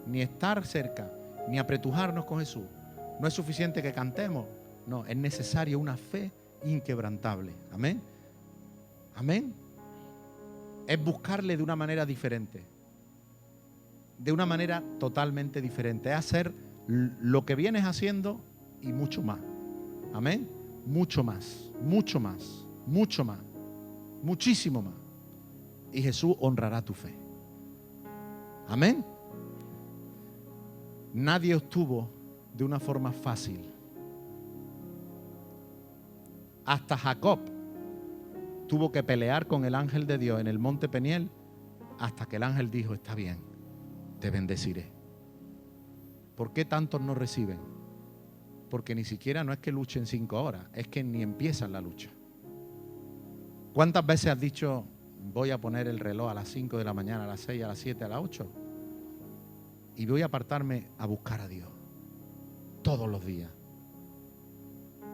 ni 0.07 0.23
estar 0.23 0.65
cerca, 0.67 1.11
ni 1.49 1.59
apretujarnos 1.59 2.25
con 2.25 2.39
Jesús. 2.41 2.65
No 3.21 3.27
es 3.27 3.35
suficiente 3.35 3.83
que 3.83 3.93
cantemos. 3.93 4.47
No, 4.87 5.05
es 5.07 5.17
necesario 5.17 5.79
una 5.79 5.97
fe 5.97 6.31
inquebrantable. 6.65 7.53
Amén. 7.73 8.01
Amén 9.15 9.60
es 10.91 11.05
buscarle 11.05 11.57
de 11.57 11.63
una 11.63 11.77
manera 11.77 12.05
diferente. 12.05 12.65
De 14.19 14.33
una 14.33 14.45
manera 14.45 14.83
totalmente 14.99 15.63
diferente. 15.63 16.11
Es 16.11 16.17
hacer 16.17 16.53
lo 16.89 17.47
que 17.47 17.55
vienes 17.55 17.85
haciendo 17.85 18.41
y 18.83 18.93
mucho 18.93 19.23
más. 19.23 19.39
Amén. 20.13 20.49
Mucho 20.85 21.23
más, 21.23 21.71
mucho 21.81 22.19
más, 22.19 22.67
mucho 22.89 23.25
más, 23.25 23.39
muchísimo 24.21 24.83
más. 24.83 24.95
Y 25.93 26.03
Jesús 26.03 26.35
honrará 26.41 26.83
tu 26.83 26.93
fe. 26.93 27.15
Amén. 28.67 29.05
nadie 31.15 31.55
obtuvo 31.55 32.09
de 32.57 32.65
una 32.65 32.81
forma 32.81 33.13
fácil. 33.13 33.61
Hasta 36.65 36.97
Jacob 36.99 37.39
tuvo 38.71 38.93
que 38.93 39.03
pelear 39.03 39.49
con 39.49 39.65
el 39.65 39.75
ángel 39.75 40.07
de 40.07 40.17
Dios 40.17 40.41
en 40.41 40.47
el 40.47 40.61
monte 40.61 40.89
Peniel 40.89 41.29
hasta 41.99 42.27
que 42.27 42.37
el 42.37 42.45
ángel 42.45 42.71
dijo, 42.71 42.95
está 42.95 43.17
bien, 43.17 43.39
te 44.21 44.31
bendeciré. 44.31 44.93
¿Por 46.37 46.53
qué 46.53 46.65
tantos 46.65 47.01
no 47.01 47.17
reciben? 47.17 47.59
Porque 48.71 48.95
ni 48.95 49.03
siquiera 49.03 49.43
no 49.43 49.53
es 49.53 49.59
que 49.59 49.73
luchen 49.73 50.07
cinco 50.07 50.41
horas, 50.41 50.69
es 50.73 50.87
que 50.87 51.03
ni 51.03 51.21
empiezan 51.21 51.73
la 51.73 51.81
lucha. 51.81 52.11
¿Cuántas 53.75 54.07
veces 54.07 54.31
has 54.31 54.39
dicho, 54.39 54.85
voy 55.33 55.51
a 55.51 55.61
poner 55.61 55.89
el 55.89 55.99
reloj 55.99 56.31
a 56.31 56.35
las 56.35 56.47
5 56.47 56.79
de 56.79 56.85
la 56.85 56.95
mañana, 56.95 57.25
a 57.25 57.27
las 57.27 57.41
6, 57.41 57.65
a 57.65 57.67
las 57.67 57.79
7, 57.79 58.05
a 58.05 58.09
las 58.09 58.21
8? 58.23 58.53
Y 59.97 60.07
voy 60.07 60.23
a 60.23 60.27
apartarme 60.27 60.87
a 60.97 61.07
buscar 61.07 61.41
a 61.41 61.49
Dios 61.49 61.69
todos 62.83 63.09
los 63.09 63.25
días. 63.25 63.51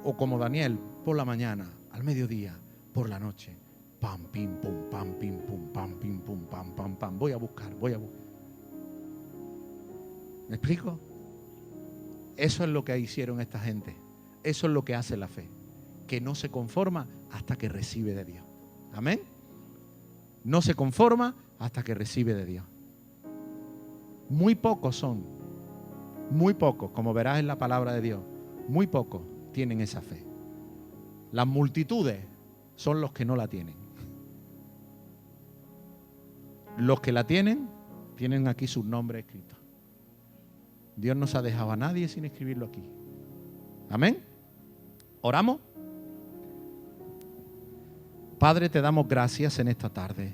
O 0.05 0.15
como 0.15 0.39
Daniel, 0.39 0.79
por 1.07 1.17
la 1.17 1.25
mañana, 1.25 1.71
al 1.91 2.05
mediodía, 2.05 2.61
por 2.97 3.11
la 3.11 3.21
noche. 3.21 3.55
Pam, 4.01 4.23
pim, 4.33 4.57
pum, 4.57 4.89
pam, 4.91 5.13
pim, 5.21 5.39
pum, 5.41 5.71
pam, 5.71 5.99
pim, 6.01 6.19
pum, 6.21 6.47
pam, 6.47 6.75
pam, 6.75 6.97
pam. 6.97 7.19
Voy 7.19 7.33
a 7.33 7.37
buscar, 7.37 7.75
voy 7.75 7.93
a 7.93 7.99
buscar. 7.99 8.27
¿Me 10.49 10.57
explico? 10.57 10.99
Eso 12.39 12.65
es 12.65 12.71
lo 12.71 12.87
que 12.87 12.99
hicieron 12.99 13.39
esta 13.43 13.61
gente. 13.61 13.95
Eso 14.43 14.67
es 14.67 14.73
lo 14.73 14.83
que 14.83 14.95
hace 14.95 15.19
la 15.19 15.29
fe. 15.29 15.47
Que 16.07 16.23
no 16.23 16.35
se 16.35 16.49
conforma 16.49 17.07
hasta 17.31 17.57
que 17.57 17.69
recibe 17.69 18.15
de 18.15 18.25
Dios. 18.25 18.45
Amén. 18.95 19.21
No 20.43 20.63
se 20.63 20.75
conforma 20.75 21.37
hasta 21.59 21.83
que 21.83 21.95
recibe 21.95 22.33
de 22.33 22.47
Dios. 22.47 22.65
Muy 24.31 24.55
pocos 24.55 24.97
son, 24.97 25.23
muy 26.31 26.55
pocos, 26.55 26.93
como 26.93 27.13
verás 27.13 27.41
en 27.41 27.47
la 27.47 27.59
palabra 27.59 27.93
de 27.93 28.01
Dios, 28.01 28.23
muy 28.69 28.87
pocos 28.87 29.21
tienen 29.53 29.83
esa 29.83 30.01
fe. 30.01 30.25
Las 31.31 31.47
multitudes 31.47 32.36
son 32.77 33.01
los 33.01 33.13
que 33.13 33.25
no 33.25 33.37
la 33.37 33.49
tienen. 33.49 33.75
Los 36.79 37.01
que 37.01 37.11
la 37.11 37.27
tienen, 37.27 37.69
tienen 38.17 38.49
aquí 38.49 38.67
sus 38.67 38.85
nombres 38.85 39.25
escritos. 39.25 39.59
Dios 40.97 41.17
no 41.17 41.27
se 41.27 41.37
ha 41.37 41.43
dejado 41.43 41.73
a 41.73 41.77
nadie 41.77 42.09
sin 42.09 42.25
escribirlo 42.25 42.67
aquí. 42.67 42.83
Amén. 43.91 44.23
¿Oramos? 45.21 45.61
Padre, 48.39 48.69
te 48.69 48.81
damos 48.81 49.09
gracias 49.09 49.59
en 49.59 49.69
esta 49.69 49.89
tarde. 49.89 50.33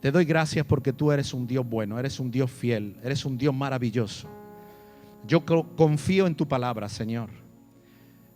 Te 0.00 0.10
doy 0.10 0.24
gracias 0.24 0.64
porque 0.64 0.92
tú 0.92 1.12
eres 1.12 1.34
un 1.34 1.46
Dios 1.46 1.68
bueno, 1.68 1.98
eres 1.98 2.20
un 2.20 2.30
Dios 2.30 2.50
fiel, 2.50 2.96
eres 3.02 3.24
un 3.24 3.36
Dios 3.36 3.54
maravilloso. 3.54 4.28
Yo 5.26 5.44
confío 5.44 6.26
en 6.26 6.34
tu 6.34 6.48
palabra, 6.48 6.88
Señor. 6.88 7.28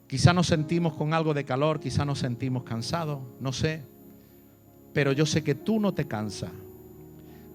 Quizá 0.06 0.32
nos 0.32 0.46
sentimos 0.46 0.94
con 0.94 1.14
algo 1.14 1.34
de 1.34 1.44
calor, 1.44 1.80
quizá 1.80 2.04
nos 2.04 2.18
sentimos 2.18 2.62
cansados, 2.62 3.20
no 3.40 3.52
sé. 3.52 3.82
Pero 4.92 5.12
yo 5.12 5.26
sé 5.26 5.42
que 5.42 5.54
tú 5.54 5.80
no 5.80 5.94
te 5.94 6.06
cansas. 6.06 6.50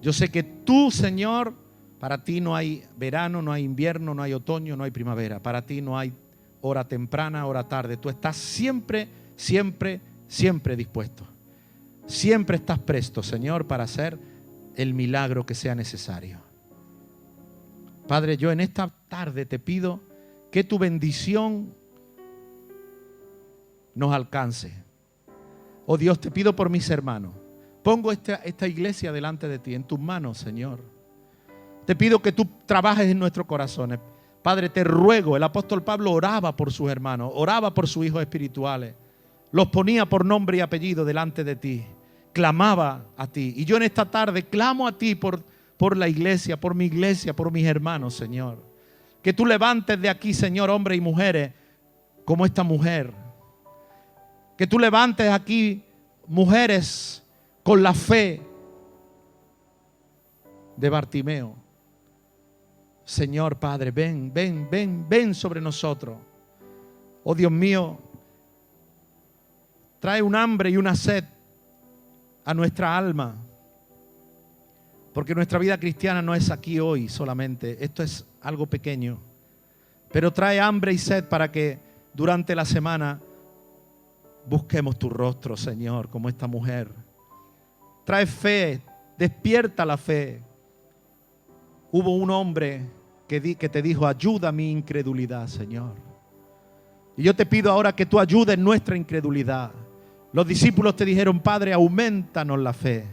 Yo 0.02 0.12
sé 0.12 0.30
que 0.30 0.42
tú, 0.42 0.90
Señor, 0.90 1.54
para 1.98 2.24
ti 2.24 2.40
no 2.40 2.56
hay 2.56 2.82
verano, 2.96 3.42
no 3.42 3.52
hay 3.52 3.62
invierno, 3.64 4.14
no 4.14 4.22
hay 4.22 4.32
otoño, 4.32 4.76
no 4.76 4.84
hay 4.84 4.90
primavera. 4.90 5.42
Para 5.42 5.64
ti 5.64 5.80
no 5.80 5.98
hay 5.98 6.12
hora 6.60 6.88
temprana, 6.88 7.46
hora 7.46 7.68
tarde. 7.68 7.96
Tú 7.96 8.08
estás 8.08 8.36
siempre, 8.36 9.08
siempre, 9.36 10.00
siempre 10.26 10.76
dispuesto. 10.76 11.26
Siempre 12.06 12.56
estás 12.56 12.78
presto, 12.78 13.22
Señor, 13.22 13.66
para 13.66 13.84
hacer 13.84 14.18
el 14.74 14.94
milagro 14.94 15.46
que 15.46 15.54
sea 15.54 15.74
necesario. 15.74 16.38
Padre, 18.08 18.36
yo 18.36 18.50
en 18.50 18.60
esta 18.60 18.88
tarde 19.08 19.46
te 19.46 19.58
pido 19.58 20.00
que 20.50 20.64
tu 20.64 20.78
bendición 20.78 21.74
nos 23.94 24.12
alcance. 24.12 24.72
Oh 25.86 25.96
Dios, 25.96 26.20
te 26.20 26.30
pido 26.30 26.54
por 26.54 26.70
mis 26.70 26.88
hermanos. 26.90 27.32
Pongo 27.82 28.12
esta, 28.12 28.36
esta 28.36 28.68
iglesia 28.68 29.12
delante 29.12 29.48
de 29.48 29.58
ti, 29.58 29.74
en 29.74 29.84
tus 29.84 29.98
manos, 29.98 30.38
Señor. 30.38 30.80
Te 31.86 31.96
pido 31.96 32.20
que 32.20 32.32
tú 32.32 32.46
trabajes 32.66 33.08
en 33.08 33.18
nuestros 33.18 33.46
corazones. 33.46 33.98
Padre, 34.42 34.68
te 34.68 34.84
ruego, 34.84 35.36
el 35.36 35.42
apóstol 35.42 35.82
Pablo 35.82 36.12
oraba 36.12 36.56
por 36.56 36.72
sus 36.72 36.90
hermanos, 36.90 37.30
oraba 37.34 37.74
por 37.74 37.86
sus 37.88 38.06
hijos 38.06 38.20
espirituales, 38.20 38.94
los 39.52 39.66
ponía 39.68 40.06
por 40.06 40.24
nombre 40.24 40.58
y 40.58 40.60
apellido 40.60 41.04
delante 41.04 41.44
de 41.44 41.56
ti, 41.56 41.84
clamaba 42.32 43.06
a 43.16 43.26
ti. 43.26 43.52
Y 43.56 43.64
yo 43.64 43.76
en 43.76 43.82
esta 43.82 44.10
tarde 44.10 44.44
clamo 44.44 44.86
a 44.86 44.96
ti 44.96 45.14
por, 45.14 45.42
por 45.76 45.96
la 45.96 46.08
iglesia, 46.08 46.58
por 46.58 46.74
mi 46.74 46.86
iglesia, 46.86 47.34
por 47.34 47.50
mis 47.50 47.66
hermanos, 47.66 48.14
Señor. 48.14 48.64
Que 49.22 49.34
tú 49.34 49.44
levantes 49.44 50.00
de 50.00 50.08
aquí, 50.08 50.32
Señor, 50.32 50.70
hombres 50.70 50.96
y 50.96 51.00
mujeres, 51.02 51.52
como 52.24 52.46
esta 52.46 52.62
mujer. 52.62 53.12
Que 54.60 54.66
tú 54.66 54.78
levantes 54.78 55.32
aquí 55.32 55.82
mujeres 56.26 57.22
con 57.62 57.82
la 57.82 57.94
fe 57.94 58.42
de 60.76 60.90
Bartimeo. 60.90 61.54
Señor 63.02 63.58
Padre, 63.58 63.90
ven, 63.90 64.30
ven, 64.30 64.68
ven, 64.70 65.06
ven 65.08 65.34
sobre 65.34 65.62
nosotros. 65.62 66.18
Oh 67.24 67.34
Dios 67.34 67.50
mío, 67.50 68.00
trae 69.98 70.20
un 70.20 70.36
hambre 70.36 70.68
y 70.68 70.76
una 70.76 70.94
sed 70.94 71.24
a 72.44 72.52
nuestra 72.52 72.98
alma. 72.98 73.36
Porque 75.14 75.34
nuestra 75.34 75.58
vida 75.58 75.80
cristiana 75.80 76.20
no 76.20 76.34
es 76.34 76.50
aquí 76.50 76.78
hoy 76.78 77.08
solamente, 77.08 77.82
esto 77.82 78.02
es 78.02 78.26
algo 78.42 78.66
pequeño. 78.66 79.22
Pero 80.12 80.30
trae 80.30 80.60
hambre 80.60 80.92
y 80.92 80.98
sed 80.98 81.24
para 81.24 81.50
que 81.50 81.78
durante 82.12 82.54
la 82.54 82.66
semana 82.66 83.22
busquemos 84.46 84.98
tu 84.98 85.08
rostro, 85.08 85.56
Señor, 85.56 86.08
como 86.08 86.28
esta 86.28 86.46
mujer. 86.46 86.90
Trae 88.04 88.26
fe, 88.26 88.82
despierta 89.16 89.84
la 89.84 89.96
fe. 89.96 90.42
Hubo 91.92 92.16
un 92.16 92.30
hombre 92.30 92.86
que, 93.26 93.40
te 93.40 93.82
dijo, 93.82 94.06
ayuda 94.06 94.50
mi 94.50 94.70
incredulidad, 94.70 95.46
Señor. 95.46 95.94
Y 97.16 97.22
yo 97.22 97.34
te 97.34 97.46
pido 97.46 97.70
ahora 97.70 97.94
que 97.94 98.06
tú 98.06 98.18
ayudes 98.18 98.58
nuestra 98.58 98.96
incredulidad. 98.96 99.70
Los 100.32 100.46
discípulos 100.46 100.96
te 100.96 101.04
dijeron, 101.04 101.40
Padre, 101.40 101.72
aumentanos 101.72 102.58
la 102.58 102.72
fe. 102.72 103.06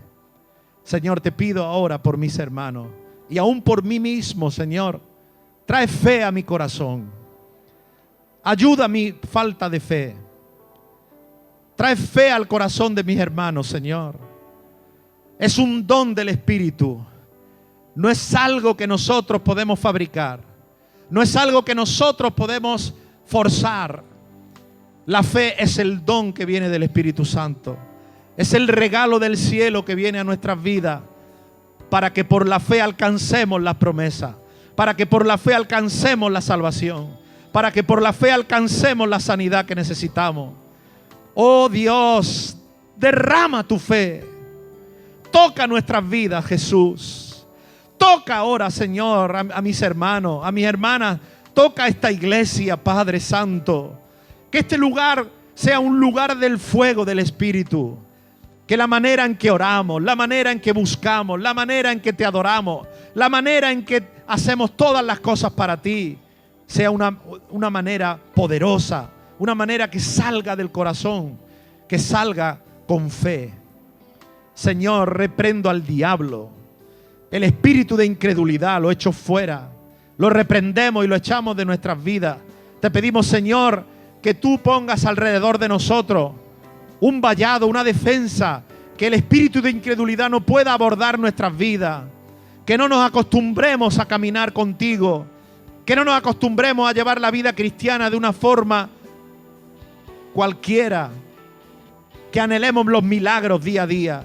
Señor, 0.84 1.22
te 1.22 1.32
pido 1.32 1.64
ahora 1.64 2.02
por 2.02 2.18
mis 2.18 2.38
hermanos 2.40 2.88
y 3.30 3.38
aún 3.38 3.62
por 3.62 3.84
mí 3.84 4.00
mismo, 4.00 4.50
Señor. 4.50 5.02
Trae 5.66 5.88
fe 5.88 6.24
a 6.24 6.32
mi 6.32 6.44
corazón. 6.44 7.12
Ayuda 8.42 8.88
mi 8.88 9.12
falta 9.12 9.70
de 9.70 9.80
fe. 9.80 10.27
Trae 11.78 11.96
fe 11.96 12.32
al 12.32 12.48
corazón 12.48 12.96
de 12.96 13.04
mis 13.04 13.20
hermanos, 13.20 13.68
Señor. 13.68 14.16
Es 15.38 15.60
un 15.60 15.86
don 15.86 16.16
del 16.16 16.30
Espíritu. 16.30 17.00
No 17.94 18.10
es 18.10 18.34
algo 18.34 18.76
que 18.76 18.88
nosotros 18.88 19.44
podemos 19.44 19.80
fabricar. 19.80 20.42
No 21.12 21.22
es 21.22 21.36
algo 21.36 21.64
que 21.64 21.76
nosotros 21.76 22.34
podemos 22.34 22.96
forzar. 23.26 24.04
La 25.06 25.22
fe 25.22 25.62
es 25.64 25.78
el 25.78 26.04
don 26.04 26.34
que 26.34 26.46
viene 26.46 26.68
del 26.68 26.82
Espíritu 26.82 27.24
Santo. 27.24 27.78
Es 28.36 28.54
el 28.54 28.68
regalo 28.68 29.20
del 29.20 29.38
cielo 29.38 29.86
que 29.86 29.94
viene 29.94 30.18
a 30.18 30.24
nuestras 30.24 30.62
vidas 30.62 31.02
para 31.92 32.12
que 32.12 32.26
por 32.26 32.48
la 32.48 32.60
fe 32.60 32.82
alcancemos 32.82 33.62
la 33.62 33.76
promesa, 33.76 34.36
para 34.76 34.96
que 34.96 35.06
por 35.06 35.26
la 35.26 35.38
fe 35.38 35.54
alcancemos 35.54 36.32
la 36.32 36.42
salvación, 36.42 37.08
para 37.52 37.72
que 37.72 37.84
por 37.84 38.02
la 38.02 38.14
fe 38.14 38.32
alcancemos 38.32 39.08
la 39.08 39.20
sanidad 39.20 39.66
que 39.66 39.76
necesitamos. 39.76 40.67
Oh 41.40 41.70
Dios, 41.70 42.58
derrama 42.96 43.64
tu 43.64 43.78
fe. 43.78 44.26
Toca 45.32 45.68
nuestras 45.68 46.10
vidas, 46.10 46.44
Jesús. 46.44 47.46
Toca 47.96 48.38
ahora, 48.38 48.72
Señor, 48.72 49.36
a, 49.36 49.62
mis 49.62 49.80
hermanos, 49.84 50.44
a 50.44 50.52
mis 50.52 50.66
hermanas. 50.66 51.20
Toca 51.54 51.88
esta 51.88 52.12
iglesia, 52.12 52.76
Padre 52.76 53.20
Santo. 53.20 54.00
Que 54.50 54.58
este 54.58 54.80
lugar 54.80 55.28
sea 55.54 55.80
un 55.80 56.00
lugar 56.00 56.36
del 56.38 56.58
fuego 56.58 57.06
del 57.06 57.20
Espíritu. 57.20 58.00
Que 58.66 58.76
la 58.76 58.88
manera 58.88 59.24
en 59.24 59.38
que 59.38 59.52
oramos, 59.52 60.02
la 60.02 60.16
manera 60.16 60.52
en 60.52 60.60
que 60.60 60.72
buscamos, 60.72 61.40
la 61.40 61.54
manera 61.54 61.92
en 61.92 62.00
que 62.00 62.14
te 62.14 62.26
adoramos, 62.26 62.88
la 63.14 63.30
manera 63.30 63.72
en 63.72 63.86
que 63.86 64.04
hacemos 64.26 64.76
todas 64.76 65.06
las 65.06 65.20
cosas 65.20 65.52
para 65.54 65.80
ti, 65.80 66.18
sea 66.66 66.90
una, 66.90 67.16
una 67.52 67.70
manera 67.70 68.20
poderosa, 68.34 69.12
una 69.40 69.56
manera 69.56 69.90
que 69.90 70.00
salga 70.00 70.56
del 70.56 70.72
corazón, 70.72 71.38
que 71.88 72.00
salga 72.00 72.60
con 72.88 73.10
fe. 73.10 73.54
Señor, 74.54 75.16
reprendo 75.18 75.70
al 75.70 75.86
diablo 75.86 76.58
el 77.30 77.44
espíritu 77.44 77.98
de 77.98 78.06
incredulidad 78.06 78.82
lo 78.82 78.92
echo 78.92 79.12
fuera. 79.12 79.70
Lo 80.18 80.30
reprendemos 80.30 81.06
y 81.06 81.08
lo 81.08 81.16
echamos 81.16 81.56
de 81.56 81.66
nuestras 81.66 82.02
vidas. 82.02 82.38
Te 82.80 82.90
pedimos, 82.90 83.28
Señor, 83.28 83.84
que 84.22 84.34
tú 84.34 84.60
pongas 84.60 85.06
alrededor 85.06 85.60
de 85.60 85.68
nosotros 85.68 86.32
un 87.00 87.22
vallado, 87.22 87.68
una 87.68 87.84
defensa, 87.84 88.64
que 88.98 89.08
el 89.08 89.14
espíritu 89.14 89.62
de 89.62 89.70
incredulidad 89.70 90.30
no 90.30 90.42
pueda 90.42 90.74
abordar 90.74 91.20
nuestras 91.20 91.56
vidas. 91.56 92.06
Que 92.66 92.78
no 92.78 92.88
nos 92.88 93.06
acostumbremos 93.06 93.98
a 93.98 94.06
caminar 94.06 94.52
contigo 94.52 95.26
Que 95.86 95.96
no 95.96 96.04
nos 96.04 96.16
acostumbremos 96.16 96.90
a 96.90 96.92
llevar 96.92 97.22
la 97.22 97.32
vida 97.32 97.54
cristiana 97.54 98.10
de 98.10 98.18
una 98.18 98.34
forma 98.34 98.90
cualquiera. 100.38 101.10
Que 102.32 102.40
anhelemos 102.40 102.86
los 102.86 103.02
milagros 103.02 103.64
día 103.64 103.84
a 103.84 103.88
día. 103.88 104.24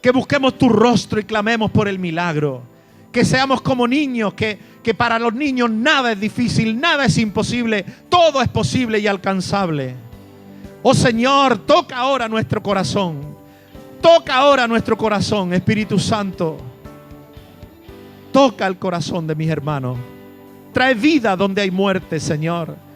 Que 0.00 0.12
busquemos 0.12 0.56
tu 0.56 0.68
rostro 0.68 1.18
y 1.18 1.24
clamemos 1.24 1.72
por 1.72 1.88
el 1.88 1.98
milagro. 1.98 2.62
Que 3.10 3.24
seamos 3.24 3.60
como 3.60 3.88
niños, 3.88 4.34
que, 4.34 4.56
que 4.84 4.94
para 4.94 5.18
los 5.18 5.34
niños 5.34 5.68
nada 5.68 6.12
es 6.12 6.20
difícil, 6.20 6.78
nada 6.80 7.06
es 7.06 7.18
imposible, 7.18 7.84
todo 8.08 8.40
es 8.40 8.46
posible 8.46 9.00
y 9.00 9.08
alcanzable. 9.08 9.96
Oh 10.80 10.94
Señor, 10.94 11.58
toca 11.58 11.96
ahora 11.96 12.28
nuestro 12.28 12.62
corazón. 12.62 13.36
Toca 14.00 14.36
ahora 14.36 14.68
nuestro 14.68 14.96
corazón, 14.96 15.52
Espíritu 15.54 15.98
Santo. 15.98 16.56
Toca 18.30 18.64
el 18.68 18.78
corazón 18.78 19.26
de 19.26 19.34
mis 19.34 19.50
hermanos. 19.50 19.98
Trae 20.72 20.94
vida 20.94 21.34
donde 21.34 21.62
hay 21.62 21.72
muerte, 21.72 22.20
Señor. 22.20 22.91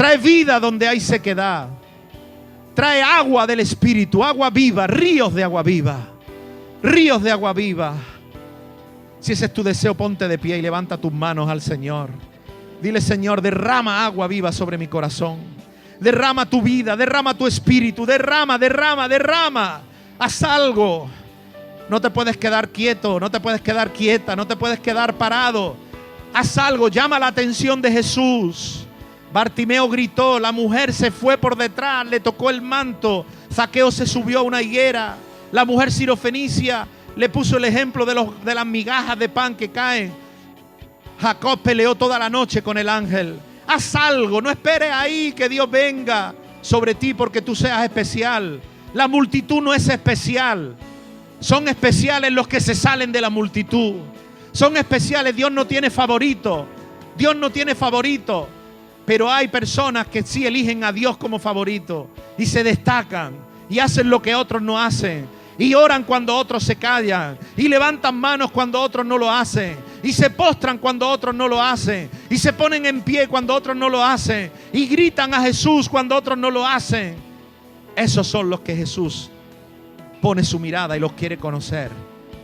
Trae 0.00 0.16
vida 0.16 0.58
donde 0.58 0.88
hay 0.88 0.98
sequedad. 0.98 1.68
Trae 2.74 3.02
agua 3.02 3.46
del 3.46 3.60
Espíritu, 3.60 4.24
agua 4.24 4.48
viva, 4.48 4.86
ríos 4.86 5.34
de 5.34 5.44
agua 5.44 5.62
viva. 5.62 5.98
Ríos 6.82 7.22
de 7.22 7.30
agua 7.30 7.52
viva. 7.52 7.92
Si 9.18 9.32
ese 9.34 9.44
es 9.44 9.52
tu 9.52 9.62
deseo, 9.62 9.94
ponte 9.94 10.26
de 10.26 10.38
pie 10.38 10.56
y 10.56 10.62
levanta 10.62 10.96
tus 10.96 11.12
manos 11.12 11.50
al 11.50 11.60
Señor. 11.60 12.08
Dile, 12.80 13.02
Señor, 13.02 13.42
derrama 13.42 14.06
agua 14.06 14.26
viva 14.26 14.52
sobre 14.52 14.78
mi 14.78 14.86
corazón. 14.86 15.36
Derrama 16.00 16.48
tu 16.48 16.62
vida, 16.62 16.96
derrama 16.96 17.36
tu 17.36 17.46
espíritu, 17.46 18.06
derrama, 18.06 18.56
derrama, 18.56 19.06
derrama. 19.06 19.82
Haz 20.18 20.42
algo. 20.42 21.10
No 21.90 22.00
te 22.00 22.08
puedes 22.08 22.38
quedar 22.38 22.70
quieto, 22.70 23.20
no 23.20 23.30
te 23.30 23.38
puedes 23.38 23.60
quedar 23.60 23.92
quieta, 23.92 24.34
no 24.34 24.46
te 24.46 24.56
puedes 24.56 24.80
quedar 24.80 25.18
parado. 25.18 25.76
Haz 26.32 26.56
algo, 26.56 26.88
llama 26.88 27.18
la 27.18 27.26
atención 27.26 27.82
de 27.82 27.92
Jesús. 27.92 28.86
Bartimeo 29.32 29.88
gritó, 29.88 30.40
la 30.40 30.52
mujer 30.52 30.92
se 30.92 31.10
fue 31.10 31.38
por 31.38 31.56
detrás, 31.56 32.06
le 32.06 32.20
tocó 32.20 32.50
el 32.50 32.60
manto. 32.60 33.24
Zaqueo 33.52 33.90
se 33.90 34.06
subió 34.06 34.40
a 34.40 34.42
una 34.42 34.60
higuera. 34.60 35.16
La 35.52 35.64
mujer 35.64 35.92
sirofenicia 35.92 36.86
le 37.16 37.28
puso 37.28 37.56
el 37.56 37.64
ejemplo 37.64 38.04
de, 38.04 38.14
los, 38.14 38.44
de 38.44 38.54
las 38.54 38.66
migajas 38.66 39.18
de 39.18 39.28
pan 39.28 39.54
que 39.54 39.70
caen. 39.70 40.12
Jacob 41.20 41.60
peleó 41.60 41.94
toda 41.94 42.18
la 42.18 42.30
noche 42.30 42.62
con 42.62 42.78
el 42.78 42.88
ángel. 42.88 43.38
Haz 43.66 43.94
algo, 43.94 44.40
no 44.40 44.50
esperes 44.50 44.90
ahí 44.92 45.32
que 45.32 45.48
Dios 45.48 45.70
venga 45.70 46.34
sobre 46.60 46.94
ti 46.94 47.14
porque 47.14 47.42
tú 47.42 47.54
seas 47.54 47.84
especial. 47.84 48.60
La 48.94 49.06
multitud 49.06 49.62
no 49.62 49.72
es 49.72 49.88
especial. 49.88 50.74
Son 51.38 51.68
especiales 51.68 52.32
los 52.32 52.48
que 52.48 52.60
se 52.60 52.74
salen 52.74 53.12
de 53.12 53.20
la 53.20 53.30
multitud. 53.30 53.94
Son 54.52 54.76
especiales. 54.76 55.36
Dios 55.36 55.52
no 55.52 55.66
tiene 55.66 55.88
favorito. 55.88 56.66
Dios 57.16 57.36
no 57.36 57.50
tiene 57.50 57.74
favorito. 57.74 58.48
Pero 59.10 59.28
hay 59.28 59.48
personas 59.48 60.06
que 60.06 60.22
sí 60.22 60.46
eligen 60.46 60.84
a 60.84 60.92
Dios 60.92 61.16
como 61.16 61.40
favorito 61.40 62.06
y 62.38 62.46
se 62.46 62.62
destacan 62.62 63.34
y 63.68 63.80
hacen 63.80 64.08
lo 64.08 64.22
que 64.22 64.36
otros 64.36 64.62
no 64.62 64.78
hacen 64.78 65.26
y 65.58 65.74
oran 65.74 66.04
cuando 66.04 66.36
otros 66.36 66.62
se 66.62 66.76
callan. 66.76 67.36
Y 67.56 67.66
levantan 67.66 68.14
manos 68.14 68.52
cuando 68.52 68.80
otros 68.80 69.04
no 69.04 69.18
lo 69.18 69.28
hacen. 69.28 69.76
Y 70.04 70.12
se 70.12 70.30
postran 70.30 70.78
cuando 70.78 71.08
otros 71.08 71.34
no 71.34 71.48
lo 71.48 71.60
hacen. 71.60 72.08
Y 72.30 72.38
se 72.38 72.52
ponen 72.52 72.86
en 72.86 73.02
pie 73.02 73.26
cuando 73.26 73.52
otros 73.52 73.76
no 73.76 73.88
lo 73.88 74.00
hacen. 74.00 74.52
Y 74.72 74.86
gritan 74.86 75.34
a 75.34 75.42
Jesús 75.42 75.88
cuando 75.88 76.14
otros 76.14 76.38
no 76.38 76.48
lo 76.48 76.64
hacen. 76.64 77.16
Esos 77.96 78.28
son 78.28 78.48
los 78.48 78.60
que 78.60 78.76
Jesús 78.76 79.28
pone 80.22 80.44
su 80.44 80.60
mirada 80.60 80.96
y 80.96 81.00
los 81.00 81.14
quiere 81.14 81.36
conocer. 81.36 81.90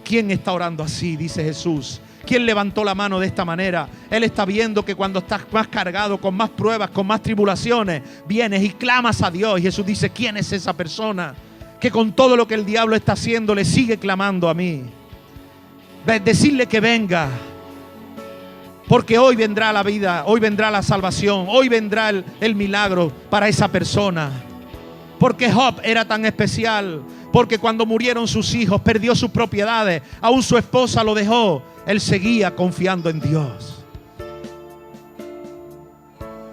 ¿Quién 0.05 0.33
está 0.33 0.53
orando 0.53 0.83
así? 0.83 1.14
Dice 1.14 1.45
Jesús. 1.45 2.01
¿Quién 2.27 2.45
levantó 2.45 2.85
la 2.85 2.95
mano 2.95 3.20
de 3.20 3.27
esta 3.27 3.45
manera? 3.45 3.89
Él 4.11 4.24
está 4.24 4.45
viendo 4.45 4.85
que 4.85 4.95
cuando 4.95 5.20
estás 5.20 5.43
más 5.53 5.68
cargado, 5.68 6.18
con 6.18 6.35
más 6.35 6.51
pruebas, 6.51 6.91
con 6.91 7.07
más 7.07 7.22
tribulaciones, 7.22 8.03
vienes 8.27 8.62
y 8.62 8.70
clamas 8.70 9.22
a 9.22 9.31
Dios. 9.31 9.61
Y 9.61 9.62
Jesús 9.62 9.87
dice, 9.87 10.11
¿quién 10.11 10.37
es 10.37 10.53
esa 10.53 10.72
persona? 10.72 11.35
que 11.81 11.91
con 11.91 12.12
todo 12.12 12.37
lo 12.37 12.47
que 12.47 12.55
el 12.55 12.64
diablo 12.64 12.97
está 12.97 13.12
haciendo 13.12 13.55
le 13.55 13.64
sigue 13.64 13.99
clamando 13.99 14.49
a 14.49 14.55
mí. 14.55 14.85
Decirle 16.24 16.66
que 16.66 16.81
venga. 16.81 17.29
Porque 18.89 19.18
hoy 19.18 19.35
vendrá 19.35 19.72
la 19.72 19.83
vida, 19.83 20.22
hoy 20.27 20.39
vendrá 20.39 20.70
la 20.70 20.81
salvación, 20.81 21.47
hoy 21.49 21.68
vendrá 21.68 22.11
el, 22.11 22.24
el, 22.41 22.55
milagro 22.55 23.11
para 23.29 23.49
esa 23.49 23.66
persona. 23.66 24.31
Porque 25.18 25.51
Job 25.51 25.81
era 25.83 26.05
tan 26.05 26.24
especial, 26.24 27.03
porque 27.33 27.59
cuando 27.59 27.85
murieron 27.85 28.29
sus 28.29 28.55
hijos, 28.55 28.81
perdió 28.83 29.16
sus 29.16 29.31
propiedades, 29.31 30.03
aún 30.20 30.41
su 30.41 30.57
esposa 30.57 31.03
lo 31.03 31.16
dejó, 31.16 31.64
él 31.87 32.01
seguía 32.01 32.55
confiando 32.55 33.09
en 33.09 33.20
Dios. 33.20 33.84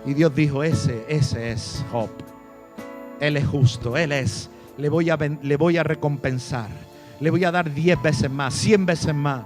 Y 0.05 0.13
Dios 0.13 0.36
dijo, 0.36 0.63
ese, 0.63 1.05
ese 1.07 1.51
es 1.51 1.84
Job. 1.91 2.09
Él 3.19 3.38
es 3.38 3.47
justo, 3.47 3.97
él 3.97 4.11
es 4.11 4.49
le 4.77 4.89
voy 4.89 5.09
a, 5.09 5.17
le 5.17 5.57
voy 5.57 5.77
a 5.77 5.84
recompensar. 5.84 6.69
Le 7.19 7.29
voy 7.29 7.43
a 7.43 7.51
dar 7.51 7.73
diez 7.73 8.01
veces 8.01 8.29
más, 8.29 8.53
cien 8.53 8.86
veces 8.86 9.13
más. 9.13 9.45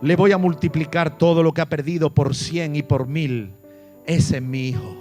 Le 0.00 0.16
voy 0.16 0.32
a 0.32 0.38
multiplicar 0.38 1.16
todo 1.16 1.42
lo 1.42 1.52
que 1.52 1.60
ha 1.60 1.68
perdido 1.68 2.12
por 2.12 2.34
cien 2.34 2.74
y 2.74 2.82
por 2.82 3.06
mil. 3.06 3.52
Ese 4.06 4.38
es 4.38 4.42
mi 4.42 4.68
hijo. 4.68 4.96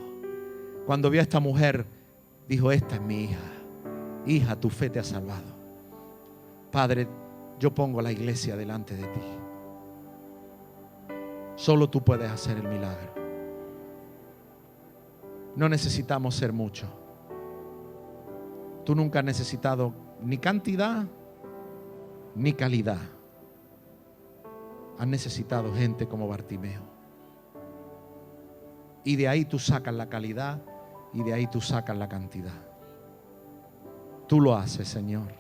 Cuando 0.86 1.10
vio 1.10 1.22
a 1.22 1.24
esta 1.24 1.40
mujer, 1.40 1.86
dijo, 2.48 2.72
esta 2.72 2.96
es 2.96 3.02
mi 3.02 3.24
hija. 3.24 3.40
Hija, 4.28 4.56
tu 4.56 4.70
fe 4.70 4.90
te 4.90 5.00
ha 5.00 5.04
salvado. 5.04 5.56
Padre, 6.72 7.08
yo 7.60 7.74
pongo 7.74 8.02
la 8.02 8.12
iglesia 8.12 8.56
delante 8.56 8.96
de 8.96 9.04
ti. 9.04 9.41
Solo 11.62 11.92
tú 11.92 12.04
puedes 12.04 12.28
hacer 12.28 12.58
el 12.58 12.68
milagro. 12.68 13.14
No 15.56 15.70
necesitamos 15.70 16.34
ser 16.34 16.52
muchos. 16.52 16.90
Tú 18.84 18.96
nunca 18.96 19.20
has 19.20 19.26
necesitado 19.26 19.94
ni 20.24 20.40
cantidad 20.40 21.06
ni 22.34 22.54
calidad. 22.54 22.98
Has 24.98 25.06
necesitado 25.06 25.72
gente 25.76 26.08
como 26.08 26.28
Bartimeo. 26.28 26.82
Y 29.04 29.16
de 29.16 29.28
ahí 29.28 29.46
tú 29.46 29.60
sacas 29.60 29.94
la 29.94 30.10
calidad 30.10 30.64
y 31.14 31.22
de 31.22 31.32
ahí 31.32 31.46
tú 31.46 31.62
sacas 31.62 31.96
la 31.96 32.10
cantidad. 32.10 32.60
Tú 34.28 34.42
lo 34.42 34.56
haces, 34.56 34.88
Señor. 34.88 35.32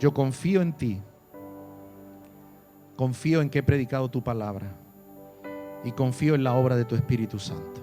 Yo 0.00 0.14
confío 0.14 0.62
en 0.62 0.72
ti. 0.72 1.02
Confío 2.96 3.42
en 3.42 3.50
que 3.50 3.58
he 3.58 3.62
predicado 3.62 4.10
tu 4.10 4.24
palabra. 4.24 4.85
Y 5.86 5.92
confío 5.92 6.34
en 6.34 6.42
la 6.42 6.52
obra 6.56 6.74
de 6.74 6.84
tu 6.84 6.96
Espíritu 6.96 7.38
Santo. 7.38 7.80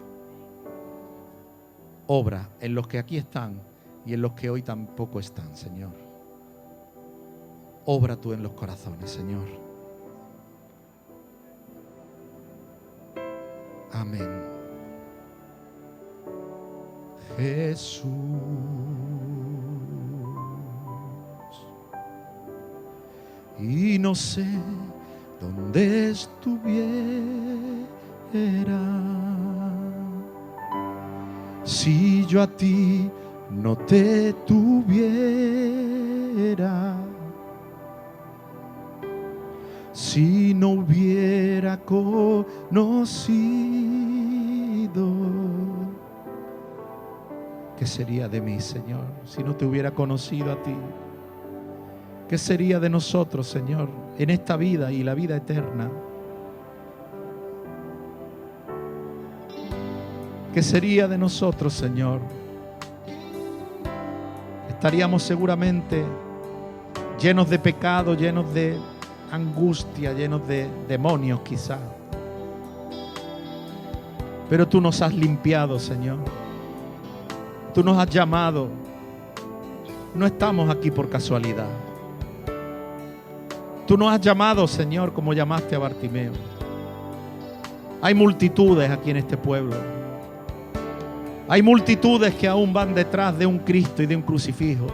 Obra 2.07 2.49
en 2.59 2.75
los 2.75 2.85
que 2.85 2.99
aquí 2.99 3.15
están 3.15 3.61
y 4.05 4.13
en 4.13 4.21
los 4.21 4.33
que 4.33 4.49
hoy 4.49 4.61
tampoco 4.61 5.21
están, 5.21 5.55
Señor. 5.55 5.93
Obra 7.85 8.17
tú 8.17 8.33
en 8.33 8.43
los 8.43 8.51
corazones, 8.51 9.09
Señor. 9.09 9.47
Amén. 13.93 14.27
Jesús. 17.37 18.09
Y 23.59 23.97
no 23.97 24.13
sé 24.13 24.45
dónde 25.39 26.09
estuviera 26.09 27.92
si 31.63 32.25
yo 32.25 32.41
a 32.41 32.47
ti 32.47 33.09
no 33.51 33.75
te 33.75 34.33
tuviera 34.45 35.83
si 39.93 40.53
no 40.53 40.69
hubiera 40.69 41.77
conocido. 41.77 42.73
¿Qué 47.77 47.85
sería 47.85 48.27
de 48.27 48.41
mí, 48.41 48.59
Señor, 48.59 49.05
si 49.25 49.43
no 49.43 49.55
te 49.55 49.65
hubiera 49.65 49.91
conocido 49.91 50.51
a 50.51 50.61
ti? 50.61 50.75
¿Qué 52.27 52.37
sería 52.37 52.79
de 52.79 52.89
nosotros, 52.89 53.47
Señor, 53.47 53.89
en 54.17 54.31
esta 54.31 54.57
vida 54.57 54.91
y 54.91 55.03
la 55.03 55.13
vida 55.13 55.35
eterna? 55.35 55.91
¿Qué 60.53 60.61
sería 60.61 61.07
de 61.07 61.17
nosotros, 61.17 61.73
Señor? 61.73 62.21
estaríamos 64.83 65.23
seguramente 65.23 66.03
llenos 67.17 67.49
de 67.49 67.57
pecado, 67.57 68.15
llenos 68.15 68.53
de 68.53 68.77
angustia, 69.31 70.11
llenos 70.11 70.45
de 70.45 70.69
demonios 70.89 71.39
quizá. 71.39 71.79
Pero 74.49 74.67
tú 74.67 74.81
nos 74.81 75.01
has 75.01 75.13
limpiado, 75.13 75.79
Señor. 75.79 76.17
Tú 77.73 77.81
nos 77.81 77.97
has 77.97 78.09
llamado. 78.09 78.67
No 80.13 80.25
estamos 80.25 80.69
aquí 80.69 80.91
por 80.91 81.09
casualidad. 81.09 81.69
Tú 83.87 83.95
nos 83.95 84.11
has 84.11 84.19
llamado, 84.19 84.67
Señor, 84.67 85.13
como 85.13 85.31
llamaste 85.31 85.77
a 85.77 85.79
Bartimeo. 85.79 86.33
Hay 88.01 88.13
multitudes 88.13 88.91
aquí 88.91 89.11
en 89.11 89.17
este 89.17 89.37
pueblo. 89.37 90.02
Hay 91.47 91.61
multitudes 91.61 92.33
que 92.35 92.47
aún 92.47 92.71
van 92.71 92.93
detrás 92.93 93.37
de 93.37 93.45
un 93.45 93.59
Cristo 93.59 94.01
y 94.01 94.05
de 94.05 94.15
un 94.15 94.21
crucifijo. 94.21 94.87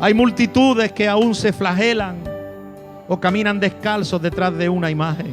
Hay 0.00 0.12
multitudes 0.12 0.92
que 0.92 1.08
aún 1.08 1.34
se 1.34 1.52
flagelan 1.52 2.16
o 3.08 3.18
caminan 3.18 3.60
descalzos 3.60 4.20
detrás 4.20 4.56
de 4.56 4.68
una 4.68 4.90
imagen. 4.90 5.32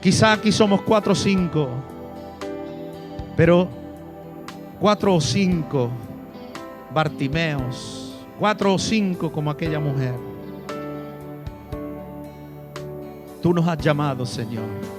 Quizá 0.00 0.32
aquí 0.32 0.52
somos 0.52 0.82
cuatro 0.82 1.12
o 1.12 1.16
cinco, 1.16 1.68
pero 3.36 3.68
cuatro 4.78 5.14
o 5.14 5.20
cinco 5.20 5.90
Bartimeos, 6.90 8.14
cuatro 8.38 8.72
o 8.74 8.78
cinco 8.78 9.30
como 9.30 9.50
aquella 9.50 9.78
mujer. 9.78 10.14
Tú 13.42 13.52
nos 13.52 13.66
has 13.68 13.78
llamado, 13.78 14.24
Señor. 14.24 14.97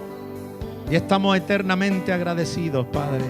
Y 0.90 0.96
estamos 0.96 1.38
eternamente 1.38 2.12
agradecidos, 2.12 2.86
Padre. 2.88 3.26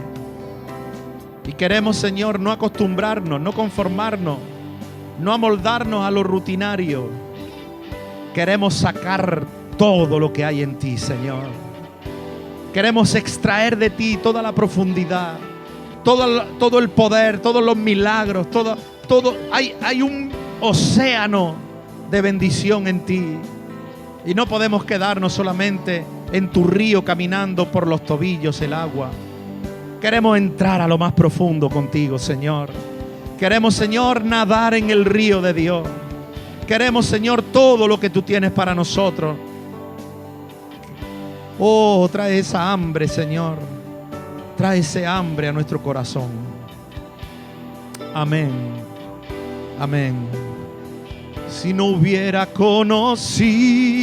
Y 1.46 1.54
queremos, 1.54 1.98
Señor, 1.98 2.40
no 2.40 2.52
acostumbrarnos, 2.52 3.42
no 3.42 3.52
conformarnos, 3.52 4.38
no 5.20 5.34
amoldarnos 5.34 6.06
a 6.06 6.12
lo 6.12 6.24
rutinario. 6.24 7.10
Queremos 8.34 8.76
sacar 8.76 9.44
todo 9.78 10.20
lo 10.20 10.32
que 10.32 10.46
hay 10.46 10.62
en 10.62 10.76
ti, 10.76 10.98
Señor. 10.98 11.44
Queremos 12.74 13.16
extraer 13.16 13.78
de 13.78 13.90
ti 13.90 14.18
toda 14.18 14.42
la 14.42 14.54
profundidad, 14.54 15.38
todo, 16.04 16.44
todo 16.60 16.80
el 16.80 16.90
poder, 16.90 17.40
todos 17.40 17.64
los 17.64 17.76
milagros, 17.76 18.50
todo, 18.50 18.78
todo. 19.08 19.36
Hay, 19.52 19.76
hay 19.82 20.02
un 20.02 20.32
océano 20.62 21.56
de 22.10 22.22
bendición 22.22 22.88
en 22.88 23.00
ti. 23.02 23.38
Y 24.26 24.34
no 24.34 24.46
podemos 24.46 24.86
quedarnos 24.86 25.34
solamente 25.34 26.06
en 26.32 26.50
tu 26.50 26.66
río 26.66 27.04
caminando 27.04 27.72
por 27.72 27.88
los 27.88 28.04
tobillos 28.06 28.62
el 28.62 28.74
agua. 28.74 29.10
Queremos 30.02 30.38
entrar 30.38 30.82
a 30.82 30.88
lo 30.88 30.98
más 30.98 31.14
profundo 31.14 31.70
contigo, 31.70 32.18
Señor. 32.18 32.70
Queremos, 33.38 33.76
Señor, 33.76 34.24
nadar 34.24 34.74
en 34.74 34.90
el 34.90 35.06
río 35.06 35.42
de 35.42 35.54
Dios. 35.54 35.88
Queremos, 36.68 37.06
Señor, 37.06 37.42
todo 37.42 37.88
lo 37.88 38.00
que 38.00 38.10
tú 38.10 38.22
tienes 38.22 38.52
para 38.52 38.76
nosotros. 38.76 39.38
Oh, 41.58 42.08
trae 42.12 42.40
esa 42.40 42.72
hambre, 42.72 43.08
Señor. 43.08 43.58
Trae 44.56 44.80
ese 44.80 45.06
hambre 45.06 45.48
a 45.48 45.52
nuestro 45.52 45.82
corazón. 45.82 46.30
Amén. 48.14 48.52
Amén. 49.80 50.16
Si 51.50 51.74
no 51.74 51.86
hubiera 51.86 52.46
conocido, 52.46 54.00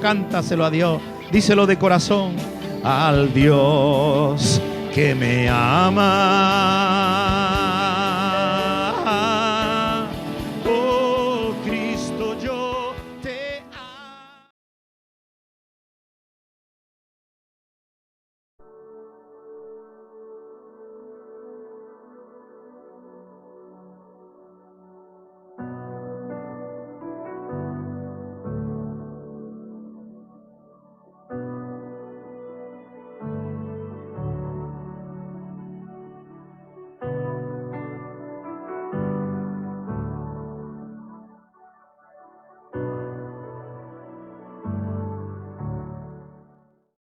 cántaselo 0.00 0.64
a 0.64 0.70
Dios, 0.70 1.00
díselo 1.30 1.66
de 1.66 1.78
corazón, 1.78 2.34
al 2.84 3.32
Dios 3.32 4.60
que 4.94 5.14
me 5.14 5.48
ama 5.48 7.45